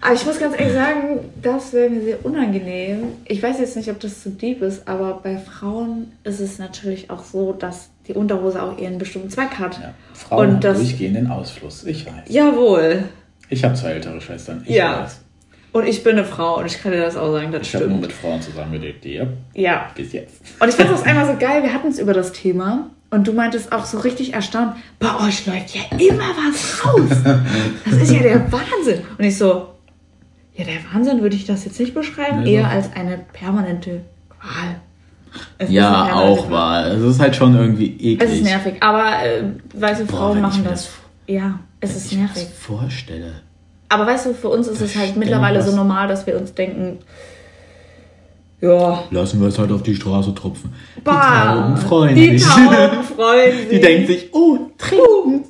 Aber 0.00 0.14
ich 0.14 0.24
muss 0.24 0.38
ganz 0.40 0.58
ehrlich 0.58 0.72
sagen, 0.74 1.20
das 1.42 1.72
wäre 1.74 1.90
mir 1.90 2.02
sehr 2.02 2.24
unangenehm. 2.24 3.08
Ich 3.26 3.42
weiß 3.42 3.58
jetzt 3.60 3.76
nicht, 3.76 3.90
ob 3.90 4.00
das 4.00 4.22
zu 4.22 4.30
deep 4.30 4.62
ist, 4.62 4.88
aber 4.88 5.20
bei 5.22 5.36
Frauen 5.36 6.12
ist 6.24 6.40
es 6.40 6.58
natürlich 6.58 7.10
auch 7.10 7.22
so, 7.24 7.52
dass 7.52 7.90
die 8.06 8.14
Unterhose 8.14 8.62
auch 8.62 8.78
ihren 8.78 8.96
bestimmten 8.96 9.28
Zweck 9.28 9.58
hat. 9.58 9.78
Ja. 9.78 9.94
Frauen 10.14 10.40
Und 10.46 10.52
haben 10.54 10.60
das- 10.62 10.78
durchgehenden 10.78 11.30
Ausfluss. 11.30 11.84
Ich 11.84 12.06
weiß. 12.06 12.24
Jawohl. 12.28 13.04
Ich 13.50 13.64
habe 13.64 13.74
zwei 13.74 13.90
ältere 13.92 14.20
Schwestern. 14.20 14.62
Ich 14.66 14.76
Ja. 14.76 15.02
weiß. 15.02 15.20
Und 15.72 15.86
ich 15.86 16.02
bin 16.02 16.12
eine 16.16 16.24
Frau 16.24 16.58
und 16.58 16.66
ich 16.66 16.80
kann 16.82 16.92
dir 16.92 17.00
das 17.02 17.16
auch 17.16 17.30
sagen, 17.32 17.52
das 17.52 17.62
Ich 17.62 17.74
habe 17.74 17.84
nur 17.86 17.98
stimmt. 17.98 18.08
mit 18.08 18.12
Frauen 18.12 18.40
zusammengelebt. 18.42 19.04
Ja, 19.04 19.26
Ja. 19.54 19.90
bis 19.94 20.12
jetzt. 20.12 20.40
Und 20.60 20.68
ich 20.68 20.74
fand 20.74 20.90
das 20.90 21.02
einmal 21.04 21.26
so 21.26 21.34
geil, 21.38 21.62
wir 21.62 21.72
hatten 21.72 21.88
es 21.88 21.98
über 21.98 22.14
das 22.14 22.32
Thema 22.32 22.90
und 23.10 23.26
du 23.28 23.32
meintest 23.32 23.70
auch 23.72 23.84
so 23.84 23.98
richtig 23.98 24.32
erstaunt, 24.34 24.76
bei 24.98 25.08
euch 25.26 25.46
läuft 25.46 25.74
ja 25.74 25.82
immer 25.98 26.24
was 26.24 26.84
raus. 26.86 27.22
Das 27.84 27.94
ist 28.02 28.12
ja 28.12 28.20
der 28.20 28.50
Wahnsinn. 28.52 29.02
Und 29.18 29.24
ich 29.24 29.36
so, 29.36 29.68
ja, 30.54 30.64
der 30.64 30.78
Wahnsinn 30.92 31.20
würde 31.22 31.36
ich 31.36 31.44
das 31.44 31.64
jetzt 31.66 31.78
nicht 31.78 31.94
beschreiben, 31.94 32.42
Nee, 32.42 32.54
eher 32.54 32.62
doch. 32.64 32.70
als 32.70 32.92
eine 32.94 33.18
permanente 33.32 34.00
Qual. 34.30 34.80
Es 35.58 35.70
Ja, 35.70 36.14
auch 36.14 36.50
wahr. 36.50 36.86
Es 36.86 37.02
ist 37.02 37.20
halt 37.20 37.36
schon 37.36 37.54
irgendwie 37.54 37.92
eklig. 37.92 38.22
Es 38.22 38.32
ist 38.36 38.42
nervig, 38.44 38.76
aber 38.80 39.22
äh, 39.24 39.42
Boah, 39.74 39.94
Frauen 40.06 40.36
ich 40.38 40.42
machen 40.42 40.64
das- 40.64 40.90
Ja, 41.26 41.60
es 41.80 41.96
ist 41.96 42.12
ich 42.12 42.18
mir 42.18 42.26
das 42.28 42.36
nervig. 42.36 42.54
vorstelle. 42.54 43.42
Aber 43.88 44.06
weißt 44.06 44.26
du, 44.26 44.34
für 44.34 44.48
uns 44.48 44.66
ist 44.68 44.80
es 44.80 44.96
halt 44.96 45.16
mittlerweile 45.16 45.62
so 45.62 45.74
normal, 45.74 46.08
dass 46.08 46.26
wir 46.26 46.36
uns 46.36 46.52
denken, 46.54 46.98
ja, 48.60 49.04
Lassen 49.12 49.40
wir 49.40 49.46
es 49.48 49.58
halt 49.58 49.70
auf 49.70 49.84
die 49.84 49.94
Straße 49.94 50.34
tropfen. 50.34 50.74
bah, 51.04 51.54
die 51.54 51.60
Tauben 51.60 51.76
freuen 51.76 52.14
die 52.16 52.38
sich. 52.38 52.48
Tauben 52.48 53.04
freuen 53.16 53.56
sich. 53.56 53.68
Die 53.68 53.80
denken 53.80 54.06
sich, 54.08 54.28
oh, 54.34 54.58
trinken. 54.76 55.44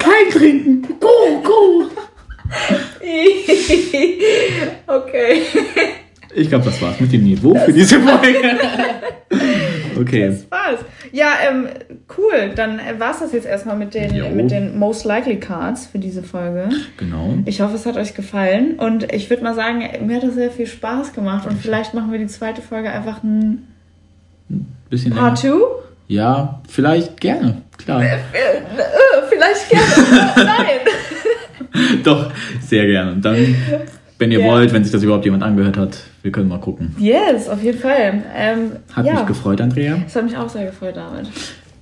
Kein 0.00 0.30
Trinken. 0.32 0.82
Go, 0.98 1.40
go. 1.44 1.84
okay. 4.88 5.42
Ich 6.34 6.48
glaube, 6.48 6.64
das 6.64 6.82
war's 6.82 6.98
mit 7.00 7.12
dem 7.12 7.22
Niveau 7.24 7.54
für 7.64 7.72
diese 7.72 8.00
Folge. 8.00 8.58
okay. 9.96 10.28
Das 10.28 10.50
war's. 10.50 10.80
Ja, 11.12 11.32
ähm, 11.48 11.68
cool. 12.18 12.52
Dann 12.54 12.80
war's 12.98 13.20
das 13.20 13.32
jetzt 13.32 13.46
erstmal 13.46 13.76
mit 13.76 13.94
den, 13.94 14.14
Jo. 14.14 14.28
mit 14.30 14.50
den 14.50 14.78
Most 14.78 15.04
Likely 15.04 15.38
Cards 15.40 15.86
für 15.86 15.98
diese 15.98 16.22
Folge. 16.22 16.68
Genau. 16.96 17.34
Ich 17.44 17.60
hoffe, 17.60 17.74
es 17.76 17.86
hat 17.86 17.96
euch 17.96 18.14
gefallen. 18.14 18.74
Und 18.78 19.12
ich 19.12 19.30
würde 19.30 19.42
mal 19.42 19.54
sagen, 19.54 19.82
mir 20.06 20.16
hat 20.16 20.22
das 20.22 20.34
sehr 20.34 20.50
viel 20.50 20.66
Spaß 20.66 21.12
gemacht. 21.12 21.46
Und 21.46 21.58
vielleicht 21.60 21.94
machen 21.94 22.12
wir 22.12 22.18
die 22.18 22.26
zweite 22.26 22.62
Folge 22.62 22.90
einfach 22.90 23.22
ein 23.22 23.66
Bisschen 24.90 25.12
Part 25.12 25.42
länger. 25.42 25.56
2. 25.56 25.66
Ja, 26.08 26.60
vielleicht 26.68 27.20
gerne. 27.20 27.62
Klar. 27.78 28.02
Äh, 28.02 28.14
äh, 28.14 28.18
vielleicht 29.28 29.68
gerne. 29.68 30.32
Nein. 30.36 32.02
Doch, 32.04 32.30
sehr 32.60 32.86
gerne. 32.86 33.12
Und 33.12 33.24
dann, 33.24 33.36
wenn 34.18 34.30
ihr 34.32 34.40
Ja. 34.40 34.46
wollt, 34.46 34.72
wenn 34.72 34.82
sich 34.82 34.92
das 34.92 35.02
überhaupt 35.02 35.24
jemand 35.24 35.42
angehört 35.42 35.76
hat, 35.76 35.98
wir 36.22 36.32
können 36.32 36.48
mal 36.48 36.60
gucken. 36.60 36.94
Yes, 36.98 37.48
auf 37.48 37.62
jeden 37.62 37.78
Fall. 37.78 38.22
Ähm, 38.34 38.72
Hat 38.92 39.04
ja, 39.06 39.14
mich 39.14 39.26
gefreut, 39.26 39.60
Andrea. 39.60 39.98
Das 40.04 40.16
hat 40.16 40.24
mich 40.24 40.36
auch 40.36 40.48
sehr 40.48 40.66
gefreut, 40.66 40.96
David. 40.96 41.28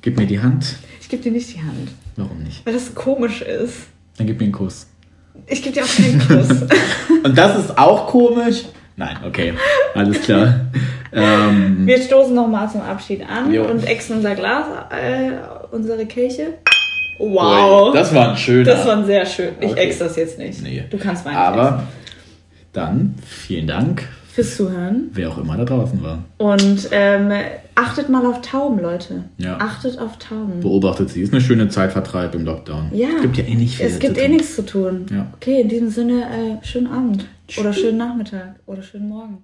Gib 0.02 0.18
mir 0.18 0.26
die 0.26 0.40
Hand. 0.40 0.76
Ich 1.00 1.08
gebe 1.08 1.22
dir 1.22 1.32
nicht 1.32 1.54
die 1.54 1.60
Hand, 1.60 1.90
Warum 2.16 2.42
nicht? 2.42 2.64
weil 2.66 2.74
das 2.74 2.94
komisch 2.94 3.42
ist. 3.42 3.86
Dann 4.18 4.26
gib 4.26 4.38
mir 4.38 4.44
einen 4.44 4.52
Kuss. 4.52 4.86
Ich 5.46 5.62
gebe 5.62 5.74
dir 5.74 5.84
auch 5.84 5.88
keinen 5.96 6.18
Kuss. 6.20 6.62
Und 7.24 7.36
das 7.36 7.58
ist 7.58 7.76
auch 7.78 8.06
komisch? 8.06 8.64
Nein, 8.96 9.16
okay. 9.26 9.54
Alles 9.94 10.20
klar. 10.22 10.60
ähm, 11.12 11.86
Wir 11.86 12.00
stoßen 12.00 12.34
nochmal 12.34 12.70
zum 12.70 12.80
Abschied 12.82 13.22
an 13.28 13.52
Jo. 13.52 13.64
und 13.64 13.84
exen 13.88 14.16
unser 14.18 14.34
Glas, 14.36 14.66
äh, 14.90 15.32
unsere 15.74 16.06
Kelche. 16.06 16.54
Wow. 17.18 17.92
Das 17.92 18.14
war 18.14 18.30
ein 18.30 18.36
schöner. 18.36 18.64
Das 18.64 18.86
war 18.86 19.04
sehr 19.04 19.24
schön. 19.26 19.50
Ich 19.60 19.70
Okay. 19.72 19.80
ex 19.88 19.98
das 19.98 20.16
jetzt 20.16 20.38
nicht. 20.38 20.62
Nee. 20.62 20.84
Du 20.90 20.96
kannst 20.98 21.24
meinen 21.24 21.36
Aber 21.36 21.82
dann 22.74 23.14
vielen 23.24 23.66
Dank, 23.66 24.08
fürs 24.34 24.56
Zuhören. 24.56 25.10
wer 25.12 25.30
auch 25.30 25.38
immer 25.38 25.56
da 25.56 25.64
draußen 25.64 26.02
war. 26.02 26.24
Und 26.38 26.88
ähm, 26.90 27.30
achtet 27.76 28.08
mal 28.08 28.26
auf 28.26 28.42
Tauben, 28.42 28.80
Leute. 28.80 29.24
Ja. 29.38 29.58
Achtet 29.58 29.98
auf 29.98 30.18
Tauben. 30.18 30.60
Beobachtet 30.60 31.10
sie. 31.10 31.22
Ist 31.22 31.32
eine 31.32 31.40
schöne 31.40 31.68
Zeitvertreib 31.68 32.34
im 32.34 32.44
Lockdown. 32.44 32.90
Ja. 32.92 33.08
Es 33.16 33.22
gibt 33.22 33.36
ja 33.36 33.44
eh 33.44 33.54
nicht 33.54 33.76
viel 33.76 33.86
es 33.86 33.98
gibt 33.98 34.18
eh 34.18 34.28
nichts 34.28 34.56
zu 34.56 34.66
tun. 34.66 35.06
Ja. 35.10 35.32
Okay, 35.36 35.60
in 35.60 35.68
diesem 35.68 35.88
Sinne, 35.90 36.22
äh, 36.24 36.66
schönen 36.66 36.88
Abend. 36.88 37.26
Oder 37.58 37.72
schönen 37.72 37.98
Nachmittag. 37.98 38.56
Oder 38.66 38.82
schönen 38.82 39.08
Morgen. 39.08 39.38